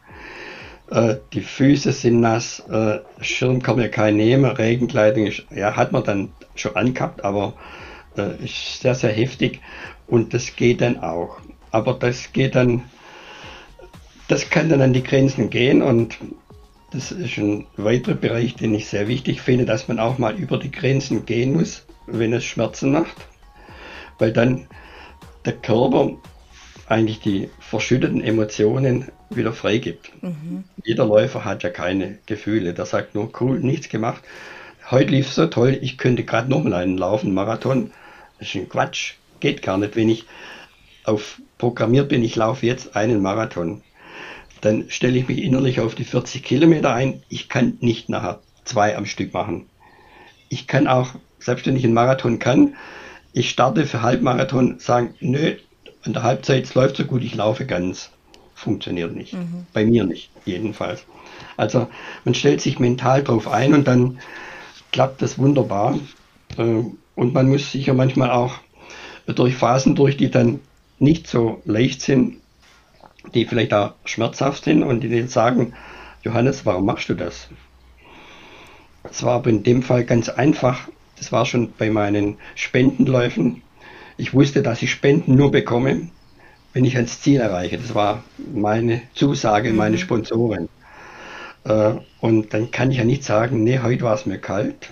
Äh, 0.91 1.17
die 1.33 1.41
Füße 1.41 1.93
sind 1.93 2.21
nass, 2.21 2.61
äh, 2.69 3.01
Schirm 3.21 3.63
kann 3.63 3.77
man 3.77 3.91
keinen 3.91 4.17
nehmen, 4.17 4.45
Regenkleidung 4.45 5.27
ist, 5.27 5.45
ja, 5.51 5.75
hat 5.75 5.93
man 5.93 6.05
dann 6.05 6.33
schon 6.55 6.77
angehabt, 6.77 7.25
aber 7.25 7.55
äh, 8.19 8.45
ist 8.45 8.81
sehr, 8.81 8.95
sehr 8.95 9.13
heftig 9.13 9.61
und 10.07 10.35
das 10.35 10.57
geht 10.57 10.81
dann 10.81 11.01
auch. 11.01 11.39
Aber 11.71 11.95
das 11.95 12.33
geht 12.33 12.55
dann, 12.55 12.85
das 14.29 14.51
kann 14.51 14.69
dann 14.69 14.83
an 14.83 14.93
die 14.93 15.03
Grenzen 15.03 15.51
gehen 15.51 15.83
und 15.83 16.19
das 16.93 17.13
ist 17.13 17.37
ein 17.39 17.67
weiterer 17.77 18.15
Bereich, 18.15 18.55
den 18.55 18.75
ich 18.75 18.89
sehr 18.89 19.09
wichtig 19.09 19.41
finde, 19.41 19.65
dass 19.67 19.89
man 19.89 19.99
auch 19.99 20.19
mal 20.19 20.35
über 20.37 20.59
die 20.59 20.71
Grenzen 20.71 21.27
gehen 21.27 21.53
muss, 21.55 21.85
wenn 22.07 22.33
es 22.33 22.45
Schmerzen 22.45 22.93
macht. 22.93 23.17
weil 24.19 24.33
dann 24.33 24.67
der 25.45 25.55
Körper 25.55 26.11
eigentlich 26.89 27.21
die 27.21 27.51
verschütteten 27.59 28.23
Emotionen 28.23 29.07
wieder 29.31 29.53
freigibt. 29.53 30.11
Mhm. 30.23 30.65
Jeder 30.85 31.05
Läufer 31.05 31.45
hat 31.45 31.63
ja 31.63 31.71
keine 31.71 32.19
Gefühle. 32.27 32.75
Der 32.75 32.87
sagt 32.87 33.15
nur, 33.15 33.31
cool, 33.41 33.59
nichts 33.61 33.89
gemacht. 33.89 34.23
Heute 34.91 35.11
lief 35.11 35.29
es 35.29 35.35
so 35.35 35.47
toll, 35.47 35.79
ich 35.81 35.99
könnte 35.99 36.25
gerade 36.25 36.49
nochmal 36.49 36.75
einen 36.75 36.97
laufen, 36.97 37.35
Marathon. 37.35 37.91
Das 38.39 38.49
ist 38.49 38.55
ein 38.55 38.69
Quatsch, 38.69 39.15
geht 39.41 39.63
gar 39.63 39.79
nicht. 39.79 39.97
Wenn 39.97 40.09
ich 40.09 40.25
auf 41.05 41.41
programmiert 41.59 42.09
bin, 42.09 42.23
ich 42.23 42.37
laufe 42.37 42.67
jetzt 42.67 42.97
einen 42.97 43.23
Marathon, 43.23 43.83
dann 44.61 44.87
stelle 44.89 45.19
ich 45.19 45.29
mich 45.29 45.43
innerlich 45.43 45.81
auf 45.81 45.95
die 45.95 46.05
40 46.05 46.43
Kilometer 46.43 46.93
ein. 46.93 47.23
Ich 47.29 47.49
kann 47.49 47.79
nicht 47.81 48.09
nachher 48.09 48.41
zwei 48.65 48.97
am 48.97 49.07
Stück 49.07 49.33
machen. 49.33 49.67
Ich 50.49 50.67
kann 50.67 50.87
auch, 50.87 51.11
selbst 51.39 51.67
wenn 51.67 51.77
ich 51.77 51.85
einen 51.85 51.95
Marathon 51.95 52.39
kann, 52.39 52.75
ich 53.33 53.51
starte 53.51 53.87
für 53.87 54.03
Halbmarathon, 54.03 54.79
sagen, 54.79 55.15
nö, 55.21 55.57
an 56.03 56.13
der 56.13 56.23
Halbzeit 56.23 56.65
es 56.65 56.75
läuft 56.75 56.97
so 56.97 57.05
gut, 57.05 57.23
ich 57.23 57.35
laufe 57.35 57.67
ganz. 57.67 58.11
Funktioniert 58.55 59.15
nicht. 59.15 59.35
Mhm. 59.35 59.67
Bei 59.75 59.85
mir 59.85 60.05
nicht, 60.05 60.31
jedenfalls. 60.47 61.05
Also 61.57 61.89
man 62.25 62.35
stellt 62.35 62.63
sich 62.63 62.79
mental 62.79 63.23
drauf 63.23 63.49
ein 63.49 63.75
und 63.75 63.87
dann 63.87 64.19
klappt 64.93 65.21
das 65.21 65.39
wunderbar. 65.39 65.99
Äh, 66.57 66.85
und 67.17 67.35
man 67.35 67.49
muss 67.49 67.73
sicher 67.73 67.95
manchmal 67.95 68.31
auch 68.31 68.55
durch 69.27 69.57
Phasen 69.57 69.97
durch, 69.97 70.17
die 70.17 70.31
dann 70.31 70.61
nicht 71.01 71.27
so 71.27 71.61
leicht 71.65 72.01
sind, 72.01 72.37
die 73.35 73.45
vielleicht 73.45 73.75
auch 73.75 73.95
schmerzhaft 74.05 74.65
sind 74.65 74.85
und 74.85 75.01
die 75.01 75.09
dann 75.11 75.29
sagen, 75.29 75.73
Johannes, 76.23 76.65
warum 76.65 76.87
machst 76.87 77.09
du 77.09 77.15
das? 77.15 77.49
Es 79.11 79.23
war 79.23 79.35
aber 79.35 79.51
in 79.51 79.63
dem 79.63 79.83
Fall 79.83 80.05
ganz 80.05 80.29
einfach. 80.29 80.89
Das 81.17 81.33
war 81.33 81.47
schon 81.47 81.73
bei 81.77 81.91
meinen 81.91 82.37
Spendenläufen. 82.55 83.63
Ich 84.17 84.35
wusste, 84.35 84.63
dass 84.63 84.83
ich 84.83 84.91
Spenden 84.91 85.35
nur 85.35 85.51
bekomme, 85.51 86.09
wenn 86.73 86.85
ich 86.85 86.97
ans 86.97 87.21
Ziel 87.21 87.41
erreiche. 87.41 87.79
Das 87.79 87.95
war 87.95 88.23
meine 88.53 89.03
Zusage, 89.15 89.71
mhm. 89.71 89.77
meine 89.77 89.99
Sponsoren. 89.99 90.69
Äh, 91.65 91.95
und 92.21 92.53
dann 92.53 92.71
kann 92.71 92.91
ich 92.91 92.99
ja 92.99 93.05
nicht 93.05 93.25
sagen, 93.25 93.65
nee, 93.65 93.79
heute 93.79 94.05
war 94.05 94.15
es 94.15 94.27
mir 94.27 94.39
kalt. 94.39 94.91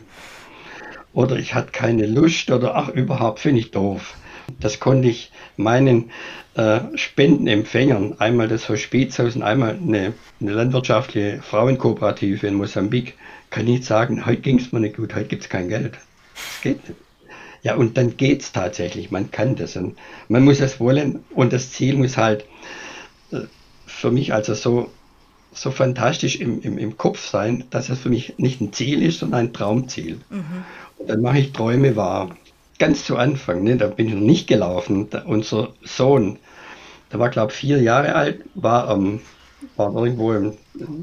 Oder 1.14 1.36
ich 1.36 1.54
hatte 1.54 1.70
keine 1.72 2.06
Lust 2.06 2.50
oder 2.50 2.74
ach, 2.74 2.88
überhaupt 2.88 3.40
finde 3.40 3.60
ich 3.60 3.70
doof. 3.70 4.14
Das 4.60 4.80
konnte 4.80 5.08
ich 5.08 5.30
meinen 5.56 6.10
äh, 6.54 6.80
Spendenempfängern, 6.94 8.20
einmal 8.20 8.48
das 8.48 8.68
Hospizhaus 8.68 9.36
und 9.36 9.42
einmal 9.42 9.78
eine, 9.80 10.12
eine 10.40 10.52
landwirtschaftliche 10.52 11.40
Frauenkooperative 11.40 12.46
in 12.46 12.54
Mosambik, 12.54 13.14
kann 13.50 13.68
ich 13.68 13.86
sagen, 13.86 14.26
heute 14.26 14.42
ging 14.42 14.58
es 14.58 14.72
mir 14.72 14.80
nicht 14.80 14.96
gut, 14.96 15.14
heute 15.14 15.28
gibt 15.28 15.44
es 15.44 15.48
kein 15.48 15.68
Geld. 15.68 15.94
Das 15.94 16.60
geht 16.62 16.88
nicht. 16.88 17.00
Ja, 17.62 17.76
und 17.76 17.96
dann 17.96 18.16
geht 18.16 18.42
es 18.42 18.52
tatsächlich, 18.52 19.10
man 19.10 19.30
kann 19.30 19.56
das 19.56 19.76
und 19.76 19.96
man 20.28 20.44
muss 20.44 20.60
es 20.60 20.80
wollen 20.80 21.24
und 21.30 21.52
das 21.52 21.70
Ziel 21.70 21.96
muss 21.96 22.18
halt 22.18 22.44
äh, 23.32 23.40
für 23.86 24.10
mich 24.10 24.34
also 24.34 24.52
so, 24.52 24.90
so 25.54 25.70
fantastisch 25.70 26.36
im, 26.36 26.60
im, 26.62 26.78
im 26.78 26.96
Kopf 26.96 27.28
sein, 27.28 27.64
dass 27.70 27.88
es 27.88 28.00
für 28.00 28.10
mich 28.10 28.34
nicht 28.38 28.60
ein 28.60 28.72
Ziel 28.72 29.02
ist, 29.02 29.20
sondern 29.20 29.40
ein 29.40 29.52
Traumziel. 29.52 30.20
Mhm. 30.30 30.64
Und 30.98 31.10
dann 31.10 31.20
mache 31.22 31.38
ich 31.38 31.52
Träume 31.52 31.96
wahr. 31.96 32.36
Ganz 32.78 33.04
zu 33.04 33.16
Anfang, 33.16 33.62
ne, 33.62 33.76
da 33.76 33.86
bin 33.86 34.08
ich 34.08 34.14
noch 34.14 34.20
nicht 34.20 34.46
gelaufen. 34.48 35.08
Da, 35.10 35.22
unser 35.22 35.70
Sohn, 35.82 36.38
der 37.12 37.20
war 37.20 37.30
glaube 37.30 37.52
ich 37.52 37.58
vier 37.58 37.80
Jahre 37.80 38.14
alt, 38.14 38.40
war, 38.54 38.90
ähm, 38.90 39.20
war 39.76 39.94
irgendwo 39.94 40.32
im 40.32 40.54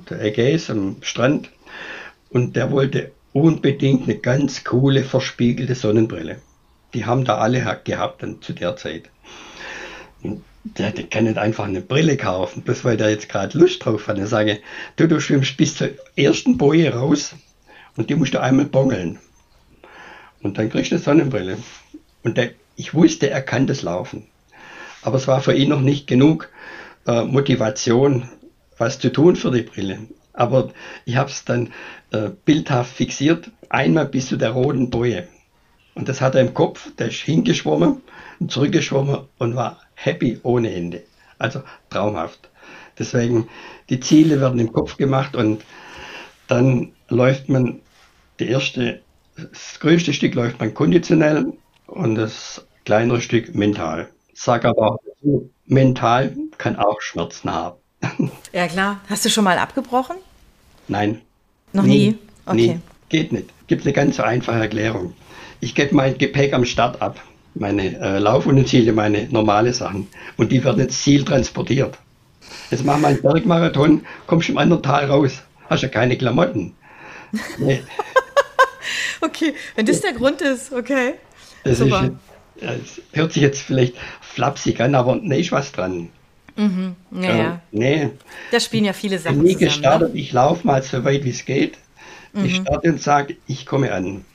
der 0.09 0.21
Ägäis 0.21 0.69
am 0.69 0.97
Strand 1.01 1.49
und 2.29 2.55
der 2.55 2.71
wollte 2.71 3.11
unbedingt 3.33 4.03
eine 4.03 4.17
ganz 4.17 4.63
coole 4.63 5.03
verspiegelte 5.03 5.73
Sonnenbrille 5.73 6.37
die 6.93 7.05
haben 7.05 7.25
da 7.25 7.37
alle 7.37 7.79
gehabt 7.83 8.23
dann 8.23 8.41
zu 8.41 8.53
der 8.53 8.75
Zeit. 8.75 9.09
Der, 10.63 10.91
der 10.91 11.05
kann 11.05 11.23
nicht 11.23 11.37
einfach 11.37 11.65
eine 11.65 11.81
Brille 11.81 12.17
kaufen, 12.17 12.61
bloß 12.61 12.85
weil 12.85 12.97
der 12.97 13.09
jetzt 13.09 13.29
gerade 13.29 13.57
Lust 13.57 13.83
drauf 13.83 14.07
hat. 14.07 14.17
Dann 14.17 14.27
sage 14.27 14.59
du, 14.95 15.07
du 15.07 15.19
schwimmst 15.19 15.57
bis 15.57 15.75
zur 15.75 15.89
ersten 16.15 16.57
Boje 16.57 16.93
raus 16.93 17.35
und 17.97 18.09
die 18.09 18.15
musst 18.15 18.33
du 18.33 18.41
einmal 18.41 18.65
bongeln. 18.65 19.19
Und 20.41 20.57
dann 20.57 20.69
kriegst 20.69 20.91
du 20.91 20.95
eine 20.95 21.03
Sonnenbrille. 21.03 21.57
Und 22.23 22.37
der, 22.37 22.51
ich 22.75 22.93
wusste, 22.93 23.29
er 23.29 23.41
kann 23.41 23.67
das 23.67 23.81
laufen. 23.81 24.27
Aber 25.01 25.17
es 25.17 25.27
war 25.27 25.41
für 25.41 25.53
ihn 25.53 25.69
noch 25.69 25.81
nicht 25.81 26.07
genug 26.07 26.49
äh, 27.07 27.23
Motivation, 27.23 28.29
was 28.77 28.99
zu 28.99 29.11
tun 29.11 29.35
für 29.35 29.51
die 29.51 29.63
Brille. 29.63 29.99
Aber 30.33 30.71
ich 31.05 31.15
habe 31.15 31.29
es 31.29 31.43
dann 31.43 31.73
äh, 32.11 32.29
bildhaft 32.45 32.95
fixiert, 32.95 33.51
einmal 33.69 34.05
bis 34.05 34.27
zu 34.27 34.37
der 34.37 34.51
roten 34.51 34.89
Boje. 34.89 35.27
Und 35.93 36.07
das 36.07 36.21
hat 36.21 36.35
er 36.35 36.41
im 36.41 36.53
Kopf, 36.53 36.89
der 36.97 37.07
ist 37.07 37.19
hingeschwommen 37.19 38.01
und 38.39 38.51
zurückgeschwommen 38.51 39.19
und 39.37 39.55
war 39.55 39.81
happy 39.95 40.39
ohne 40.43 40.73
Ende. 40.73 41.03
Also 41.37 41.61
traumhaft. 41.89 42.49
Deswegen, 42.99 43.47
die 43.89 43.99
Ziele 43.99 44.39
werden 44.41 44.59
im 44.59 44.71
Kopf 44.71 44.97
gemacht 44.97 45.35
und 45.35 45.63
dann 46.47 46.91
läuft 47.09 47.49
man, 47.49 47.79
die 48.39 48.47
erste, 48.47 49.01
das 49.35 49.79
größte 49.79 50.13
Stück 50.13 50.35
läuft 50.35 50.59
man 50.59 50.73
konditionell 50.73 51.53
und 51.87 52.15
das 52.15 52.65
kleinere 52.85 53.21
Stück 53.21 53.55
mental. 53.55 54.09
Sag 54.33 54.65
aber, 54.65 54.97
mental 55.65 56.35
kann 56.57 56.75
auch 56.75 57.01
Schmerzen 57.01 57.51
haben. 57.51 57.77
Ja 58.51 58.67
klar. 58.67 58.99
Hast 59.07 59.23
du 59.23 59.29
schon 59.29 59.43
mal 59.45 59.57
abgebrochen? 59.57 60.17
Nein. 60.87 61.21
Noch 61.73 61.83
nie? 61.83 62.09
nie? 62.09 62.17
Okay. 62.45 62.55
Nie. 62.55 62.79
Geht 63.09 63.31
nicht. 63.31 63.49
Gibt 63.67 63.85
eine 63.85 63.93
ganz 63.93 64.19
einfache 64.19 64.59
Erklärung. 64.59 65.13
Ich 65.59 65.75
gebe 65.75 65.95
mein 65.95 66.17
Gepäck 66.17 66.53
am 66.53 66.65
Start 66.65 67.01
ab, 67.01 67.21
meine 67.53 67.99
äh, 67.99 68.17
Laufutensilien, 68.19 68.95
meine 68.95 69.27
normale 69.29 69.73
Sachen. 69.73 70.07
Und 70.37 70.51
die 70.51 70.63
werden 70.63 70.81
ins 70.81 71.01
Ziel 71.01 71.23
transportiert. 71.23 71.97
Jetzt 72.69 72.85
machen 72.85 73.01
wir 73.01 73.09
einen 73.09 73.21
Bergmarathon, 73.21 74.05
kommst 74.27 74.49
im 74.49 74.57
anderen 74.57 74.81
Tal 74.83 75.05
raus, 75.05 75.41
hast 75.69 75.83
ja 75.83 75.89
keine 75.89 76.17
Klamotten. 76.17 76.73
Nee. 77.57 77.81
okay, 79.21 79.53
wenn 79.75 79.85
das 79.85 80.01
der 80.01 80.13
Grund 80.13 80.41
ist, 80.41 80.71
okay. 80.71 81.15
Das, 81.63 81.77
Super. 81.77 82.11
Ist, 82.55 82.61
das 82.61 83.01
hört 83.13 83.33
sich 83.33 83.43
jetzt 83.43 83.61
vielleicht 83.61 83.95
flapsig 84.21 84.79
an, 84.81 84.95
aber 84.95 85.15
nee, 85.15 85.41
ist 85.41 85.51
was 85.51 85.71
dran. 85.71 86.09
Mhm. 86.55 86.95
Naja. 87.11 87.61
Äh, 87.71 87.77
nee. 87.77 88.09
Da 88.51 88.59
spielen 88.59 88.85
ja 88.85 88.93
viele 88.93 89.19
Sachen. 89.19 89.45
Ich 89.45 89.57
nie 89.57 89.65
gestartet, 89.65 90.13
ne? 90.13 90.19
ich 90.19 90.33
laufe 90.33 90.65
mal 90.67 90.81
so 90.83 91.03
weit 91.03 91.23
wie 91.23 91.29
es 91.29 91.45
geht. 91.45 91.77
Mhm. 92.33 92.45
Ich 92.45 92.55
starte 92.57 92.89
und 92.89 93.01
sage, 93.01 93.37
ich 93.47 93.65
komme 93.65 93.93
an 93.93 94.25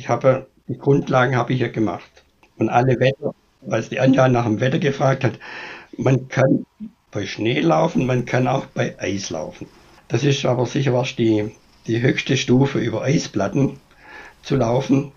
ich 0.00 0.08
habe 0.08 0.46
die 0.66 0.78
Grundlagen 0.78 1.36
habe 1.36 1.52
ich 1.52 1.60
ja 1.60 1.68
gemacht. 1.68 2.19
Und 2.60 2.68
alle 2.68 3.00
Wetter, 3.00 3.34
als 3.70 3.88
die 3.88 4.00
Anja 4.00 4.28
nach 4.28 4.44
dem 4.44 4.60
Wetter 4.60 4.78
gefragt 4.78 5.24
hat, 5.24 5.38
man 5.96 6.28
kann 6.28 6.66
bei 7.10 7.24
Schnee 7.24 7.60
laufen, 7.60 8.04
man 8.04 8.26
kann 8.26 8.46
auch 8.46 8.66
bei 8.66 8.98
Eis 9.00 9.30
laufen. 9.30 9.66
Das 10.08 10.24
ist 10.24 10.44
aber 10.44 10.66
sicher 10.66 10.92
was 10.92 11.16
die, 11.16 11.52
die 11.86 12.02
höchste 12.02 12.36
Stufe 12.36 12.78
über 12.78 13.02
Eisplatten 13.02 13.80
zu 14.42 14.56
laufen, 14.56 15.12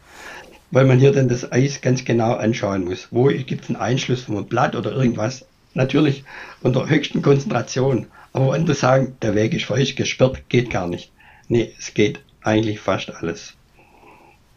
weil 0.71 0.85
man 0.85 0.99
hier 0.99 1.11
dann 1.11 1.27
das 1.27 1.51
Eis 1.51 1.81
ganz 1.81 2.05
genau 2.05 2.33
anschauen 2.33 2.85
muss. 2.85 3.09
Wo 3.11 3.25
gibt 3.25 3.63
es 3.65 3.69
einen 3.69 3.75
Einschluss 3.75 4.21
von 4.21 4.37
einem 4.37 4.45
Blatt 4.45 4.73
oder 4.73 4.93
irgendwas? 4.93 5.45
Natürlich 5.73 6.23
unter 6.61 6.87
höchsten 6.87 7.21
Konzentration. 7.21 8.07
Aber 8.31 8.53
andere 8.53 8.73
sagen, 8.73 9.17
der 9.21 9.35
Weg 9.35 9.53
ist 9.53 9.65
falsch 9.65 9.95
gesperrt, 9.95 10.47
geht 10.47 10.69
gar 10.69 10.87
nicht. 10.87 11.11
Nee, 11.49 11.73
es 11.77 11.93
geht 11.93 12.21
eigentlich 12.41 12.79
fast 12.79 13.13
alles. 13.13 13.55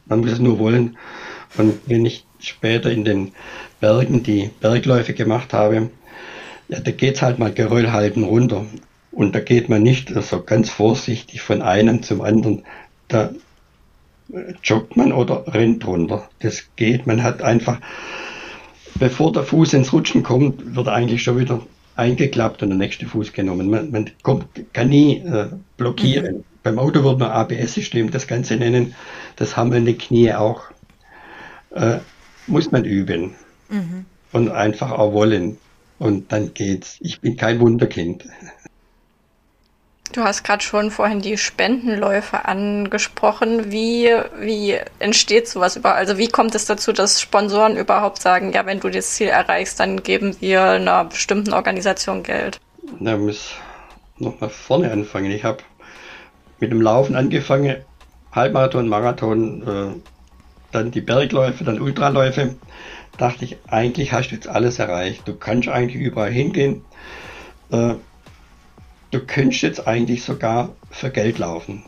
Man 0.06 0.20
muss 0.20 0.30
es 0.30 0.38
nur 0.38 0.60
wollen. 0.60 0.96
Und 1.56 1.78
wenn 1.86 2.04
ich 2.04 2.24
später 2.38 2.90
in 2.90 3.04
den 3.04 3.32
Bergen 3.80 4.22
die 4.22 4.50
Bergläufe 4.60 5.14
gemacht 5.14 5.52
habe, 5.52 5.90
ja, 6.68 6.80
da 6.80 6.90
geht's 6.90 7.22
halt 7.22 7.38
mal 7.38 7.52
Geröll 7.52 7.92
halten 7.92 8.24
runter. 8.24 8.66
Und 9.12 9.34
da 9.34 9.40
geht 9.40 9.68
man 9.68 9.82
nicht 9.82 10.10
so 10.10 10.42
ganz 10.42 10.68
vorsichtig 10.70 11.40
von 11.40 11.62
einem 11.62 12.02
zum 12.02 12.20
anderen. 12.20 12.64
Da 13.08 13.30
joggt 14.62 14.96
man 14.96 15.12
oder 15.12 15.44
rennt 15.46 15.86
runter. 15.86 16.28
Das 16.40 16.64
geht. 16.76 17.06
Man 17.06 17.22
hat 17.22 17.42
einfach, 17.42 17.80
bevor 18.96 19.32
der 19.32 19.44
Fuß 19.44 19.74
ins 19.74 19.92
Rutschen 19.92 20.22
kommt, 20.22 20.74
wird 20.74 20.88
eigentlich 20.88 21.22
schon 21.22 21.38
wieder 21.38 21.62
eingeklappt 21.94 22.62
und 22.62 22.70
der 22.70 22.78
nächste 22.78 23.06
Fuß 23.06 23.32
genommen. 23.32 23.70
Man, 23.70 23.90
man 23.90 24.10
kommt, 24.22 24.46
kann 24.72 24.88
nie 24.88 25.18
äh, 25.18 25.48
blockieren. 25.76 26.38
Mhm. 26.38 26.44
Beim 26.62 26.78
Auto 26.78 27.04
wird 27.04 27.18
man 27.18 27.30
ABS-System 27.30 28.10
das 28.10 28.26
Ganze 28.26 28.56
nennen. 28.56 28.94
Das 29.36 29.56
haben 29.56 29.70
wir 29.70 29.78
in 29.78 29.86
den 29.86 29.98
Knie 29.98 30.32
auch. 30.34 30.62
Äh, 31.76 31.98
muss 32.46 32.70
man 32.70 32.84
üben. 32.84 33.34
Mhm. 33.68 34.06
Und 34.32 34.50
einfach 34.50 34.92
auch 34.92 35.12
wollen. 35.12 35.58
Und 35.98 36.32
dann 36.32 36.54
geht's. 36.54 36.96
Ich 37.00 37.20
bin 37.20 37.36
kein 37.36 37.60
Wunderkind. 37.60 38.24
Du 40.12 40.22
hast 40.22 40.44
gerade 40.44 40.62
schon 40.62 40.90
vorhin 40.90 41.20
die 41.20 41.36
Spendenläufe 41.36 42.44
angesprochen. 42.44 43.72
Wie, 43.72 44.10
wie 44.38 44.78
entsteht 44.98 45.48
sowas 45.48 45.76
überhaupt? 45.76 45.98
Also 45.98 46.16
wie 46.16 46.28
kommt 46.28 46.54
es 46.54 46.64
dazu, 46.64 46.92
dass 46.92 47.20
Sponsoren 47.20 47.76
überhaupt 47.76 48.22
sagen, 48.22 48.52
ja, 48.52 48.64
wenn 48.66 48.80
du 48.80 48.88
das 48.88 49.14
Ziel 49.14 49.28
erreichst, 49.28 49.80
dann 49.80 50.02
geben 50.02 50.36
wir 50.40 50.62
einer 50.62 51.04
bestimmten 51.06 51.52
Organisation 51.52 52.22
Geld? 52.22 52.60
Na, 53.00 53.16
muss 53.16 53.50
noch 54.18 54.40
mal 54.40 54.48
vorne 54.48 54.90
anfangen. 54.90 55.30
Ich 55.30 55.44
habe 55.44 55.58
mit 56.60 56.70
dem 56.70 56.80
Laufen 56.80 57.16
angefangen, 57.16 57.76
Halbmarathon, 58.32 58.88
Marathon, 58.88 59.62
äh, 59.66 60.15
dann 60.72 60.90
die 60.90 61.00
Bergläufe, 61.00 61.64
dann 61.64 61.80
Ultraläufe, 61.80 62.56
dachte 63.18 63.44
ich, 63.44 63.56
eigentlich 63.66 64.12
hast 64.12 64.28
du 64.28 64.34
jetzt 64.34 64.48
alles 64.48 64.78
erreicht. 64.78 65.26
Du 65.26 65.34
kannst 65.34 65.68
eigentlich 65.68 66.02
überall 66.02 66.32
hingehen. 66.32 66.82
Äh, 67.70 67.94
du 69.10 69.20
könntest 69.26 69.62
jetzt 69.62 69.86
eigentlich 69.86 70.22
sogar 70.24 70.70
für 70.90 71.10
Geld 71.10 71.38
laufen. 71.38 71.84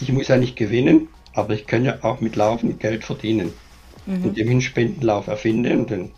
Ich 0.00 0.12
muss 0.12 0.28
ja 0.28 0.36
nicht 0.36 0.56
gewinnen, 0.56 1.08
aber 1.32 1.54
ich 1.54 1.66
kann 1.66 1.84
ja 1.84 1.98
auch 2.02 2.20
mit 2.20 2.36
Laufen 2.36 2.78
Geld 2.78 3.04
verdienen. 3.04 3.52
Mhm. 4.06 4.24
Indem 4.24 4.46
ich 4.46 4.52
einen 4.52 4.60
Spendenlauf 4.60 5.26
erfinde. 5.26 5.72
Und 5.72 5.90
dann 5.90 6.10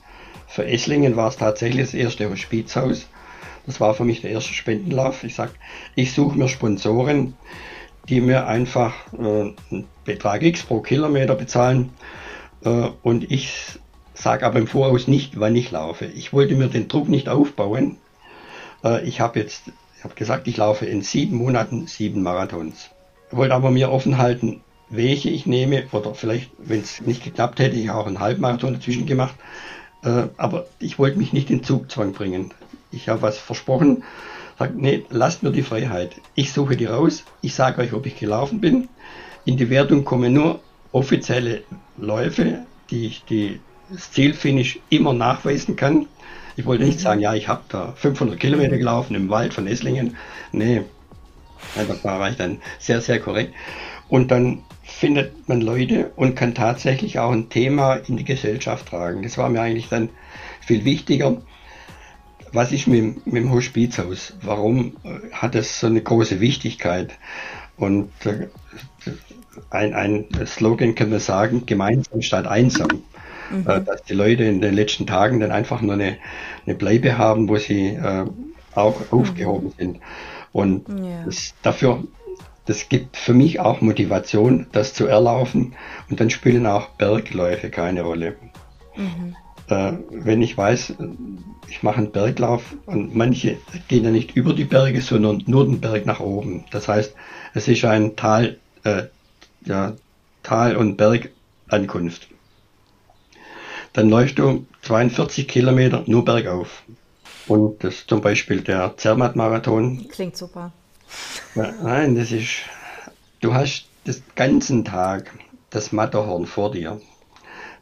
für 0.46 0.66
Esslingen 0.66 1.16
war 1.16 1.28
es 1.28 1.36
tatsächlich 1.36 1.86
das 1.86 1.94
erste 1.94 2.30
Hospizhaus. 2.30 3.06
Das 3.66 3.80
war 3.80 3.94
für 3.94 4.04
mich 4.04 4.20
der 4.20 4.30
erste 4.30 4.52
Spendenlauf. 4.52 5.24
Ich 5.24 5.34
sage, 5.34 5.52
ich 5.94 6.12
suche 6.12 6.38
mir 6.38 6.48
Sponsoren, 6.48 7.34
die 8.08 8.20
mir 8.20 8.46
einfach 8.46 8.94
äh, 9.12 9.52
einen 9.70 9.88
Betrag 10.04 10.42
X 10.42 10.62
pro 10.62 10.80
Kilometer 10.80 11.34
bezahlen. 11.34 11.90
Äh, 12.64 12.88
und 13.02 13.30
ich 13.30 13.78
sage 14.14 14.46
aber 14.46 14.58
im 14.58 14.66
Voraus 14.66 15.08
nicht, 15.08 15.38
wann 15.40 15.56
ich 15.56 15.70
laufe. 15.70 16.06
Ich 16.06 16.32
wollte 16.32 16.54
mir 16.54 16.68
den 16.68 16.88
Druck 16.88 17.08
nicht 17.08 17.28
aufbauen. 17.28 17.98
Äh, 18.84 19.04
ich 19.06 19.20
habe 19.20 19.40
jetzt 19.40 19.72
ich 19.98 20.04
hab 20.04 20.14
gesagt, 20.14 20.46
ich 20.46 20.58
laufe 20.58 20.86
in 20.86 21.02
sieben 21.02 21.36
Monaten 21.36 21.86
sieben 21.86 22.22
Marathons. 22.22 22.90
Ich 23.30 23.36
wollte 23.36 23.54
aber 23.54 23.70
mir 23.70 23.90
offen 23.90 24.18
halten, 24.18 24.60
welche 24.88 25.30
ich 25.30 25.46
nehme 25.46 25.84
oder 25.92 26.14
vielleicht, 26.14 26.50
wenn 26.58 26.80
es 26.80 27.00
nicht 27.00 27.24
geklappt 27.24 27.58
hätte, 27.58 27.76
ich 27.76 27.90
auch 27.90 28.06
einen 28.06 28.20
Halbmarathon 28.20 28.74
dazwischen 28.74 29.06
gemacht. 29.06 29.34
Äh, 30.04 30.28
aber 30.36 30.66
ich 30.78 30.98
wollte 30.98 31.18
mich 31.18 31.32
nicht 31.32 31.50
in 31.50 31.64
Zugzwang 31.64 32.12
bringen. 32.12 32.52
Ich 32.92 33.08
habe 33.08 33.22
was 33.22 33.38
versprochen, 33.38 34.04
sagt, 34.58 34.76
nee, 34.76 35.04
lasst 35.10 35.42
mir 35.42 35.52
die 35.52 35.62
Freiheit. 35.62 36.20
Ich 36.34 36.52
suche 36.52 36.76
die 36.76 36.86
raus, 36.86 37.24
ich 37.42 37.54
sage 37.54 37.82
euch, 37.82 37.92
ob 37.92 38.06
ich 38.06 38.18
gelaufen 38.18 38.60
bin. 38.60 38.88
In 39.44 39.56
die 39.56 39.70
Wertung 39.70 40.04
kommen 40.04 40.32
nur 40.32 40.60
offizielle 40.92 41.62
Läufe, 41.96 42.64
die 42.90 43.06
ich 43.06 43.24
die, 43.24 43.60
das 43.90 44.10
Zielfinish 44.12 44.80
immer 44.88 45.12
nachweisen 45.12 45.76
kann. 45.76 46.06
Ich 46.56 46.64
wollte 46.64 46.84
nicht 46.84 46.98
mhm. 46.98 47.02
sagen, 47.02 47.20
ja, 47.20 47.34
ich 47.34 47.48
habe 47.48 47.62
da 47.68 47.92
500 47.96 48.40
Kilometer 48.40 48.78
gelaufen 48.78 49.14
im 49.14 49.28
Wald 49.28 49.52
von 49.52 49.66
Esslingen. 49.66 50.16
Nee, 50.52 50.82
da 51.74 52.18
war 52.18 52.30
ich 52.30 52.36
dann 52.36 52.60
sehr, 52.78 53.00
sehr 53.00 53.20
korrekt. 53.20 53.54
Und 54.08 54.30
dann 54.30 54.62
findet 54.82 55.48
man 55.48 55.60
Leute 55.60 56.12
und 56.16 56.36
kann 56.36 56.54
tatsächlich 56.54 57.18
auch 57.18 57.32
ein 57.32 57.50
Thema 57.50 57.94
in 57.94 58.16
die 58.16 58.24
Gesellschaft 58.24 58.88
tragen. 58.88 59.22
Das 59.22 59.36
war 59.36 59.48
mir 59.48 59.60
eigentlich 59.60 59.88
dann 59.88 60.08
viel 60.60 60.84
wichtiger. 60.84 61.42
Was 62.52 62.72
ist 62.72 62.86
mit, 62.86 63.26
mit 63.26 63.42
dem 63.42 63.52
Hospizhaus? 63.52 64.34
Warum 64.42 64.96
äh, 65.04 65.32
hat 65.32 65.54
es 65.54 65.80
so 65.80 65.86
eine 65.86 66.02
große 66.02 66.40
Wichtigkeit? 66.40 67.12
Und 67.76 68.10
äh, 68.24 68.48
ein, 69.70 69.94
ein 69.94 70.26
Slogan 70.46 70.94
kann 70.94 71.10
man 71.10 71.20
sagen, 71.20 71.66
gemeinsam 71.66 72.22
statt 72.22 72.46
einsam. 72.46 73.02
Mhm. 73.50 73.68
Äh, 73.68 73.80
dass 73.82 74.02
die 74.04 74.14
Leute 74.14 74.44
in 74.44 74.60
den 74.60 74.74
letzten 74.74 75.06
Tagen 75.06 75.40
dann 75.40 75.52
einfach 75.52 75.80
nur 75.80 75.94
eine, 75.94 76.16
eine 76.64 76.74
Bleibe 76.74 77.18
haben, 77.18 77.48
wo 77.48 77.56
sie 77.56 77.88
äh, 77.88 78.24
auch 78.74 79.00
mhm. 79.00 79.18
aufgehoben 79.18 79.72
sind. 79.76 79.98
Und 80.52 80.88
ja. 80.88 81.24
das, 81.24 81.54
dafür 81.62 82.04
das 82.66 82.88
gibt 82.88 83.16
für 83.16 83.32
mich 83.32 83.60
auch 83.60 83.80
Motivation, 83.80 84.66
das 84.72 84.92
zu 84.92 85.06
erlaufen. 85.06 85.74
Und 86.10 86.20
dann 86.20 86.30
spielen 86.30 86.66
auch 86.66 86.88
Bergläufe 86.90 87.70
keine 87.70 88.02
Rolle. 88.02 88.36
Mhm. 88.96 89.36
Äh, 89.68 89.92
wenn 90.10 90.42
ich 90.42 90.56
weiß, 90.56 90.94
ich 91.68 91.82
mache 91.82 91.98
einen 91.98 92.12
Berglauf 92.12 92.76
und 92.86 93.14
manche 93.14 93.56
gehen 93.88 94.04
ja 94.04 94.10
nicht 94.10 94.36
über 94.36 94.52
die 94.54 94.64
Berge, 94.64 95.00
sondern 95.00 95.42
nur 95.46 95.64
den 95.64 95.80
Berg 95.80 96.06
nach 96.06 96.20
oben. 96.20 96.64
Das 96.70 96.88
heißt, 96.88 97.14
es 97.54 97.68
ist 97.68 97.84
ein 97.84 98.16
Tal, 98.16 98.58
äh, 98.84 99.04
ja, 99.64 99.94
Tal- 100.42 100.76
und 100.76 100.96
Bergankunft. 100.96 102.28
Dann 103.92 104.10
läufst 104.10 104.38
du 104.38 104.66
42 104.82 105.48
Kilometer 105.48 106.04
nur 106.06 106.24
bergauf. 106.24 106.84
Und 107.48 107.82
das 107.82 107.94
ist 107.94 108.08
zum 108.08 108.20
Beispiel 108.20 108.60
der 108.60 108.96
Zermatt-Marathon. 108.96 110.08
Klingt 110.08 110.36
super. 110.36 110.72
Nein, 111.54 112.16
das 112.16 112.32
ist. 112.32 112.62
Du 113.40 113.54
hast 113.54 113.86
den 114.06 114.16
ganzen 114.34 114.84
Tag 114.84 115.32
das 115.70 115.92
Matterhorn 115.92 116.46
vor 116.46 116.72
dir. 116.72 117.00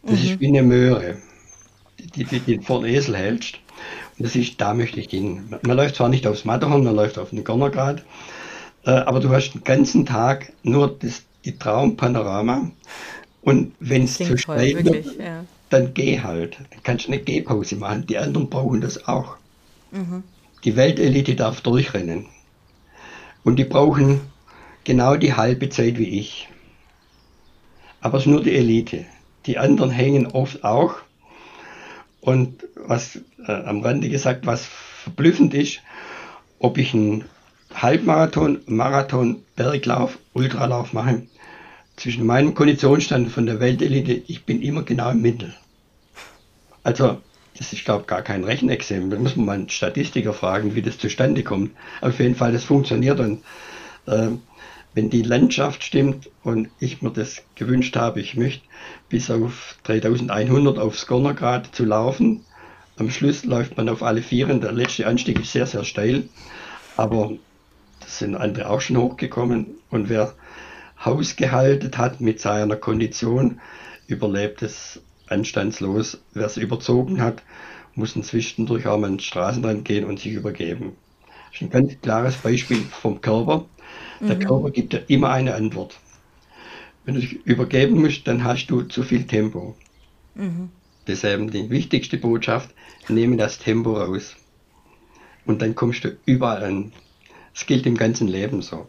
Das 0.02 0.20
mhm. 0.20 0.26
ist 0.26 0.40
wie 0.40 0.48
eine 0.48 0.62
Möhre, 0.62 1.18
die, 2.16 2.24
die, 2.24 2.40
die 2.40 2.58
vor 2.58 2.82
den 2.82 2.94
Esel 2.94 3.16
hältst. 3.16 3.58
Und 4.18 4.26
das 4.26 4.36
ist, 4.36 4.60
da 4.60 4.74
möchte 4.74 5.00
ich 5.00 5.10
hin. 5.10 5.54
Man 5.62 5.76
läuft 5.76 5.96
zwar 5.96 6.08
nicht 6.08 6.26
aufs 6.26 6.44
Matterhorn, 6.44 6.84
man 6.84 6.94
läuft 6.94 7.18
auf 7.18 7.30
den 7.30 7.44
Gornergrad, 7.44 8.04
äh, 8.84 8.90
aber 8.90 9.20
du 9.20 9.30
hast 9.30 9.52
den 9.52 9.64
ganzen 9.64 10.06
Tag 10.06 10.52
nur 10.62 10.96
das, 10.98 11.22
die 11.44 11.58
Traumpanorama. 11.58 12.70
Und 13.42 13.72
wenn 13.80 14.04
es 14.04 14.16
zu 14.16 14.38
steil 14.38 14.84
wird, 14.84 15.18
ja. 15.18 15.44
dann 15.68 15.92
geh 15.92 16.20
halt. 16.20 16.58
Dann 16.70 16.82
kannst 16.82 17.06
du 17.06 17.12
eine 17.12 17.20
Gehpause 17.20 17.76
machen. 17.76 18.06
Die 18.06 18.16
anderen 18.16 18.48
brauchen 18.48 18.80
das 18.80 19.06
auch. 19.06 19.36
Mhm. 19.90 20.22
Die 20.64 20.76
Weltelite 20.76 21.34
darf 21.34 21.60
durchrennen. 21.60 22.26
Und 23.42 23.56
die 23.56 23.64
brauchen 23.64 24.22
genau 24.84 25.16
die 25.16 25.34
halbe 25.34 25.68
Zeit 25.68 25.98
wie 25.98 26.18
ich. 26.18 26.48
Aber 28.00 28.18
es 28.18 28.24
ist 28.24 28.30
nur 28.30 28.42
die 28.42 28.54
Elite. 28.54 29.04
Die 29.46 29.58
anderen 29.58 29.90
hängen 29.90 30.26
oft 30.26 30.64
auch. 30.64 30.96
Und 32.24 32.66
was 32.74 33.20
äh, 33.46 33.52
am 33.52 33.82
Rande 33.82 34.08
gesagt, 34.08 34.46
was 34.46 34.64
verblüffend 34.64 35.52
ist, 35.52 35.82
ob 36.58 36.78
ich 36.78 36.94
einen 36.94 37.24
Halbmarathon, 37.74 38.62
Marathon, 38.64 39.42
Berglauf, 39.56 40.18
Ultralauf 40.32 40.94
mache, 40.94 41.26
zwischen 41.96 42.24
meinem 42.24 42.54
Konditionsstand 42.54 43.30
von 43.30 43.44
der 43.44 43.60
Weltelite, 43.60 44.22
ich 44.26 44.44
bin 44.46 44.62
immer 44.62 44.84
genau 44.84 45.10
im 45.10 45.20
Mittel. 45.20 45.54
Also 46.82 47.20
das 47.58 47.74
ist, 47.74 47.84
glaube 47.84 48.02
ich, 48.02 48.06
gar 48.06 48.22
kein 48.22 48.42
Rechenexempel. 48.42 49.18
Da 49.18 49.22
muss 49.22 49.36
man 49.36 49.44
mal 49.44 49.52
einen 49.52 49.68
Statistiker 49.68 50.32
fragen, 50.32 50.74
wie 50.74 50.82
das 50.82 50.96
zustande 50.96 51.42
kommt. 51.42 51.72
Auf 52.00 52.20
jeden 52.20 52.36
Fall, 52.36 52.52
das 52.52 52.64
funktioniert. 52.64 53.20
Und 53.20 53.44
äh, 54.06 54.28
wenn 54.94 55.10
die 55.10 55.22
Landschaft 55.22 55.82
stimmt 55.82 56.30
und 56.44 56.68
ich 56.78 57.02
mir 57.02 57.10
das 57.10 57.42
gewünscht 57.56 57.96
habe, 57.96 58.20
ich 58.20 58.36
möchte 58.36 58.64
bis 59.08 59.30
auf 59.30 59.76
3100 59.84 60.78
aufs 60.78 61.06
Gornergrad 61.06 61.74
zu 61.74 61.84
laufen. 61.84 62.44
Am 62.96 63.10
Schluss 63.10 63.44
läuft 63.44 63.76
man 63.76 63.88
auf 63.88 64.04
alle 64.04 64.22
Vieren. 64.22 64.60
Der 64.60 64.72
letzte 64.72 65.06
Anstieg 65.06 65.40
ist 65.40 65.52
sehr, 65.52 65.66
sehr 65.66 65.84
steil. 65.84 66.28
Aber 66.96 67.32
das 68.00 68.20
sind 68.20 68.36
andere 68.36 68.70
auch 68.70 68.80
schon 68.80 68.96
hochgekommen. 68.96 69.66
Und 69.90 70.08
wer 70.08 70.34
Haus 71.04 71.34
gehalten 71.34 71.90
hat 71.98 72.20
mit 72.20 72.40
seiner 72.40 72.76
Kondition, 72.76 73.60
überlebt 74.06 74.62
es 74.62 75.02
anstandslos. 75.26 76.22
Wer 76.34 76.46
es 76.46 76.56
überzogen 76.56 77.20
hat, 77.20 77.42
muss 77.96 78.14
zwischendurch 78.14 78.86
auch 78.86 78.98
mal 78.98 79.08
den 79.08 79.18
Straßenrand 79.20 79.84
gehen 79.84 80.04
und 80.04 80.20
sich 80.20 80.32
übergeben. 80.32 80.92
Das 81.50 81.60
ist 81.60 81.62
ein 81.62 81.70
ganz 81.70 82.00
klares 82.00 82.36
Beispiel 82.36 82.78
vom 82.78 83.20
Körper. 83.20 83.66
Der 84.28 84.36
mhm. 84.36 84.40
Körper 84.40 84.70
gibt 84.70 84.92
ja 84.92 85.00
immer 85.08 85.30
eine 85.30 85.54
Antwort. 85.54 85.98
Wenn 87.04 87.14
du 87.14 87.20
dich 87.20 87.44
übergeben 87.46 88.00
musst, 88.00 88.26
dann 88.26 88.44
hast 88.44 88.66
du 88.66 88.82
zu 88.82 89.02
viel 89.02 89.26
Tempo. 89.26 89.76
Mhm. 90.34 90.70
Deshalb 91.06 91.50
die 91.50 91.68
wichtigste 91.68 92.16
Botschaft, 92.16 92.70
nehme 93.08 93.36
das 93.36 93.58
Tempo 93.58 93.92
raus. 93.92 94.36
Und 95.44 95.60
dann 95.60 95.74
kommst 95.74 96.04
du 96.04 96.16
überall 96.24 96.64
an. 96.64 96.92
Das 97.52 97.66
gilt 97.66 97.84
im 97.86 97.96
ganzen 97.96 98.26
Leben 98.26 98.62
so. 98.62 98.86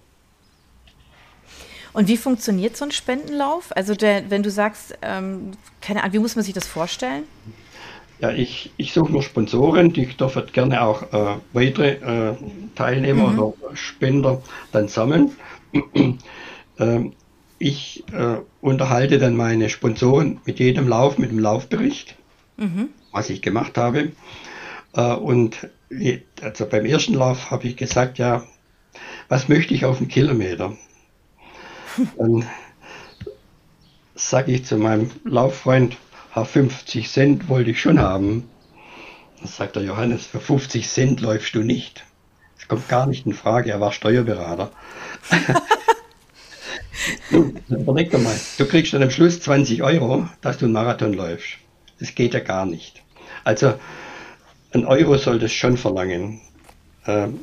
Und 1.91 2.07
wie 2.07 2.17
funktioniert 2.17 2.75
so 2.75 2.85
ein 2.85 2.91
Spendenlauf? 2.91 3.75
Also 3.75 3.95
der, 3.95 4.29
wenn 4.29 4.43
du 4.43 4.51
sagst, 4.51 4.97
ähm, 5.01 5.51
keine 5.81 6.01
Ahnung, 6.01 6.13
wie 6.13 6.19
muss 6.19 6.35
man 6.35 6.43
sich 6.43 6.53
das 6.53 6.67
vorstellen? 6.67 7.23
Ja, 8.19 8.31
ich, 8.31 8.71
ich 8.77 8.93
suche 8.93 9.11
nur 9.11 9.23
Sponsoren, 9.23 9.91
die 9.91 10.05
dürfen 10.07 10.43
gerne 10.53 10.81
auch 10.81 11.11
äh, 11.11 11.37
weitere 11.51 11.95
äh, 11.95 12.35
Teilnehmer 12.75 13.27
mhm. 13.27 13.39
oder 13.39 13.75
Spender 13.75 14.41
dann 14.71 14.87
sammeln. 14.87 15.31
ähm, 16.79 17.13
ich 17.59 18.03
äh, 18.13 18.37
unterhalte 18.61 19.17
dann 19.17 19.35
meine 19.35 19.69
Sponsoren 19.69 20.39
mit 20.45 20.59
jedem 20.59 20.87
Lauf, 20.87 21.17
mit 21.17 21.31
dem 21.31 21.39
Laufbericht, 21.39 22.15
mhm. 22.57 22.89
was 23.11 23.29
ich 23.29 23.41
gemacht 23.41 23.77
habe. 23.77 24.11
Äh, 24.93 25.13
und 25.13 25.69
also 26.41 26.65
beim 26.65 26.85
ersten 26.85 27.13
Lauf 27.13 27.51
habe 27.51 27.67
ich 27.67 27.77
gesagt, 27.77 28.17
ja, 28.17 28.43
was 29.27 29.49
möchte 29.49 29.73
ich 29.73 29.85
auf 29.85 29.97
einen 29.97 30.07
Kilometer? 30.07 30.77
Dann 32.17 32.45
sage 34.15 34.53
ich 34.53 34.65
zu 34.65 34.77
meinem 34.77 35.11
Lauffreund, 35.25 35.97
50 36.43 37.09
Cent 37.09 37.47
wollte 37.47 37.71
ich 37.71 37.79
schon 37.79 37.99
haben. 37.99 38.49
Dann 39.39 39.47
sagt 39.47 39.75
der 39.77 39.83
Johannes, 39.83 40.25
für 40.25 40.41
50 40.41 40.89
Cent 40.89 41.21
läufst 41.21 41.55
du 41.55 41.61
nicht. 41.61 42.03
Das 42.57 42.67
kommt 42.67 42.89
gar 42.89 43.05
nicht 43.05 43.25
in 43.25 43.33
Frage, 43.33 43.71
er 43.71 43.79
war 43.79 43.91
Steuerberater. 43.91 44.71
Nun, 47.29 47.59
überleg 47.69 48.11
doch 48.11 48.19
mal, 48.19 48.35
du 48.57 48.65
kriegst 48.65 48.93
dann 48.93 49.03
am 49.03 49.11
Schluss 49.11 49.39
20 49.41 49.83
Euro, 49.83 50.27
dass 50.41 50.57
du 50.57 50.65
einen 50.65 50.73
Marathon 50.73 51.13
läufst. 51.13 51.57
Das 51.99 52.15
geht 52.15 52.33
ja 52.33 52.39
gar 52.39 52.65
nicht. 52.65 53.03
Also, 53.43 53.75
ein 54.73 54.85
Euro 54.85 55.17
soll 55.17 55.39
das 55.39 55.53
schon 55.53 55.77
verlangen. 55.77 56.41
Ähm, 57.05 57.39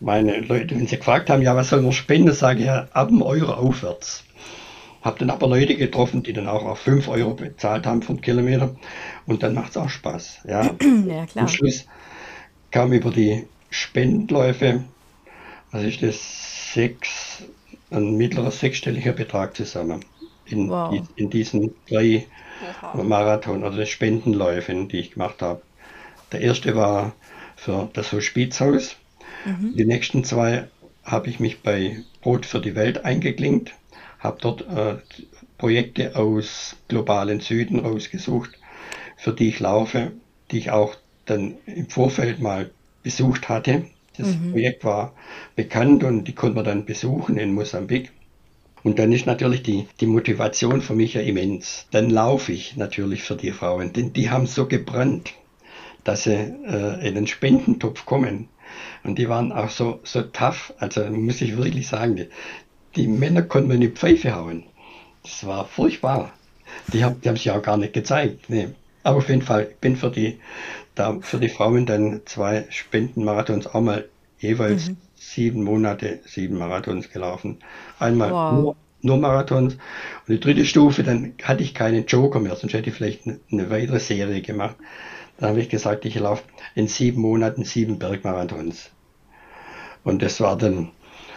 meine 0.00 0.40
Leute, 0.40 0.74
wenn 0.74 0.86
sie 0.86 0.96
gefragt 0.96 1.30
haben, 1.30 1.42
ja, 1.42 1.56
was 1.56 1.70
soll 1.70 1.82
man 1.82 1.92
spenden, 1.92 2.32
sage 2.32 2.60
ich 2.60 2.66
ja, 2.66 2.88
ab 2.92 3.08
einem 3.08 3.22
Euro 3.22 3.52
aufwärts. 3.52 4.24
Habe 5.02 5.18
dann 5.20 5.30
aber 5.30 5.48
Leute 5.48 5.76
getroffen, 5.76 6.22
die 6.22 6.32
dann 6.32 6.48
auch 6.48 6.64
auf 6.64 6.80
5 6.80 7.08
Euro 7.08 7.34
bezahlt 7.34 7.86
haben 7.86 8.02
vom 8.02 8.20
Kilometer. 8.20 8.76
Und 9.26 9.42
dann 9.42 9.54
macht 9.54 9.70
es 9.70 9.76
auch 9.76 9.88
Spaß. 9.90 10.40
Ja, 10.48 10.76
ja 11.06 11.26
klar. 11.26 11.44
Am 11.44 11.48
Schluss 11.48 11.86
kam 12.70 12.92
über 12.92 13.10
die 13.10 13.48
Spendenläufe, 13.70 14.84
was 15.70 15.82
ist 15.84 16.02
das, 16.02 16.72
sechs, 16.74 17.44
ein 17.90 18.16
mittlerer 18.16 18.50
sechsstelliger 18.50 19.12
Betrag 19.12 19.56
zusammen. 19.56 20.04
In, 20.44 20.68
Wow. 20.70 20.90
die, 20.90 21.22
in 21.22 21.30
diesen 21.30 21.74
drei 21.88 22.26
Oha. 22.60 23.02
Marathon 23.02 23.64
oder 23.64 23.86
Spendenläufen, 23.86 24.88
die 24.88 24.98
ich 25.00 25.12
gemacht 25.12 25.42
habe. 25.42 25.62
Der 26.32 26.40
erste 26.40 26.74
war 26.76 27.16
für 27.56 27.90
das 27.92 28.12
Hospizhaus. 28.12 28.96
Die 29.74 29.84
nächsten 29.86 30.24
zwei 30.24 30.68
habe 31.04 31.30
ich 31.30 31.40
mich 31.40 31.62
bei 31.62 32.04
Brot 32.20 32.46
für 32.46 32.60
die 32.60 32.74
Welt 32.74 33.04
eingeklinkt, 33.04 33.74
habe 34.18 34.38
dort 34.40 34.62
äh, 34.68 34.96
Projekte 35.58 36.16
aus 36.16 36.76
globalen 36.88 37.40
Süden 37.40 37.80
rausgesucht, 37.80 38.50
für 39.16 39.32
die 39.32 39.48
ich 39.48 39.60
laufe, 39.60 40.12
die 40.50 40.58
ich 40.58 40.70
auch 40.70 40.94
dann 41.26 41.54
im 41.66 41.88
Vorfeld 41.88 42.40
mal 42.40 42.70
besucht 43.02 43.48
hatte. 43.48 43.84
Das 44.16 44.34
Projekt 44.50 44.84
war 44.84 45.14
bekannt 45.54 46.02
und 46.02 46.24
die 46.24 46.34
konnte 46.34 46.56
man 46.56 46.64
dann 46.64 46.84
besuchen 46.84 47.36
in 47.36 47.54
Mosambik. 47.54 48.10
Und 48.82 48.98
dann 48.98 49.12
ist 49.12 49.26
natürlich 49.26 49.62
die, 49.62 49.86
die 50.00 50.06
Motivation 50.06 50.82
für 50.82 50.94
mich 50.94 51.14
ja 51.14 51.20
immens. 51.20 51.86
Dann 51.90 52.10
laufe 52.10 52.52
ich 52.52 52.76
natürlich 52.76 53.22
für 53.22 53.36
die 53.36 53.52
Frauen, 53.52 53.92
denn 53.92 54.12
die 54.12 54.30
haben 54.30 54.46
so 54.46 54.66
gebrannt, 54.66 55.34
dass 56.04 56.24
sie 56.24 56.32
äh, 56.34 57.06
in 57.06 57.14
den 57.14 57.26
Spendentopf 57.26 58.06
kommen. 58.06 58.48
Und 59.04 59.18
die 59.18 59.28
waren 59.28 59.52
auch 59.52 59.70
so, 59.70 60.00
so 60.04 60.22
tough, 60.22 60.72
also 60.78 61.04
muss 61.04 61.40
ich 61.40 61.56
wirklich 61.56 61.88
sagen, 61.88 62.16
die, 62.16 62.28
die 62.98 63.08
Männer 63.08 63.42
konnten 63.42 63.68
mir 63.68 63.74
in 63.76 63.80
die 63.82 63.88
Pfeife 63.90 64.34
hauen. 64.34 64.64
Das 65.22 65.46
war 65.46 65.66
furchtbar. 65.66 66.32
Die 66.92 67.04
haben, 67.04 67.20
die 67.20 67.28
haben 67.28 67.36
sich 67.36 67.50
auch 67.50 67.62
gar 67.62 67.76
nicht 67.78 67.94
gezeigt. 67.94 68.50
Nee. 68.50 68.68
Aber 69.04 69.18
auf 69.18 69.28
jeden 69.28 69.42
Fall, 69.42 69.68
ich 69.72 69.78
bin 69.78 69.96
für 69.96 70.10
die, 70.10 70.40
da 70.94 71.18
für 71.20 71.38
die 71.40 71.48
Frauen 71.50 71.86
dann 71.86 72.22
zwei 72.26 72.66
Spendenmarathons 72.70 73.66
auch 73.68 73.80
mal 73.80 74.08
jeweils 74.38 74.92
sieben 75.16 75.64
Monate, 75.64 76.20
sieben 76.26 76.58
Marathons 76.58 77.10
gelaufen. 77.10 77.58
Einmal 77.98 78.38
Wow. 78.38 78.52
nur, 78.52 78.76
nur 79.02 79.18
Marathons. 79.18 79.74
Und 79.74 79.80
die 80.28 80.40
dritte 80.40 80.64
Stufe, 80.66 81.02
dann 81.04 81.34
hatte 81.42 81.62
ich 81.62 81.74
keinen 81.74 82.06
Joker 82.06 82.40
mehr, 82.40 82.56
sonst 82.56 82.74
hätte 82.74 82.90
ich 82.90 82.96
vielleicht 82.96 83.26
eine, 83.26 83.40
eine 83.50 83.70
weitere 83.70 84.00
Serie 84.00 84.42
gemacht. 84.42 84.76
Dann 85.38 85.50
habe 85.50 85.60
ich 85.60 85.68
gesagt, 85.70 86.04
ich 86.04 86.16
laufe 86.16 86.44
in 86.74 86.88
sieben 86.88 87.22
Monaten 87.22 87.64
sieben 87.64 87.98
Bergmarathons. 87.98 88.90
Und 90.04 90.22
das 90.22 90.40
war 90.40 90.56
dann 90.58 90.90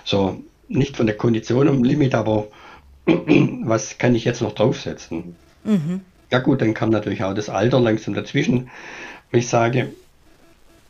so 0.03 0.43
nicht 0.71 0.97
von 0.97 1.05
der 1.05 1.17
Kondition 1.17 1.67
am 1.67 1.83
Limit, 1.83 2.15
aber 2.15 2.47
was 3.05 3.97
kann 3.97 4.15
ich 4.15 4.25
jetzt 4.25 4.41
noch 4.41 4.53
draufsetzen? 4.53 5.35
Ja 6.31 6.39
gut, 6.39 6.61
dann 6.61 6.73
kam 6.73 6.89
natürlich 6.89 7.23
auch 7.23 7.33
das 7.33 7.49
Alter 7.49 7.79
langsam 7.79 8.13
dazwischen. 8.13 8.69
Und 9.31 9.39
ich 9.39 9.47
sage, 9.47 9.91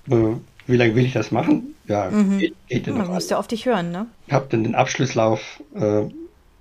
äh, 0.09 0.35
wie 0.67 0.77
lange 0.77 0.95
will 0.95 1.05
ich 1.05 1.13
das 1.13 1.31
machen? 1.31 1.75
Ja, 1.87 2.09
geht, 2.09 2.55
geht 2.67 2.87
Ja, 2.87 2.93
noch 2.93 2.99
man 2.99 3.13
muss 3.15 3.29
ja 3.29 3.37
auf 3.37 3.47
dich 3.47 3.65
hören, 3.65 3.91
ne? 3.91 4.07
ich 4.27 4.33
habe 4.33 4.47
dann 4.49 4.63
den 4.63 4.75
Abschlusslauf, 4.75 5.61
äh, 5.75 6.03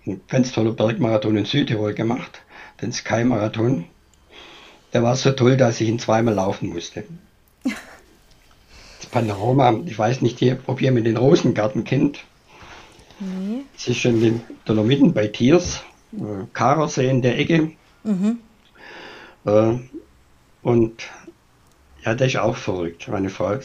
ein 0.06 0.20
ganz 0.28 0.52
toller 0.52 0.72
Bergmarathon 0.72 1.36
in 1.36 1.44
Südtirol 1.44 1.94
gemacht, 1.94 2.40
den 2.80 2.92
Sky-Marathon. 2.92 3.84
Der 4.92 5.02
war 5.02 5.14
so 5.14 5.30
toll, 5.30 5.56
dass 5.56 5.80
ich 5.80 5.88
ihn 5.88 5.98
zweimal 5.98 6.34
laufen 6.34 6.70
musste. 6.70 7.04
Das 9.00 9.08
Panorama, 9.08 9.80
ich 9.86 9.98
weiß 9.98 10.20
nicht, 10.20 10.44
ob 10.66 10.82
jemand 10.82 11.06
den 11.06 11.16
Rosengarten 11.16 11.84
kennt. 11.84 12.22
Nee. 13.20 13.64
Es 13.76 13.88
ist 13.88 13.98
schon 13.98 14.16
in 14.16 14.20
den 14.20 14.40
Dolomiten 14.64 15.12
bei 15.12 15.26
Tiers, 15.26 15.82
äh, 16.12 16.46
Karersee 16.52 17.08
in 17.08 17.22
der 17.22 17.38
Ecke. 17.38 17.72
Äh, 19.44 19.78
und 20.62 21.02
ja, 22.04 22.14
der 22.14 22.26
ist 22.26 22.36
auch 22.36 22.56
verrückt. 22.56 23.08
Meine 23.08 23.28
Frau, 23.28 23.58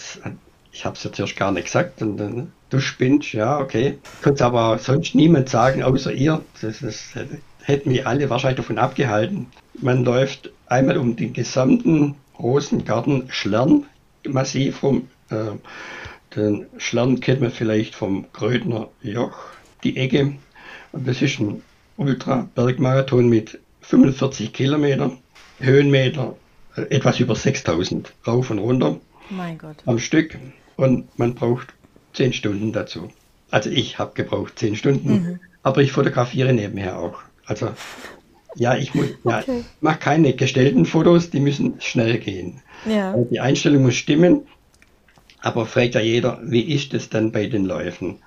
ich 0.71 0.85
habe 0.85 0.95
es 0.95 1.03
jetzt 1.03 1.19
erst 1.19 1.37
gar 1.37 1.51
nicht 1.51 1.65
gesagt. 1.65 2.01
Und 2.01 2.17
dann, 2.17 2.51
du 2.69 2.79
spinnst, 2.79 3.31
ja, 3.33 3.59
okay. 3.59 3.97
Konnte 4.21 4.45
aber 4.45 4.77
sonst 4.77 5.15
niemand 5.15 5.49
sagen, 5.49 5.83
außer 5.83 6.11
ihr. 6.11 6.41
Das, 6.61 6.79
das 6.79 7.13
hätten 7.63 7.89
mich 7.89 8.05
alle 8.05 8.29
wahrscheinlich 8.29 8.57
davon 8.57 8.77
abgehalten. 8.77 9.47
Man 9.81 10.03
läuft 10.03 10.51
einmal 10.67 10.97
um 10.97 11.15
den 11.15 11.33
gesamten 11.33 12.15
Rosengarten 12.37 13.27
Schlern 13.29 13.85
massiv 14.27 14.83
rum. 14.83 15.07
Äh, 15.29 15.51
den 16.36 16.65
Schlern 16.77 17.19
kennt 17.19 17.41
man 17.41 17.51
vielleicht 17.51 17.95
vom 17.95 18.25
Grödner 18.33 18.89
Joch, 19.01 19.38
die 19.83 19.97
Ecke. 19.97 20.33
Und 20.91 21.07
das 21.07 21.21
ist 21.21 21.39
ein 21.39 21.61
Ultra-Bergmarathon 21.97 23.27
mit 23.29 23.59
45 23.81 24.51
Kilometer, 24.53 25.11
Höhenmeter, 25.59 26.36
etwas 26.89 27.19
über 27.19 27.36
6000 27.36 28.11
rauf 28.27 28.49
und 28.49 28.59
runter 28.59 28.97
Mein 29.29 29.57
Gott. 29.57 29.77
am 29.86 29.99
Stück. 29.99 30.38
Und 30.75 31.17
man 31.17 31.36
braucht 31.36 31.67
10 32.13 32.33
Stunden 32.33 32.73
dazu. 32.73 33.09
Also 33.51 33.69
ich 33.69 33.97
habe 33.99 34.11
gebraucht 34.15 34.57
10 34.59 34.75
Stunden, 34.75 35.39
aber 35.63 35.81
ich 35.81 35.91
fotografiere 35.91 36.51
nebenher 36.53 36.97
auch. 36.99 37.19
Also 37.45 37.69
ja, 38.55 38.75
ich 38.75 38.93
muss, 38.95 39.07
ja, 39.23 39.39
Okay. 39.39 39.63
mache 39.81 39.99
keine 39.99 40.33
gestellten 40.33 40.86
Fotos, 40.86 41.29
die 41.29 41.39
müssen 41.39 41.75
schnell 41.79 42.17
gehen. 42.19 42.61
Ja. 42.86 43.11
Also 43.13 43.27
Die 43.29 43.39
Einstellung 43.39 43.83
muss 43.83 43.95
stimmen, 43.95 44.41
aber 45.45 45.67
fragt 45.67 45.93
ja 45.93 46.01
jeder, 46.01 46.39
wie 46.43 46.61
ist 46.61 46.95
es 46.95 47.09
dann 47.09 47.31
bei 47.31 47.45
den 47.45 47.65
Läufen? 47.65 48.17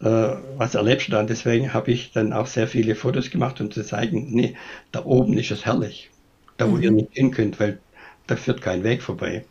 Äh, 0.00 0.36
was 0.56 0.76
erlebst 0.76 1.08
du 1.08 1.12
dann? 1.12 1.26
Deswegen 1.26 1.74
habe 1.74 1.90
ich 1.90 2.12
dann 2.12 2.32
auch 2.32 2.46
sehr 2.46 2.68
viele 2.68 2.94
Fotos 2.94 3.30
gemacht, 3.30 3.60
um 3.60 3.72
zu 3.72 3.84
zeigen, 3.84 4.28
nee, 4.30 4.54
da 4.92 5.04
oben 5.04 5.36
ist 5.36 5.50
es 5.50 5.66
herrlich. 5.66 6.10
Da, 6.58 6.70
wo 6.70 6.78
ihr 6.78 6.92
nicht 6.92 7.14
hin 7.14 7.32
könnt, 7.32 7.58
weil 7.58 7.80
da 8.28 8.36
führt 8.36 8.62
kein 8.62 8.84
Weg 8.84 9.02
vorbei. 9.02 9.44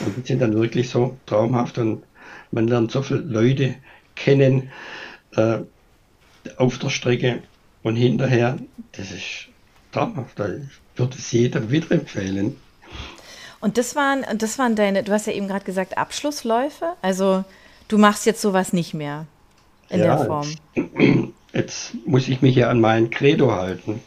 Und 0.00 0.14
die 0.14 0.26
sind 0.26 0.42
dann 0.42 0.52
wirklich 0.52 0.90
so 0.90 1.16
traumhaft 1.24 1.78
und 1.78 2.02
man 2.50 2.68
lernt 2.68 2.90
so 2.90 3.00
viele 3.00 3.20
Leute 3.20 3.76
kennen 4.14 4.70
äh, 5.34 5.60
auf 6.58 6.78
der 6.78 6.90
Strecke 6.90 7.42
und 7.82 7.96
hinterher. 7.96 8.58
Das 8.92 9.10
ist 9.10 9.48
traumhaft. 9.90 10.38
Ich 10.38 10.98
würde 10.98 11.16
es 11.16 11.32
jedem 11.32 11.70
wieder 11.70 11.92
empfehlen. 11.92 12.56
Und 13.62 13.78
das 13.78 13.96
waren, 13.96 14.24
und 14.30 14.42
das 14.42 14.58
waren 14.58 14.76
deine, 14.76 15.02
du 15.04 15.12
hast 15.12 15.26
ja 15.26 15.32
eben 15.32 15.48
gerade 15.48 15.64
gesagt, 15.64 15.96
Abschlussläufe. 15.96 16.94
Also 17.00 17.44
du 17.88 17.96
machst 17.98 18.26
jetzt 18.26 18.42
sowas 18.42 18.72
nicht 18.72 18.92
mehr 18.94 19.26
in 19.88 20.00
Ja, 20.00 20.16
der 20.16 20.18
Form. 20.18 20.58
Jetzt 21.52 21.94
muss 22.06 22.28
ich 22.28 22.40
mich 22.42 22.56
ja 22.56 22.70
an 22.70 22.80
mein 22.80 23.10
Credo 23.10 23.52
halten. 23.52 24.00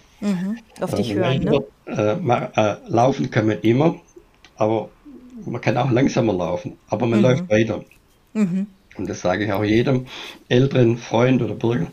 Auf 0.81 0.93
dich 0.93 1.15
Äh, 1.15 1.15
hören, 1.15 1.43
ne? 1.43 1.59
äh, 1.87 2.15
ma- 2.15 2.51
äh, 2.55 2.77
laufen 2.87 3.29
kann 3.31 3.47
man 3.47 3.59
immer, 3.61 3.95
aber 4.55 4.89
man 5.45 5.61
kann 5.61 5.77
auch 5.77 5.91
langsamer 5.91 6.33
laufen, 6.33 6.77
aber 6.87 7.05
man 7.07 7.21
läuft 7.21 7.49
weiter. 7.49 7.83
Und 8.97 9.07
das 9.09 9.21
sage 9.21 9.45
ich 9.45 9.51
auch 9.53 9.63
jedem 9.63 10.07
älteren 10.49 10.97
Freund 10.97 11.41
oder 11.41 11.55
Bürger, 11.55 11.87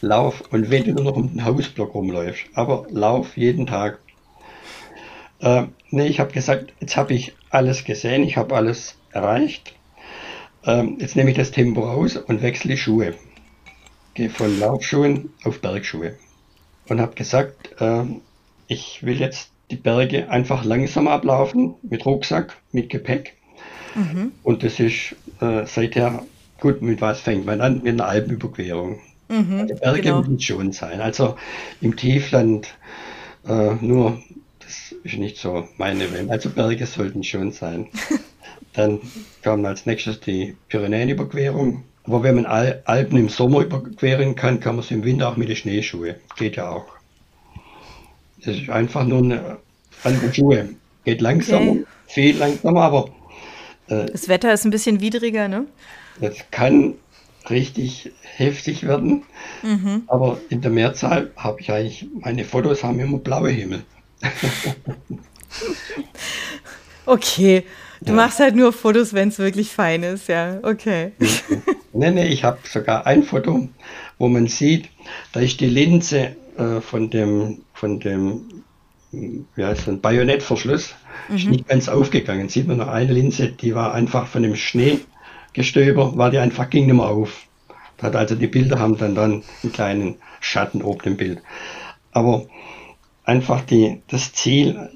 lauf 0.00 0.42
und 0.52 0.70
wenn 0.70 0.84
du 0.84 0.92
nur 0.92 1.04
noch 1.04 1.16
um 1.16 1.28
den 1.30 1.44
Hausblock 1.44 1.94
rumläufst, 1.94 2.44
aber 2.54 2.86
lauf 2.90 3.36
jeden 3.36 3.66
Tag. 3.66 3.98
Äh, 5.40 5.64
nee, 5.90 6.06
ich 6.06 6.20
habe 6.20 6.32
gesagt, 6.32 6.72
jetzt 6.80 6.96
habe 6.96 7.14
ich 7.14 7.34
alles 7.50 7.84
gesehen, 7.84 8.22
ich 8.22 8.36
habe 8.36 8.56
alles 8.56 8.96
erreicht. 9.12 9.74
Ähm, 10.64 10.96
jetzt 11.00 11.16
nehme 11.16 11.30
ich 11.30 11.36
das 11.36 11.50
Tempo 11.50 11.82
raus 11.82 12.16
und 12.16 12.42
wechsle 12.42 12.70
die 12.70 12.76
Schuhe. 12.76 13.14
Gehe 14.14 14.30
von 14.30 14.58
Laufschuhen 14.58 15.30
auf 15.44 15.60
Bergschuhe. 15.60 16.16
Und 16.88 17.00
habe 17.00 17.14
gesagt, 17.14 17.76
ähm, 17.80 18.22
ich 18.66 19.02
will 19.02 19.20
jetzt 19.20 19.50
die 19.70 19.76
Berge 19.76 20.30
einfach 20.30 20.64
langsam 20.64 21.08
ablaufen, 21.08 21.74
mit 21.82 22.04
Rucksack, 22.06 22.56
mit 22.72 22.90
Gepäck. 22.90 23.36
Und 24.42 24.62
das 24.62 24.80
ist 24.80 25.16
äh, 25.40 25.66
seither, 25.66 26.22
gut, 26.60 26.82
mit 26.82 27.00
was 27.00 27.20
fängt 27.20 27.46
man 27.46 27.60
an? 27.60 27.82
Mit 27.82 27.94
einer 27.94 28.06
Alpenüberquerung. 28.06 29.00
die 29.66 29.74
Berge 29.74 30.00
genau. 30.00 30.20
müssen 30.20 30.40
schon 30.40 30.72
sein. 30.72 31.00
Also 31.00 31.36
im 31.80 31.96
Tiefland 31.96 32.74
äh, 33.46 33.74
nur, 33.80 34.22
das 34.68 34.94
ist 35.02 35.18
nicht 35.18 35.38
so 35.38 35.66
meine 35.78 36.12
Welt. 36.12 36.30
Also 36.30 36.50
Berge 36.50 36.84
sollten 36.84 37.24
schon 37.24 37.52
sein. 37.52 37.88
Dann 38.74 39.00
kam 39.42 39.64
als 39.64 39.86
nächstes 39.86 40.20
die 40.20 40.56
Pyrenäenüberquerung. 40.68 41.84
Aber 42.04 42.22
wenn 42.22 42.34
man 42.36 42.46
Al 42.46 42.82
Alpen 42.84 43.18
im 43.18 43.28
Sommer 43.30 43.60
überqueren 43.62 44.34
kann, 44.34 44.60
kann 44.60 44.76
man 44.76 44.84
es 44.84 44.90
im 44.90 45.04
Winter 45.04 45.28
auch 45.30 45.36
mit 45.36 45.48
den 45.48 45.56
Schneeschuhe. 45.56 46.16
Geht 46.36 46.56
ja 46.56 46.68
auch. 46.70 46.86
Das 48.44 48.56
ist 48.56 48.68
einfach 48.68 49.04
nur 49.04 49.18
eine 49.22 49.56
andere 50.04 50.32
Schuhe. 50.34 50.68
Geht 51.04 51.20
langsamer, 51.22 51.70
Okay. 51.70 51.84
viel 52.06 52.36
langsamer, 52.36 52.82
aber 52.82 53.08
Das 53.88 54.28
Wetter 54.28 54.52
ist 54.52 54.64
ein 54.66 54.70
bisschen 54.70 55.00
widriger, 55.00 55.48
ne? 55.48 55.64
das 56.20 56.36
kann 56.50 56.94
richtig 57.48 58.10
heftig 58.36 58.86
werden. 58.86 59.22
Aber 60.08 60.38
in 60.50 60.60
der 60.60 60.70
Mehrzahl 60.70 61.30
habe 61.36 61.60
ich 61.60 61.70
eigentlich, 61.72 62.06
meine 62.20 62.44
Fotos 62.44 62.84
haben 62.84 63.00
immer 63.00 63.18
blaue 63.18 63.50
Himmel. 63.50 63.82
Okay. 67.06 67.64
Du 68.00 68.12
Ja. 68.12 68.16
machst 68.16 68.38
halt 68.38 68.54
nur 68.54 68.72
Fotos, 68.72 69.12
wenn 69.12 69.28
es 69.28 69.38
wirklich 69.38 69.70
fein 69.70 70.02
ist, 70.02 70.28
ja. 70.28 70.58
Okay. 70.62 71.12
Nee, 71.92 72.10
nee, 72.12 72.26
ich 72.28 72.44
habe 72.44 72.58
sogar 72.64 73.06
ein 73.06 73.24
Foto, 73.24 73.68
wo 74.18 74.28
man 74.28 74.46
sieht, 74.46 74.88
da 75.32 75.40
ist 75.40 75.58
die 75.60 75.66
Linse 75.66 76.36
äh, 76.56 76.80
von 76.80 77.10
dem, 77.10 77.62
von 77.72 77.98
dem, 77.98 78.62
wie 79.10 79.64
heißt 79.64 79.88
das, 79.88 79.98
Bajonettverschluss 79.98 80.94
mhm. 81.28 81.36
ist 81.36 81.46
nicht 81.48 81.68
ganz 81.68 81.88
aufgegangen. 81.88 82.48
Sieht 82.48 82.68
man 82.68 82.76
noch 82.76 82.88
eine 82.88 83.12
Linse, 83.12 83.48
die 83.48 83.74
war 83.74 83.94
einfach 83.94 84.28
von 84.28 84.42
dem 84.42 84.54
Schneegestöber, 84.54 86.16
war 86.16 86.30
die 86.30 86.38
einfach, 86.38 86.70
ging 86.70 86.86
nicht 86.86 86.94
mehr 86.94 87.06
auf. 87.06 87.46
Hat 88.00 88.14
also 88.14 88.36
die 88.36 88.46
Bilder 88.46 88.78
haben 88.78 88.96
dann 88.96 89.16
dann 89.16 89.42
einen 89.62 89.72
kleinen 89.72 90.16
Schatten 90.40 90.82
oben 90.82 91.00
im 91.04 91.16
Bild. 91.16 91.42
Aber 92.12 92.46
einfach 93.28 93.60
die, 93.60 94.00
das 94.08 94.32
Ziel, 94.32 94.88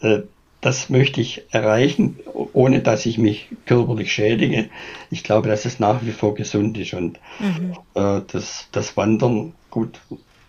äh, 0.00 0.20
das 0.62 0.88
möchte 0.88 1.20
ich 1.20 1.42
erreichen, 1.50 2.18
ohne 2.54 2.80
dass 2.80 3.04
ich 3.04 3.18
mich 3.18 3.48
körperlich 3.66 4.10
schädige. 4.10 4.70
Ich 5.10 5.22
glaube, 5.22 5.48
dass 5.48 5.66
es 5.66 5.78
nach 5.78 6.02
wie 6.02 6.12
vor 6.12 6.34
gesund 6.34 6.78
ist 6.78 6.94
und 6.94 7.20
mhm. 7.38 7.74
äh, 7.94 8.22
das, 8.32 8.68
das 8.72 8.96
Wandern, 8.96 9.52
gut, 9.70 10.00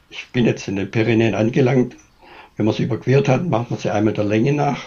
ich 0.10 0.28
bin 0.32 0.46
jetzt 0.46 0.70
in 0.70 0.78
den 0.78 0.90
Pyrenäen 0.90 1.36
angelangt. 1.36 1.98
Wenn 2.56 2.66
man 2.66 2.74
es 2.74 2.80
überquert 2.80 3.28
hat, 3.28 3.46
macht 3.46 3.70
man 3.70 3.80
sie 3.80 3.90
einmal 3.90 4.14
der 4.14 4.24
Länge 4.24 4.54
nach. 4.54 4.86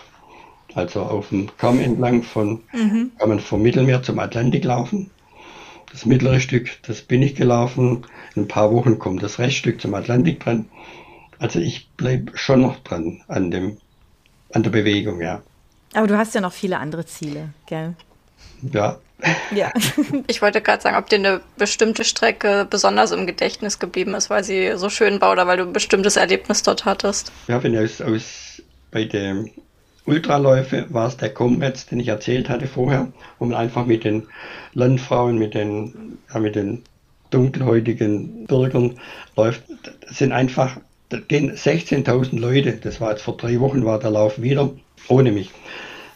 Also 0.74 1.02
auf 1.02 1.28
dem 1.28 1.50
Kamm 1.58 1.80
entlang 1.80 2.22
von, 2.22 2.62
mhm. 2.72 3.10
kann 3.18 3.28
man 3.28 3.40
vom 3.40 3.60
Mittelmeer 3.60 4.02
zum 4.02 4.18
Atlantik 4.18 4.64
laufen. 4.64 5.10
Das 5.92 6.06
mittlere 6.06 6.40
Stück, 6.40 6.70
das 6.86 7.02
bin 7.02 7.22
ich 7.22 7.34
gelaufen. 7.34 8.06
In 8.34 8.44
ein 8.44 8.48
paar 8.48 8.72
Wochen 8.72 8.98
kommt 8.98 9.22
das 9.22 9.38
Reststück 9.38 9.82
zum 9.82 9.92
Atlantik 9.92 10.40
dran. 10.40 10.64
Also 11.38 11.60
ich 11.60 11.88
bleibe 11.96 12.36
schon 12.36 12.62
noch 12.62 12.80
dran 12.80 13.22
an 13.28 13.50
dem, 13.50 13.78
an 14.52 14.62
der 14.62 14.70
Bewegung, 14.70 15.20
ja. 15.20 15.42
Aber 15.94 16.06
du 16.06 16.18
hast 16.18 16.34
ja 16.34 16.40
noch 16.40 16.52
viele 16.52 16.78
andere 16.78 17.06
Ziele, 17.06 17.50
gell? 17.66 17.94
Ja. 18.72 18.98
Ja. 19.54 19.72
ich 20.26 20.42
wollte 20.42 20.60
gerade 20.60 20.82
sagen, 20.82 20.96
ob 20.96 21.08
dir 21.08 21.16
eine 21.16 21.40
bestimmte 21.56 22.04
Strecke 22.04 22.66
besonders 22.68 23.10
im 23.10 23.26
Gedächtnis 23.26 23.78
geblieben 23.78 24.14
ist, 24.14 24.30
weil 24.30 24.44
sie 24.44 24.72
so 24.76 24.90
schön 24.90 25.20
war 25.20 25.32
oder 25.32 25.46
weil 25.46 25.58
du 25.58 25.64
ein 25.64 25.72
bestimmtes 25.72 26.16
Erlebnis 26.16 26.62
dort 26.62 26.84
hattest. 26.84 27.32
Ja, 27.48 27.62
wenn 27.62 27.76
aus, 27.76 28.00
aus 28.00 28.62
bei 28.90 29.04
den 29.04 29.50
Ultraläufe 30.06 30.86
war 30.88 31.08
es 31.08 31.16
der 31.16 31.34
Comrades, 31.34 31.86
den 31.86 32.00
ich 32.00 32.08
erzählt 32.08 32.48
hatte 32.48 32.66
vorher, 32.66 33.12
wo 33.38 33.44
man 33.44 33.56
einfach 33.56 33.86
mit 33.86 34.04
den 34.04 34.26
Landfrauen, 34.72 35.36
mit 35.36 35.54
den, 35.54 36.18
ja, 36.32 36.40
mit 36.40 36.54
den 36.54 36.82
dunkelhäutigen 37.30 38.46
Bürgern 38.46 38.98
läuft. 39.36 39.64
Das 40.06 40.18
sind 40.18 40.32
einfach, 40.32 40.78
da 41.08 41.18
gehen 41.18 41.54
16.000 41.54 42.38
Leute, 42.38 42.72
das 42.74 43.00
war 43.00 43.10
jetzt 43.10 43.22
vor 43.22 43.36
drei 43.36 43.60
Wochen, 43.60 43.84
war 43.84 43.98
der 43.98 44.10
Lauf 44.10 44.40
wieder, 44.40 44.70
ohne 45.08 45.32
mich. 45.32 45.50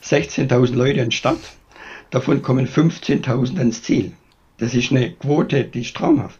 16.000 0.02 0.74
Leute 0.74 1.00
in 1.00 1.12
Stadt 1.12 1.38
Davon 2.12 2.42
kommen 2.42 2.68
15.000 2.68 3.58
ans 3.58 3.82
Ziel. 3.82 4.12
Das 4.58 4.74
ist 4.74 4.90
eine 4.90 5.12
Quote, 5.12 5.64
die 5.64 5.80
ist 5.80 5.96
traumhaft. 5.96 6.38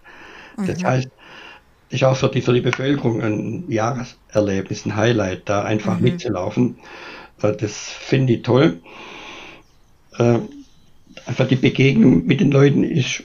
Mhm. 0.59 0.66
Das 0.66 0.84
heißt, 0.84 1.09
ist 1.88 2.05
auch 2.05 2.14
für 2.14 2.28
die, 2.28 2.42
für 2.42 2.53
die 2.53 2.61
Bevölkerung 2.61 3.22
ein 3.22 3.64
Jahreserlebnis, 3.70 4.84
ein 4.84 4.96
Highlight, 4.96 5.48
da 5.48 5.64
einfach 5.64 5.96
mhm. 5.96 6.05
mitzulaufen. 6.05 6.76
Äh, 7.40 7.57
das 7.57 7.88
finde 7.88 8.34
ich 8.34 8.42
toll. 8.42 8.80
Äh, 10.18 10.40
einfach 11.24 11.48
die 11.48 11.57
Begegnung 11.57 12.26
mit 12.26 12.40
den 12.40 12.53
Leuten 12.53 12.84
ist 12.84 13.24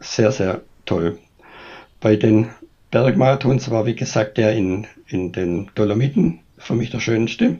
sehr, 0.00 0.32
sehr 0.32 0.62
toll. 0.86 1.18
Bei 2.00 2.16
den 2.16 2.48
Bergmarathons 2.90 3.70
war, 3.70 3.86
wie 3.86 3.94
gesagt, 3.94 4.38
der 4.38 4.52
in, 4.52 4.86
in 5.06 5.32
den 5.32 5.70
Dolomiten 5.74 6.40
für 6.58 6.74
mich 6.74 6.90
der 6.90 7.00
schönste. 7.00 7.58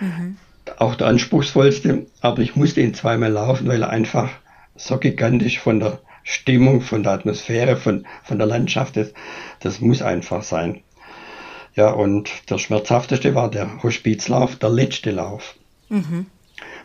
Mhm 0.00 0.36
auch 0.78 0.94
der 0.94 1.08
anspruchsvollste, 1.08 2.06
aber 2.20 2.40
ich 2.40 2.56
musste 2.56 2.80
ihn 2.80 2.94
zweimal 2.94 3.32
laufen, 3.32 3.68
weil 3.68 3.82
er 3.82 3.90
einfach 3.90 4.30
so 4.76 4.98
gigantisch 4.98 5.58
von 5.58 5.80
der 5.80 6.00
Stimmung, 6.24 6.80
von 6.80 7.02
der 7.02 7.12
Atmosphäre, 7.12 7.76
von, 7.76 8.06
von 8.22 8.38
der 8.38 8.46
Landschaft 8.46 8.96
ist. 8.96 9.14
Das 9.60 9.80
muss 9.80 10.02
einfach 10.02 10.42
sein. 10.42 10.82
Ja, 11.74 11.90
und 11.90 12.50
der 12.50 12.58
schmerzhafteste 12.58 13.34
war 13.34 13.50
der 13.50 13.82
Hospizlauf, 13.82 14.56
der 14.56 14.70
letzte 14.70 15.10
Lauf. 15.10 15.54
Mhm. 15.88 16.26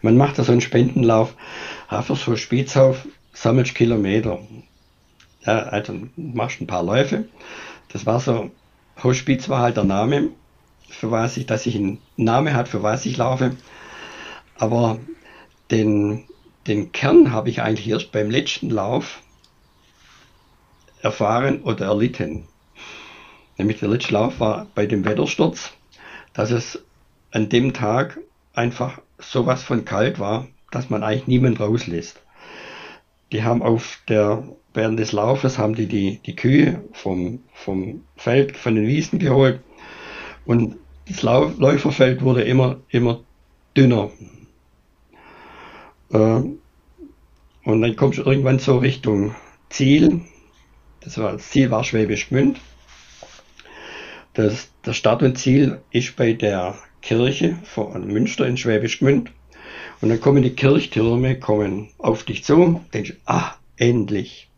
Man 0.02 0.18
macht 0.18 0.40
da 0.40 0.44
so 0.44 0.52
einen 0.52 0.62
Spendenlauf, 0.62 1.36
so 1.90 2.16
Hospizlauf 2.28 3.06
sammelst 3.34 3.76
Kilometer. 3.76 4.40
Ja, 5.46 5.60
also 5.60 5.94
machst 6.16 6.62
ein 6.62 6.68
paar 6.68 6.84
Läufe. 6.84 7.26
Das 7.98 8.06
war 8.06 8.20
so, 8.20 8.52
Hospiz 9.02 9.50
war 9.50 9.62
halt 9.62 9.78
der 9.78 9.84
Name 9.84 10.30
für 10.88 11.10
was 11.10 11.36
ich, 11.36 11.48
dass 11.48 11.66
ich 11.66 11.76
einen 11.76 11.98
Namen 12.16 12.54
hat, 12.54 12.68
für 12.68 12.84
was 12.84 13.08
ich 13.08 13.18
laufe. 13.18 13.58
Aber 14.56 15.00
den, 15.72 16.26
den 16.68 16.92
Kern 16.92 17.32
habe 17.32 17.50
ich 17.50 17.64
eigentlich 17.64 17.90
erst 17.90 18.12
beim 18.12 18.30
letzten 18.30 18.70
Lauf 18.70 19.24
erfahren 21.02 21.64
oder 21.64 21.88
erlitten. 21.88 22.48
Nämlich 23.58 23.80
der 23.80 23.90
letzte 23.90 24.14
Lauf 24.14 24.40
war 24.40 24.68
bei 24.76 24.86
dem 24.86 25.04
Wettersturz, 25.04 25.72
dass 26.34 26.52
es 26.52 26.80
an 27.32 27.50
dem 27.50 27.74
Tag 27.74 28.20
einfach 28.54 29.02
sowas 29.18 29.64
von 29.64 29.86
kalt 29.86 30.20
war, 30.20 30.46
dass 30.70 30.92
man 30.92 31.02
eigentlich 31.02 31.26
niemand 31.26 31.60
rauslässt. 31.60 32.22
Die 33.32 33.44
haben 33.44 33.64
auf 33.64 33.98
der, 34.08 34.44
während 34.78 35.00
des 35.00 35.12
Laufes 35.12 35.58
haben 35.58 35.76
die 35.76 35.88
die, 35.88 36.20
die 36.26 36.36
Kühe 36.36 36.84
vom, 36.94 37.40
vom 37.54 38.04
Feld, 38.16 38.56
von 38.56 38.76
den 38.76 38.88
Wiesen 38.88 39.20
geholt 39.20 39.60
und 40.46 40.78
das 41.10 41.24
Läuferfeld 41.24 42.22
wurde 42.22 42.44
immer, 42.44 42.78
immer 42.90 43.22
dünner. 43.76 44.12
Äh, 46.12 46.42
und 47.64 47.82
dann 47.82 47.96
kommst 47.96 48.20
du 48.20 48.24
irgendwann 48.24 48.60
so 48.60 48.78
Richtung 48.78 49.36
Ziel. 49.70 50.22
Das, 51.02 51.18
war, 51.18 51.34
das 51.34 51.50
Ziel 51.50 51.72
war 51.72 51.84
Schwäbisch 51.84 52.30
Gmünd. 52.30 52.60
Das, 54.34 54.70
das 54.84 54.96
Start 54.96 55.24
und 55.24 55.38
Ziel 55.38 55.80
ist 55.92 56.16
bei 56.16 56.34
der 56.34 56.78
Kirche 57.02 57.58
von 57.64 58.08
Münster 58.08 58.46
in 58.46 58.58
Schwäbisch 58.58 59.00
Gmünd. 59.00 59.32
Und 60.02 60.10
dann 60.10 60.22
kommen 60.22 60.44
die 60.44 60.56
Kirchtürme 60.56 61.40
kommen 61.40 61.90
auf 61.98 62.24
dich 62.24 62.44
zu, 62.44 62.82
denkst, 62.94 63.16
ah, 63.26 63.56
endlich. 63.78 64.50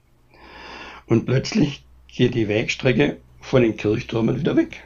Und 1.10 1.26
plötzlich 1.26 1.84
geht 2.08 2.36
die 2.36 2.48
Wegstrecke 2.48 3.18
von 3.42 3.64
den 3.64 3.76
Kirchtürmen 3.76 4.40
wieder 4.40 4.56
weg. 4.56 4.84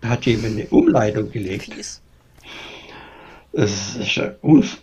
Da 0.00 0.08
hat 0.08 0.26
jemand 0.26 0.58
eine 0.58 0.66
Umleitung 0.66 1.30
gelegt. 1.30 1.70
Das 3.52 3.96
ist, 3.96 4.20
unv 4.42 4.78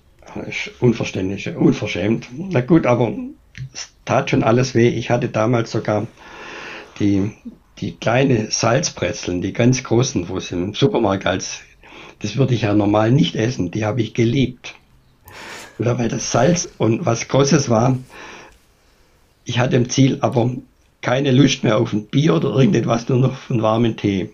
ist 0.47 0.71
unverständlich, 0.79 1.53
unverschämt. 1.55 2.29
Na 2.31 2.61
gut, 2.61 2.85
aber 2.85 3.13
es 3.73 3.91
tat 4.05 4.29
schon 4.29 4.43
alles 4.43 4.75
weh. 4.75 4.87
Ich 4.87 5.09
hatte 5.09 5.27
damals 5.27 5.71
sogar 5.71 6.07
die, 6.99 7.31
die 7.79 7.97
kleine 7.97 8.49
Salzbrezeln, 8.49 9.41
die 9.41 9.51
ganz 9.51 9.83
großen, 9.83 10.29
wo 10.29 10.37
es 10.37 10.51
im 10.51 10.73
Supermarkt 10.73 11.25
als, 11.25 11.61
das 12.19 12.37
würde 12.37 12.53
ich 12.53 12.61
ja 12.61 12.73
normal 12.73 13.11
nicht 13.11 13.35
essen, 13.35 13.71
die 13.71 13.83
habe 13.83 14.01
ich 14.01 14.13
geliebt. 14.13 14.75
Oder 15.79 15.97
weil 15.97 16.07
das 16.09 16.31
Salz 16.31 16.69
und 16.77 17.05
was 17.05 17.27
Großes 17.27 17.69
war, 17.69 17.97
ich 19.49 19.57
hatte 19.57 19.77
im 19.77 19.89
Ziel 19.89 20.19
aber 20.21 20.51
keine 21.01 21.31
Lust 21.31 21.63
mehr 21.63 21.79
auf 21.79 21.91
ein 21.91 22.05
Bier 22.05 22.35
oder 22.35 22.49
irgendetwas, 22.49 23.09
nur 23.09 23.17
noch 23.17 23.35
von 23.35 23.63
warmen 23.63 23.97
Tee. 23.97 24.29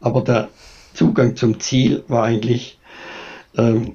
Aber 0.00 0.22
der 0.22 0.48
Zugang 0.92 1.36
zum 1.36 1.60
Ziel 1.60 2.02
war 2.08 2.24
eigentlich 2.24 2.76
ähm, 3.56 3.94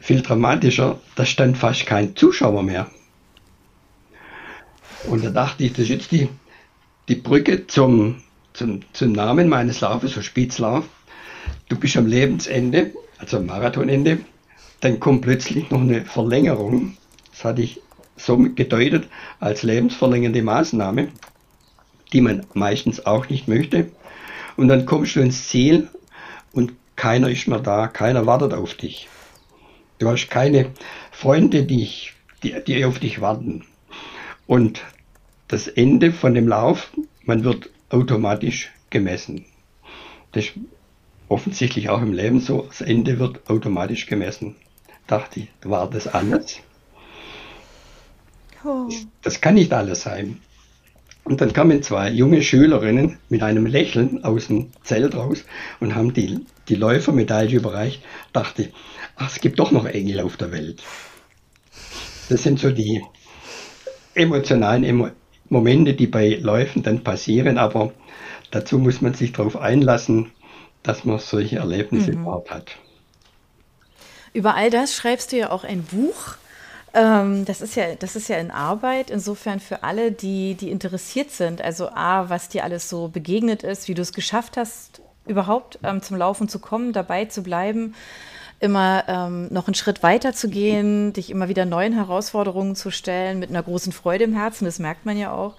viel 0.00 0.20
dramatischer. 0.20 0.98
Da 1.14 1.24
stand 1.24 1.56
fast 1.56 1.86
kein 1.86 2.16
Zuschauer 2.16 2.64
mehr. 2.64 2.90
Und 5.08 5.24
da 5.24 5.30
dachte 5.30 5.62
ich, 5.62 5.70
das 5.70 5.82
ist 5.82 5.90
jetzt 5.90 6.10
die, 6.10 6.28
die 7.06 7.14
Brücke 7.14 7.68
zum, 7.68 8.16
zum, 8.54 8.80
zum 8.92 9.12
Namen 9.12 9.48
meines 9.48 9.80
Laufes, 9.80 10.14
so 10.14 10.22
Spitzlauf. 10.22 10.88
Du 11.68 11.78
bist 11.78 11.96
am 11.96 12.06
Lebensende, 12.06 12.90
also 13.18 13.36
am 13.36 13.46
Marathonende. 13.46 14.18
Dann 14.80 14.98
kommt 14.98 15.22
plötzlich 15.22 15.70
noch 15.70 15.82
eine 15.82 16.04
Verlängerung. 16.04 16.96
Das 17.30 17.44
hatte 17.44 17.62
ich 17.62 17.80
so 18.18 18.36
gedeutet 18.36 19.08
als 19.40 19.62
lebensverlängernde 19.62 20.42
Maßnahme, 20.42 21.08
die 22.12 22.20
man 22.20 22.46
meistens 22.54 23.04
auch 23.06 23.28
nicht 23.28 23.48
möchte. 23.48 23.90
Und 24.56 24.68
dann 24.68 24.86
kommst 24.86 25.16
du 25.16 25.20
ins 25.20 25.48
Ziel 25.48 25.88
und 26.52 26.72
keiner 26.96 27.30
ist 27.30 27.46
mehr 27.46 27.60
da, 27.60 27.86
keiner 27.86 28.26
wartet 28.26 28.52
auf 28.52 28.74
dich. 28.74 29.08
Du 29.98 30.08
hast 30.08 30.28
keine 30.28 30.70
Freunde, 31.12 31.64
die, 31.64 31.88
die, 32.42 32.54
die 32.66 32.84
auf 32.84 32.98
dich 32.98 33.20
warten. 33.20 33.64
Und 34.46 34.82
das 35.48 35.68
Ende 35.68 36.12
von 36.12 36.34
dem 36.34 36.48
Lauf, 36.48 36.90
man 37.24 37.44
wird 37.44 37.70
automatisch 37.90 38.70
gemessen. 38.90 39.44
Das 40.32 40.44
ist 40.44 40.54
offensichtlich 41.28 41.88
auch 41.88 42.02
im 42.02 42.12
Leben 42.12 42.40
so. 42.40 42.62
Das 42.62 42.80
Ende 42.80 43.18
wird 43.18 43.48
automatisch 43.48 44.06
gemessen. 44.06 44.56
Dachte 45.06 45.40
ich, 45.40 45.48
war 45.62 45.88
das 45.88 46.06
alles? 46.06 46.60
Oh. 48.68 48.90
Das 49.22 49.40
kann 49.40 49.54
nicht 49.54 49.72
alles 49.72 50.02
sein. 50.02 50.42
Und 51.24 51.40
dann 51.40 51.54
kamen 51.54 51.82
zwei 51.82 52.10
junge 52.10 52.42
Schülerinnen 52.42 53.18
mit 53.30 53.42
einem 53.42 53.64
Lächeln 53.64 54.24
aus 54.24 54.48
dem 54.48 54.70
Zelt 54.82 55.14
raus 55.14 55.44
und 55.80 55.94
haben 55.94 56.12
die, 56.12 56.44
die 56.68 56.74
Läufermedaille 56.74 57.56
überreicht. 57.56 58.02
Dachte, 58.32 58.70
ach, 59.16 59.30
es 59.30 59.40
gibt 59.40 59.58
doch 59.58 59.70
noch 59.70 59.86
Engel 59.86 60.20
auf 60.20 60.36
der 60.36 60.52
Welt. 60.52 60.82
Das 62.28 62.42
sind 62.42 62.60
so 62.60 62.70
die 62.70 63.02
emotionalen 64.14 64.84
Emo 64.84 65.08
Momente, 65.50 65.94
die 65.94 66.06
bei 66.06 66.34
Läufen 66.34 66.82
dann 66.82 67.02
passieren, 67.02 67.56
aber 67.56 67.92
dazu 68.50 68.78
muss 68.78 69.00
man 69.00 69.14
sich 69.14 69.32
darauf 69.32 69.56
einlassen, 69.56 70.30
dass 70.82 71.06
man 71.06 71.18
solche 71.18 71.56
Erlebnisse 71.56 72.12
mhm. 72.12 72.20
überhaupt 72.20 72.50
hat. 72.50 72.76
Über 74.34 74.56
all 74.56 74.68
das 74.68 74.94
schreibst 74.94 75.32
du 75.32 75.38
ja 75.38 75.50
auch 75.50 75.64
ein 75.64 75.82
Buch. 75.84 76.36
Ähm, 76.94 77.44
das, 77.44 77.60
ist 77.60 77.76
ja, 77.76 77.94
das 77.94 78.16
ist 78.16 78.28
ja 78.28 78.38
in 78.38 78.50
Arbeit, 78.50 79.10
insofern 79.10 79.60
für 79.60 79.82
alle, 79.82 80.12
die, 80.12 80.54
die 80.54 80.70
interessiert 80.70 81.30
sind. 81.30 81.60
Also 81.60 81.90
A, 81.90 82.28
was 82.28 82.48
dir 82.48 82.64
alles 82.64 82.88
so 82.88 83.08
begegnet 83.08 83.62
ist, 83.62 83.88
wie 83.88 83.94
du 83.94 84.02
es 84.02 84.12
geschafft 84.12 84.56
hast, 84.56 85.02
überhaupt 85.26 85.78
ähm, 85.82 86.02
zum 86.02 86.16
Laufen 86.16 86.48
zu 86.48 86.58
kommen, 86.58 86.92
dabei 86.92 87.26
zu 87.26 87.42
bleiben, 87.42 87.94
immer 88.60 89.04
ähm, 89.06 89.48
noch 89.52 89.68
einen 89.68 89.74
Schritt 89.74 90.02
weiter 90.02 90.32
zu 90.32 90.48
gehen, 90.48 91.12
dich 91.12 91.30
immer 91.30 91.48
wieder 91.48 91.64
neuen 91.64 91.92
Herausforderungen 91.92 92.74
zu 92.74 92.90
stellen, 92.90 93.38
mit 93.38 93.50
einer 93.50 93.62
großen 93.62 93.92
Freude 93.92 94.24
im 94.24 94.34
Herzen, 94.34 94.64
das 94.64 94.78
merkt 94.78 95.06
man 95.06 95.16
ja 95.16 95.32
auch. 95.32 95.54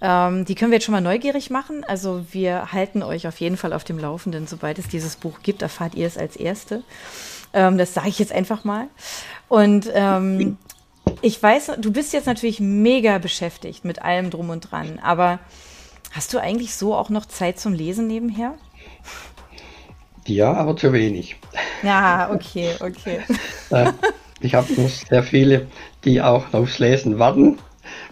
Ähm, 0.00 0.44
die 0.44 0.54
können 0.54 0.70
wir 0.70 0.76
jetzt 0.76 0.84
schon 0.84 0.92
mal 0.92 1.00
neugierig 1.00 1.50
machen. 1.50 1.82
Also 1.84 2.24
wir 2.30 2.72
halten 2.72 3.02
euch 3.02 3.26
auf 3.26 3.40
jeden 3.40 3.56
Fall 3.56 3.72
auf 3.72 3.82
dem 3.82 3.98
Laufenden. 3.98 4.46
Sobald 4.46 4.78
es 4.78 4.86
dieses 4.86 5.16
Buch 5.16 5.40
gibt, 5.42 5.62
erfahrt 5.62 5.94
ihr 5.94 6.06
es 6.06 6.16
als 6.16 6.36
Erste. 6.36 6.84
Ähm, 7.52 7.78
das 7.78 7.94
sage 7.94 8.08
ich 8.08 8.18
jetzt 8.18 8.32
einfach 8.32 8.64
mal. 8.64 8.88
Und 9.48 9.90
ähm, 9.94 10.58
ich 11.22 11.42
weiß, 11.42 11.72
du 11.78 11.92
bist 11.92 12.12
jetzt 12.12 12.26
natürlich 12.26 12.60
mega 12.60 13.18
beschäftigt 13.18 13.84
mit 13.84 14.02
allem 14.02 14.30
drum 14.30 14.50
und 14.50 14.70
dran, 14.70 14.98
aber 15.02 15.38
hast 16.12 16.34
du 16.34 16.38
eigentlich 16.38 16.74
so 16.74 16.94
auch 16.94 17.08
noch 17.08 17.26
Zeit 17.26 17.58
zum 17.58 17.72
Lesen 17.72 18.06
nebenher? 18.06 18.54
Ja, 20.26 20.52
aber 20.52 20.76
zu 20.76 20.92
wenig. 20.92 21.36
Ja, 21.82 22.30
okay, 22.32 22.74
okay. 22.80 23.20
Äh, 23.70 23.92
ich 24.40 24.54
habe 24.54 24.72
noch 24.80 24.88
sehr 24.88 25.22
viele, 25.22 25.66
die 26.04 26.22
auch 26.22 26.54
aufs 26.54 26.78
Lesen 26.78 27.18
warten 27.18 27.58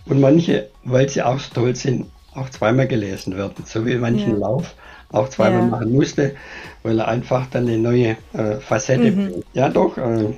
und 0.05 0.21
manche, 0.21 0.69
weil 0.85 1.09
sie 1.09 1.23
auch 1.23 1.39
so 1.39 1.55
toll 1.55 1.75
sind, 1.75 2.11
auch 2.35 2.51
zweimal 2.51 2.87
gelesen 2.87 3.39
werden. 3.39 3.65
So 3.65 3.87
wie 3.87 3.95
manchen 3.95 4.33
ja. 4.33 4.37
Lauf 4.37 4.75
auch 5.13 5.29
zweimal 5.29 5.61
ja. 5.61 5.67
machen 5.67 5.93
musste, 5.93 6.37
weil 6.83 6.99
er 6.99 7.09
einfach 7.09 7.47
dann 7.47 7.67
eine 7.67 7.79
neue 7.79 8.17
äh, 8.33 8.57
Facette 8.61 9.11
mhm. 9.11 9.17
bringt. 9.17 9.45
Ja, 9.55 9.69
doch. 9.69 9.97
Äh, 9.97 10.35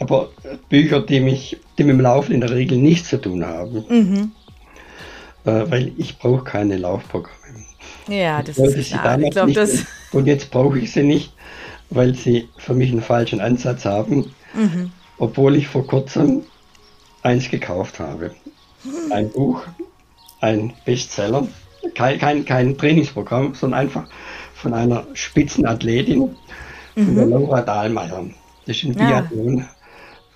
aber 0.00 0.30
Bücher, 0.68 1.00
die 1.00 1.20
mich, 1.20 1.58
die 1.76 1.84
mit 1.84 1.94
dem 1.94 2.00
Laufen 2.00 2.32
in 2.32 2.40
der 2.40 2.50
Regel 2.50 2.78
nichts 2.78 3.08
zu 3.08 3.20
tun 3.20 3.44
haben, 3.44 3.84
mhm. 3.88 4.32
äh, 5.44 5.70
weil 5.70 5.92
ich 5.96 6.18
brauche 6.18 6.44
keine 6.44 6.76
Laufprogramme. 6.76 7.36
Ja, 8.06 8.42
das 8.42 8.58
ist 8.58 8.92
klar. 8.92 9.18
Ich 9.20 9.30
glaube, 9.30 9.52
das. 9.52 9.84
Und 10.12 10.26
jetzt 10.26 10.50
brauche 10.50 10.78
ich 10.78 10.92
sie 10.92 11.02
nicht, 11.02 11.32
weil 11.90 12.14
sie 12.14 12.48
für 12.56 12.74
mich 12.74 12.90
einen 12.90 13.02
falschen 13.02 13.40
Ansatz 13.40 13.84
haben, 13.84 14.32
mhm. 14.54 14.92
obwohl 15.18 15.56
ich 15.56 15.68
vor 15.68 15.86
kurzem 15.86 16.42
eins 17.22 17.50
gekauft 17.50 17.98
habe. 17.98 18.30
Ein 19.10 19.30
Buch, 19.30 19.62
ein 20.40 20.72
Bestseller, 20.84 21.46
kein, 21.94 22.18
kein, 22.18 22.44
kein 22.44 22.76
Trainingsprogramm, 22.76 23.54
sondern 23.54 23.80
einfach 23.80 24.04
von 24.54 24.74
einer 24.74 25.06
Spitzenathletin, 25.14 26.36
von 26.94 27.14
der 27.14 27.26
mhm. 27.26 27.30
Laura 27.30 27.62
Dahlmeier. 27.62 28.26
Das 28.66 28.76
ist 28.76 28.84
ein 28.84 28.94
Biathlon. 28.94 29.58
Ja. 29.58 29.68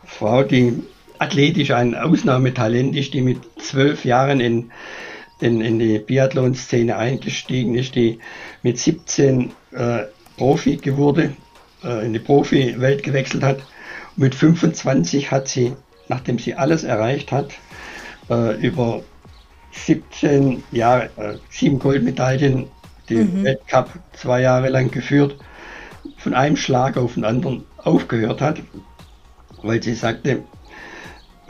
Frau, 0.04 0.42
die 0.42 0.82
athletisch 1.18 1.70
ein 1.70 1.94
Ausnahmetalent 1.94 2.96
ist, 2.96 3.14
die 3.14 3.22
mit 3.22 3.38
zwölf 3.60 4.04
Jahren 4.04 4.40
in, 4.40 4.72
in, 5.40 5.60
in 5.60 5.78
die 5.78 5.98
Biathlon-Szene 5.98 6.96
eingestiegen 6.96 7.74
ist, 7.74 7.94
die 7.94 8.18
mit 8.62 8.78
17 8.78 9.52
äh, 9.72 10.02
Profi 10.36 10.76
geworden, 10.76 11.36
äh, 11.84 12.04
in 12.04 12.12
die 12.12 12.18
Profi-Welt 12.18 13.02
gewechselt 13.02 13.42
hat. 13.42 13.58
Und 14.16 14.24
mit 14.24 14.34
25 14.34 15.30
hat 15.30 15.48
sie, 15.48 15.74
nachdem 16.08 16.38
sie 16.38 16.54
alles 16.54 16.84
erreicht 16.84 17.32
hat, 17.32 17.52
äh, 18.30 18.56
über 18.60 19.02
17 19.72 20.62
Jahre, 20.70 21.10
äh, 21.16 21.34
sieben 21.50 21.78
Goldmedaillen, 21.78 22.66
den 23.08 23.40
mhm. 23.40 23.44
Weltcup 23.44 23.90
zwei 24.12 24.40
Jahre 24.42 24.68
lang 24.68 24.90
geführt, 24.90 25.36
von 26.16 26.34
einem 26.34 26.56
Schlag 26.56 26.96
auf 26.96 27.14
den 27.14 27.24
anderen 27.24 27.64
aufgehört 27.78 28.40
hat, 28.40 28.60
weil 29.62 29.82
sie 29.82 29.94
sagte, 29.94 30.42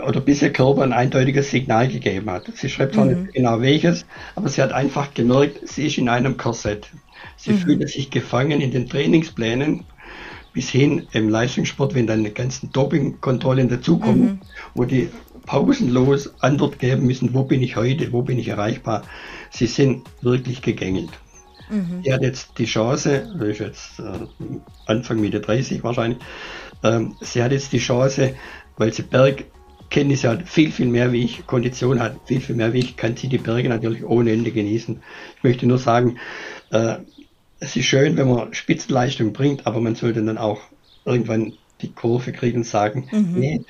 oder 0.06 0.20
bis 0.20 0.42
ihr 0.42 0.52
Körper 0.52 0.82
ein 0.82 0.92
eindeutiges 0.92 1.50
Signal 1.50 1.88
gegeben 1.88 2.30
hat. 2.30 2.50
Sie 2.54 2.68
schreibt 2.68 2.94
zwar 2.94 3.04
mhm. 3.04 3.22
nicht 3.22 3.34
genau 3.34 3.60
welches, 3.60 4.06
aber 4.34 4.48
sie 4.48 4.62
hat 4.62 4.72
einfach 4.72 5.12
gemerkt, 5.14 5.68
sie 5.68 5.86
ist 5.86 5.98
in 5.98 6.08
einem 6.08 6.36
Korsett. 6.36 6.88
Sie 7.36 7.52
mhm. 7.52 7.58
fühlte 7.58 7.86
sich 7.86 8.10
gefangen 8.10 8.60
in 8.60 8.70
den 8.70 8.88
Trainingsplänen 8.88 9.84
bis 10.52 10.68
hin 10.68 11.06
im 11.12 11.28
Leistungssport, 11.28 11.94
wenn 11.94 12.06
dann 12.06 12.24
die 12.24 12.34
ganzen 12.34 12.70
Dopingkontrollen 12.72 13.68
dazukommen, 13.68 14.24
mhm. 14.24 14.40
wo 14.74 14.84
die 14.84 15.08
pausenlos 15.47 16.34
Antwort 16.40 16.78
geben 16.78 17.07
müssen, 17.07 17.34
wo 17.34 17.45
bin 17.45 17.62
ich 17.62 17.76
heute, 17.76 18.12
wo 18.12 18.22
bin 18.22 18.38
ich 18.38 18.49
erreichbar. 18.49 19.03
Sie 19.51 19.66
sind 19.66 20.09
wirklich 20.20 20.62
gegängelt. 20.62 21.11
Mhm. 21.70 22.03
Sie 22.05 22.12
hat 22.12 22.22
jetzt 22.22 22.59
die 22.59 22.66
Chance, 22.66 23.32
das 23.38 23.49
ist 23.49 23.59
jetzt 23.59 23.99
äh, 24.01 24.26
Anfang 24.86 25.20
Mitte 25.20 25.40
30 25.40 25.82
wahrscheinlich, 25.82 26.18
ähm, 26.82 27.16
sie 27.20 27.43
hat 27.43 27.53
jetzt 27.53 27.72
die 27.72 27.78
Chance, 27.78 28.34
weil 28.76 28.93
sie 28.93 29.03
Bergkenntnisse 29.03 30.28
hat, 30.28 30.49
viel, 30.49 30.70
viel 30.70 30.88
mehr 30.88 31.12
wie 31.12 31.24
ich, 31.24 31.47
Kondition 31.47 32.01
hat, 32.01 32.16
viel, 32.26 32.40
viel 32.40 32.57
mehr 32.57 32.72
wie 32.72 32.80
ich, 32.80 32.97
kann 32.97 33.16
sie 33.16 33.28
die 33.28 33.38
Berge 33.38 33.68
natürlich 33.68 34.05
ohne 34.05 34.32
Ende 34.32 34.51
genießen. 34.51 35.03
Ich 35.36 35.45
möchte 35.45 35.66
nur 35.66 35.78
sagen, 35.78 36.18
äh, 36.70 36.97
es 37.61 37.76
ist 37.76 37.86
schön, 37.86 38.16
wenn 38.16 38.28
man 38.28 38.53
Spitzenleistung 38.55 39.32
bringt, 39.32 39.66
aber 39.66 39.80
man 39.80 39.95
sollte 39.95 40.22
dann 40.22 40.38
auch 40.38 40.61
irgendwann 41.05 41.53
die 41.80 41.93
Kurve 41.93 42.32
kriegen 42.32 42.59
und 42.59 42.66
sagen, 42.66 43.09
mhm. 43.11 43.32
nee, 43.38 43.61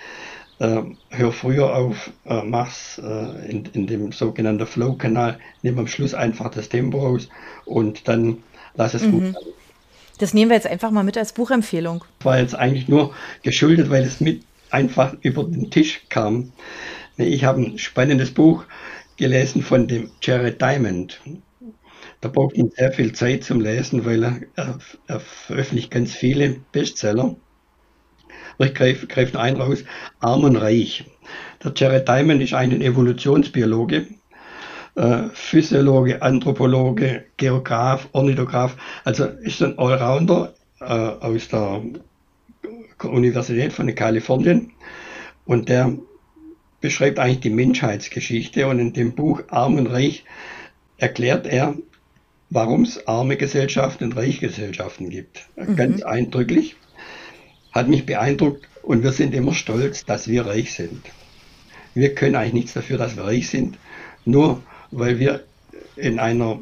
äh, 0.62 0.82
hör 1.10 1.32
früher 1.32 1.74
auf, 1.74 2.10
äh, 2.24 2.42
mach's 2.44 2.98
äh, 2.98 3.50
in, 3.50 3.64
in 3.72 3.86
dem 3.88 4.12
sogenannten 4.12 4.66
Flow-Kanal, 4.66 5.38
nimm 5.62 5.78
am 5.78 5.88
Schluss 5.88 6.14
einfach 6.14 6.50
das 6.50 6.68
Tempo 6.68 7.00
raus 7.00 7.28
und 7.64 8.06
dann 8.06 8.38
lass 8.74 8.94
es 8.94 9.02
mhm. 9.02 9.10
gut 9.10 9.22
sein. 9.34 9.52
Das 10.18 10.34
nehmen 10.34 10.50
wir 10.50 10.56
jetzt 10.56 10.68
einfach 10.68 10.92
mal 10.92 11.02
mit 11.02 11.18
als 11.18 11.32
Buchempfehlung. 11.32 12.04
War 12.22 12.38
jetzt 12.38 12.54
eigentlich 12.54 12.86
nur 12.86 13.12
geschuldet, 13.42 13.90
weil 13.90 14.04
es 14.04 14.20
mit 14.20 14.44
einfach 14.70 15.16
über 15.22 15.42
den 15.42 15.70
Tisch 15.70 16.02
kam. 16.08 16.52
Ich 17.16 17.44
habe 17.44 17.60
ein 17.60 17.78
spannendes 17.78 18.30
Buch 18.30 18.64
gelesen 19.16 19.62
von 19.62 19.88
dem 19.88 20.10
Jared 20.22 20.62
Diamond. 20.62 21.20
Da 22.20 22.28
braucht 22.28 22.54
ihn 22.54 22.70
sehr 22.70 22.92
viel 22.92 23.12
Zeit 23.12 23.42
zum 23.42 23.60
Lesen, 23.60 24.04
weil 24.04 24.22
er, 24.22 24.40
er, 24.54 24.78
er 25.08 25.20
veröffentlicht 25.20 25.90
ganz 25.90 26.14
viele 26.14 26.60
Bestseller. 26.70 27.34
Ich 28.62 28.74
greife 28.74 29.06
greif 29.06 29.34
einen 29.34 29.60
raus, 29.60 29.84
Arm 30.20 30.44
und 30.44 30.56
Reich. 30.56 31.04
Der 31.64 31.72
Jared 31.74 32.08
Diamond 32.08 32.42
ist 32.42 32.54
ein 32.54 32.80
Evolutionsbiologe, 32.80 34.06
äh, 34.94 35.22
Physiologe, 35.32 36.22
Anthropologe, 36.22 37.24
Geograf, 37.36 38.08
Ornithograf, 38.12 38.76
also 39.04 39.24
ist 39.24 39.62
ein 39.62 39.78
Allrounder 39.78 40.54
äh, 40.80 40.84
aus 40.84 41.48
der 41.48 41.82
Universität 43.02 43.72
von 43.72 43.92
Kalifornien 43.94 44.72
und 45.44 45.68
der 45.68 45.96
beschreibt 46.80 47.18
eigentlich 47.18 47.40
die 47.40 47.50
Menschheitsgeschichte 47.50 48.66
und 48.66 48.78
in 48.78 48.92
dem 48.92 49.14
Buch 49.14 49.42
Arm 49.48 49.76
und 49.76 49.86
Reich 49.86 50.24
erklärt 50.98 51.46
er, 51.46 51.74
warum 52.50 52.82
es 52.82 53.06
arme 53.06 53.36
Gesellschaften 53.36 54.04
und 54.04 54.16
reiche 54.16 54.46
Gesellschaften 54.46 55.08
gibt. 55.08 55.46
Mhm. 55.56 55.76
Ganz 55.76 56.02
eindrücklich. 56.02 56.76
Hat 57.72 57.88
mich 57.88 58.06
beeindruckt 58.06 58.68
und 58.82 59.02
wir 59.02 59.12
sind 59.12 59.34
immer 59.34 59.54
stolz, 59.54 60.04
dass 60.04 60.28
wir 60.28 60.46
reich 60.46 60.74
sind. 60.74 61.02
Wir 61.94 62.14
können 62.14 62.36
eigentlich 62.36 62.52
nichts 62.52 62.72
dafür, 62.74 62.98
dass 62.98 63.16
wir 63.16 63.24
reich 63.24 63.48
sind. 63.48 63.78
Nur 64.24 64.62
weil 64.90 65.18
wir 65.18 65.44
in 65.96 66.18
einer 66.18 66.60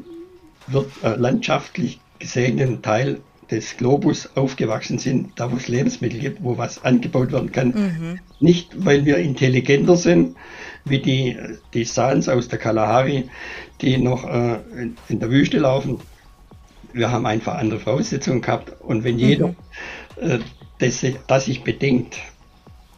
äh, 1.03 1.15
landschaftlich 1.15 1.99
gesegneten 2.19 2.81
Teil 2.81 3.19
des 3.49 3.75
Globus 3.75 4.29
aufgewachsen 4.35 4.97
sind, 4.97 5.33
da 5.35 5.51
wo 5.51 5.57
es 5.57 5.67
Lebensmittel 5.67 6.19
gibt, 6.19 6.41
wo 6.41 6.57
was 6.57 6.83
angebaut 6.85 7.33
werden 7.33 7.51
kann. 7.51 7.67
Mhm. 7.69 8.19
Nicht, 8.39 8.85
weil 8.85 9.05
wir 9.05 9.17
intelligenter 9.17 9.97
sind, 9.97 10.37
wie 10.85 10.99
die, 10.99 11.37
die 11.73 11.83
Sans 11.83 12.29
aus 12.29 12.47
der 12.47 12.59
Kalahari, 12.59 13.29
die 13.81 13.97
noch 13.97 14.23
äh, 14.23 14.59
in, 14.81 14.95
in, 15.09 15.19
der 15.19 15.29
Wüste 15.29 15.59
laufen. 15.59 15.99
Wir 16.93 17.11
haben 17.11 17.25
einfach 17.25 17.55
andere 17.55 17.79
Voraussetzungen 17.79 18.41
gehabt. 18.41 18.71
Und 18.81 19.03
wenn 19.03 19.19
jeder 19.19 19.49
mhm. 19.49 19.55
äh, 20.21 20.39
das, 20.81 21.05
das 21.27 21.45
sich 21.45 21.63
bedenkt, 21.63 22.17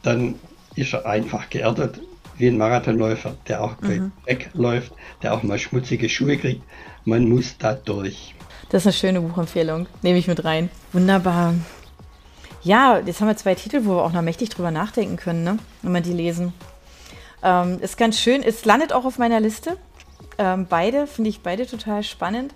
dann 0.01 0.35
ist 0.75 0.93
er 0.93 1.05
einfach 1.05 1.49
geerdet 1.49 1.99
wie 2.37 2.47
ein 2.47 2.57
Marathonläufer, 2.57 3.35
der 3.47 3.63
auch 3.63 3.79
mhm. 3.81 4.11
wegläuft, 4.25 4.91
der 5.21 5.33
auch 5.33 5.43
mal 5.43 5.59
schmutzige 5.59 6.09
Schuhe 6.09 6.37
kriegt. 6.37 6.63
Man 7.05 7.29
muss 7.29 7.57
da 7.57 7.73
durch. 7.73 8.33
Das 8.69 8.83
ist 8.83 8.87
eine 8.87 8.93
schöne 8.93 9.21
Buchempfehlung. 9.21 9.87
Nehme 10.01 10.17
ich 10.17 10.27
mit 10.27 10.43
rein. 10.43 10.69
Wunderbar. 10.93 11.53
Ja, 12.63 12.99
jetzt 13.05 13.19
haben 13.19 13.27
wir 13.27 13.37
zwei 13.37 13.55
Titel, 13.55 13.81
wo 13.83 13.97
wir 13.97 14.03
auch 14.03 14.13
noch 14.13 14.21
mächtig 14.21 14.49
drüber 14.49 14.71
nachdenken 14.71 15.17
können, 15.17 15.43
ne? 15.43 15.59
wenn 15.81 15.91
wir 15.91 16.01
die 16.01 16.13
lesen. 16.13 16.53
Ähm, 17.43 17.79
ist 17.81 17.97
ganz 17.97 18.19
schön. 18.19 18.41
Es 18.41 18.63
landet 18.65 18.93
auch 18.93 19.05
auf 19.05 19.19
meiner 19.19 19.41
Liste. 19.41 19.77
Ähm, 20.37 20.65
beide, 20.69 21.07
finde 21.07 21.29
ich 21.29 21.41
beide 21.41 21.67
total 21.67 22.03
spannend. 22.03 22.53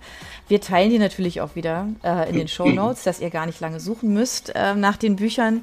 Wir 0.48 0.60
teilen 0.60 0.90
die 0.90 0.98
natürlich 0.98 1.40
auch 1.40 1.54
wieder 1.54 1.88
äh, 2.02 2.28
in 2.28 2.36
den 2.36 2.48
Show 2.48 2.68
Notes, 2.68 3.04
dass 3.04 3.20
ihr 3.20 3.30
gar 3.30 3.46
nicht 3.46 3.60
lange 3.60 3.80
suchen 3.80 4.12
müsst 4.12 4.52
äh, 4.54 4.74
nach 4.74 4.96
den 4.96 5.16
Büchern. 5.16 5.62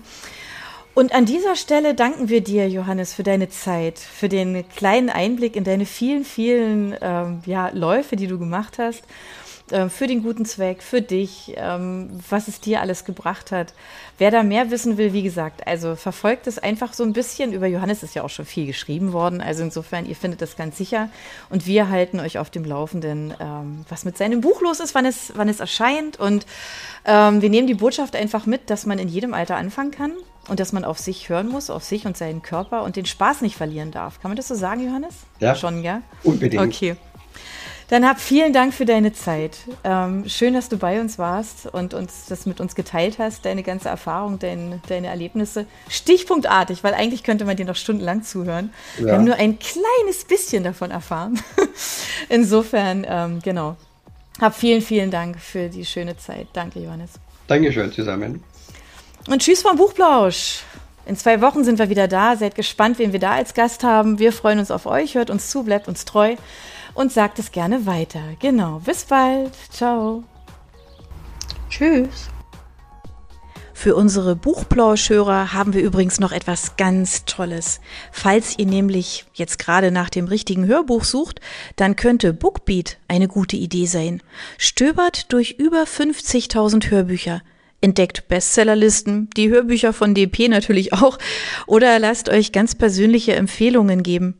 Und 0.94 1.14
an 1.14 1.26
dieser 1.26 1.58
Stelle 1.58 1.94
danken 1.94 2.30
wir 2.30 2.40
dir, 2.42 2.70
Johannes, 2.70 3.14
für 3.14 3.24
deine 3.24 3.50
Zeit, 3.50 4.00
für 4.00 4.30
den 4.30 4.64
kleinen 4.70 5.10
Einblick 5.10 5.58
in 5.58 5.66
deine 5.66 5.86
vielen, 5.86 6.24
vielen 6.24 6.96
ähm, 7.02 7.42
ja, 7.46 7.70
Läufe, 7.74 8.16
die 8.16 8.28
du 8.28 8.40
gemacht 8.40 8.80
hast. 8.80 9.04
Äh, 9.72 9.90
für 9.90 10.06
den 10.06 10.22
guten 10.22 10.46
Zweck, 10.46 10.84
für 10.84 11.02
dich, 11.02 11.54
ähm, 11.58 12.10
was 12.30 12.48
es 12.48 12.60
dir 12.62 12.82
alles 12.82 13.04
gebracht 13.04 13.52
hat. 13.52 13.74
Wer 14.20 14.30
da 14.30 14.44
mehr 14.44 14.70
wissen 14.70 14.98
will, 14.98 15.12
wie 15.12 15.24
gesagt, 15.24 15.66
also 15.66 15.96
verfolgt 15.96 16.46
es 16.46 16.60
einfach 16.60 16.94
so 16.94 17.04
ein 17.04 17.14
bisschen. 17.14 17.52
Über 17.52 17.66
Johannes 17.66 18.04
ist 18.04 18.14
ja 18.14 18.24
auch 18.24 18.30
schon 18.30 18.46
viel 18.46 18.68
geschrieben 18.68 19.12
worden. 19.12 19.42
Also 19.42 19.64
insofern, 19.64 20.06
ihr 20.06 20.16
findet 20.16 20.42
das 20.42 20.56
ganz 20.56 20.78
sicher. 20.78 21.10
Und 21.50 21.66
wir 21.66 21.90
halten 21.90 22.20
euch 22.20 22.38
auf 22.38 22.52
dem 22.52 22.64
Laufenden, 22.64 23.34
ähm, 23.40 23.86
was 23.90 24.06
mit 24.06 24.18
seinem 24.18 24.42
Buch 24.42 24.62
los 24.62 24.80
ist, 24.80 24.94
wann 24.94 25.06
es, 25.06 25.34
wann 25.36 25.50
es 25.50 25.60
erscheint. 25.60 26.20
Und 26.20 26.46
ähm, 27.06 27.42
wir 27.42 27.50
nehmen 27.50 27.68
die 27.68 27.74
Botschaft 27.74 28.16
einfach 28.16 28.46
mit, 28.46 28.70
dass 28.70 28.86
man 28.86 29.00
in 29.00 29.08
jedem 29.08 29.34
Alter 29.34 29.56
anfangen 29.58 29.92
kann 29.92 30.12
und 30.48 30.60
dass 30.60 30.74
man 30.74 30.86
auf 30.86 31.00
sich 31.00 31.30
hören 31.30 31.48
muss, 31.48 31.72
auf 31.72 31.84
sich 31.84 32.06
und 32.06 32.16
seinen 32.16 32.44
Körper 32.44 32.84
und 32.84 32.98
den 32.98 33.08
Spaß 33.08 33.42
nicht 33.42 33.56
verlieren 33.56 33.90
darf. 33.90 34.22
Kann 34.22 34.30
man 34.30 34.38
das 34.38 34.48
so 34.48 34.56
sagen, 34.56 34.86
Johannes? 34.86 35.16
Ja. 35.40 35.56
Schon, 35.56 35.84
ja? 35.84 36.04
Unbedingt. 36.24 36.64
Okay. 36.64 36.96
Dann 37.88 38.08
hab 38.08 38.20
vielen 38.20 38.52
Dank 38.52 38.74
für 38.74 38.86
deine 38.86 39.14
Zeit. 39.14 39.58
Ähm, 39.84 40.28
schön, 40.28 40.56
dass 40.56 40.70
du 40.70 40.78
bei 40.78 41.00
uns 41.00 41.20
warst 41.20 41.68
und 41.68 41.94
uns 41.94 42.26
das 42.28 42.48
mit 42.48 42.60
uns 42.60 42.74
geteilt 42.74 43.20
hast, 43.20 43.46
deine 43.46 43.62
ganze 43.62 43.90
Erfahrung, 43.90 44.40
dein, 44.40 44.82
deine 44.88 45.08
Erlebnisse. 45.08 45.68
Stichpunktartig, 45.88 46.84
weil 46.84 46.96
eigentlich 46.96 47.24
könnte 47.24 47.46
man 47.46 47.58
dir 47.58 47.66
noch 47.66 47.76
stundenlang 47.76 48.24
zuhören. 48.24 48.74
Ja. 48.98 49.06
Wir 49.06 49.14
haben 49.14 49.24
nur 49.26 49.36
ein 49.36 49.60
kleines 49.60 50.26
bisschen 50.28 50.64
davon 50.64 50.90
erfahren. 50.90 51.40
Insofern, 52.30 53.06
ähm, 53.08 53.40
genau. 53.44 53.76
Hab 54.42 54.56
vielen, 54.56 54.82
vielen 54.82 55.12
Dank 55.12 55.40
für 55.40 55.70
die 55.70 55.86
schöne 55.86 56.18
Zeit. 56.18 56.48
Danke, 56.54 56.80
Johannes. 56.80 57.12
Dankeschön 57.48 57.92
zusammen. 57.92 58.44
Und 59.30 59.44
tschüss 59.44 59.62
vom 59.62 59.78
Buchplausch. 59.78 60.64
In 61.06 61.16
zwei 61.16 61.40
Wochen 61.40 61.64
sind 61.64 61.78
wir 61.78 61.90
wieder 61.90 62.08
da. 62.08 62.36
Seid 62.36 62.56
gespannt, 62.56 62.98
wen 62.98 63.14
wir 63.14 63.20
da 63.20 63.34
als 63.34 63.54
Gast 63.54 63.84
haben. 63.84 64.18
Wir 64.18 64.34
freuen 64.34 64.58
uns 64.58 64.72
auf 64.72 64.88
euch. 64.88 65.14
Hört 65.14 65.30
uns 65.30 65.52
zu, 65.52 65.64
bleibt 65.64 65.88
uns 65.88 66.04
treu 66.06 66.36
und 66.96 67.12
sagt 67.12 67.38
es 67.38 67.52
gerne 67.52 67.86
weiter. 67.86 68.22
Genau. 68.40 68.80
Bis 68.80 69.06
bald. 69.06 69.54
Ciao. 69.70 70.24
Tschüss. 71.70 72.30
Für 73.74 73.96
unsere 73.96 74.36
Buchplauschhörer 74.36 75.54
haben 75.54 75.74
wir 75.74 75.84
übrigens 75.84 76.20
noch 76.20 76.32
etwas 76.32 76.78
ganz 76.78 77.26
Tolles. 77.26 77.82
Falls 78.12 78.58
ihr 78.58 78.66
nämlich 78.66 79.26
jetzt 79.34 79.60
gerade 79.60 79.92
nach 79.92 80.10
dem 80.10 80.26
richtigen 80.26 80.66
Hörbuch 80.66 81.04
sucht, 81.04 81.42
dann 81.76 81.96
könnte 81.98 82.34
Bookbeat 82.34 82.98
eine 83.10 83.28
gute 83.28 83.58
Idee 83.58 83.86
sein. 83.86 84.24
Stöbert 84.58 85.32
durch 85.34 85.58
über 85.60 85.84
50.000 85.84 86.90
Hörbücher 86.90 87.42
entdeckt 87.82 88.28
Bestsellerlisten, 88.28 89.30
die 89.38 89.50
Hörbücher 89.50 89.94
von 89.94 90.16
DP 90.16 90.48
natürlich 90.48 90.94
auch, 90.94 91.20
oder 91.68 92.00
lasst 92.00 92.30
euch 92.30 92.52
ganz 92.52 92.74
persönliche 92.74 93.36
Empfehlungen 93.36 94.02
geben. 94.02 94.40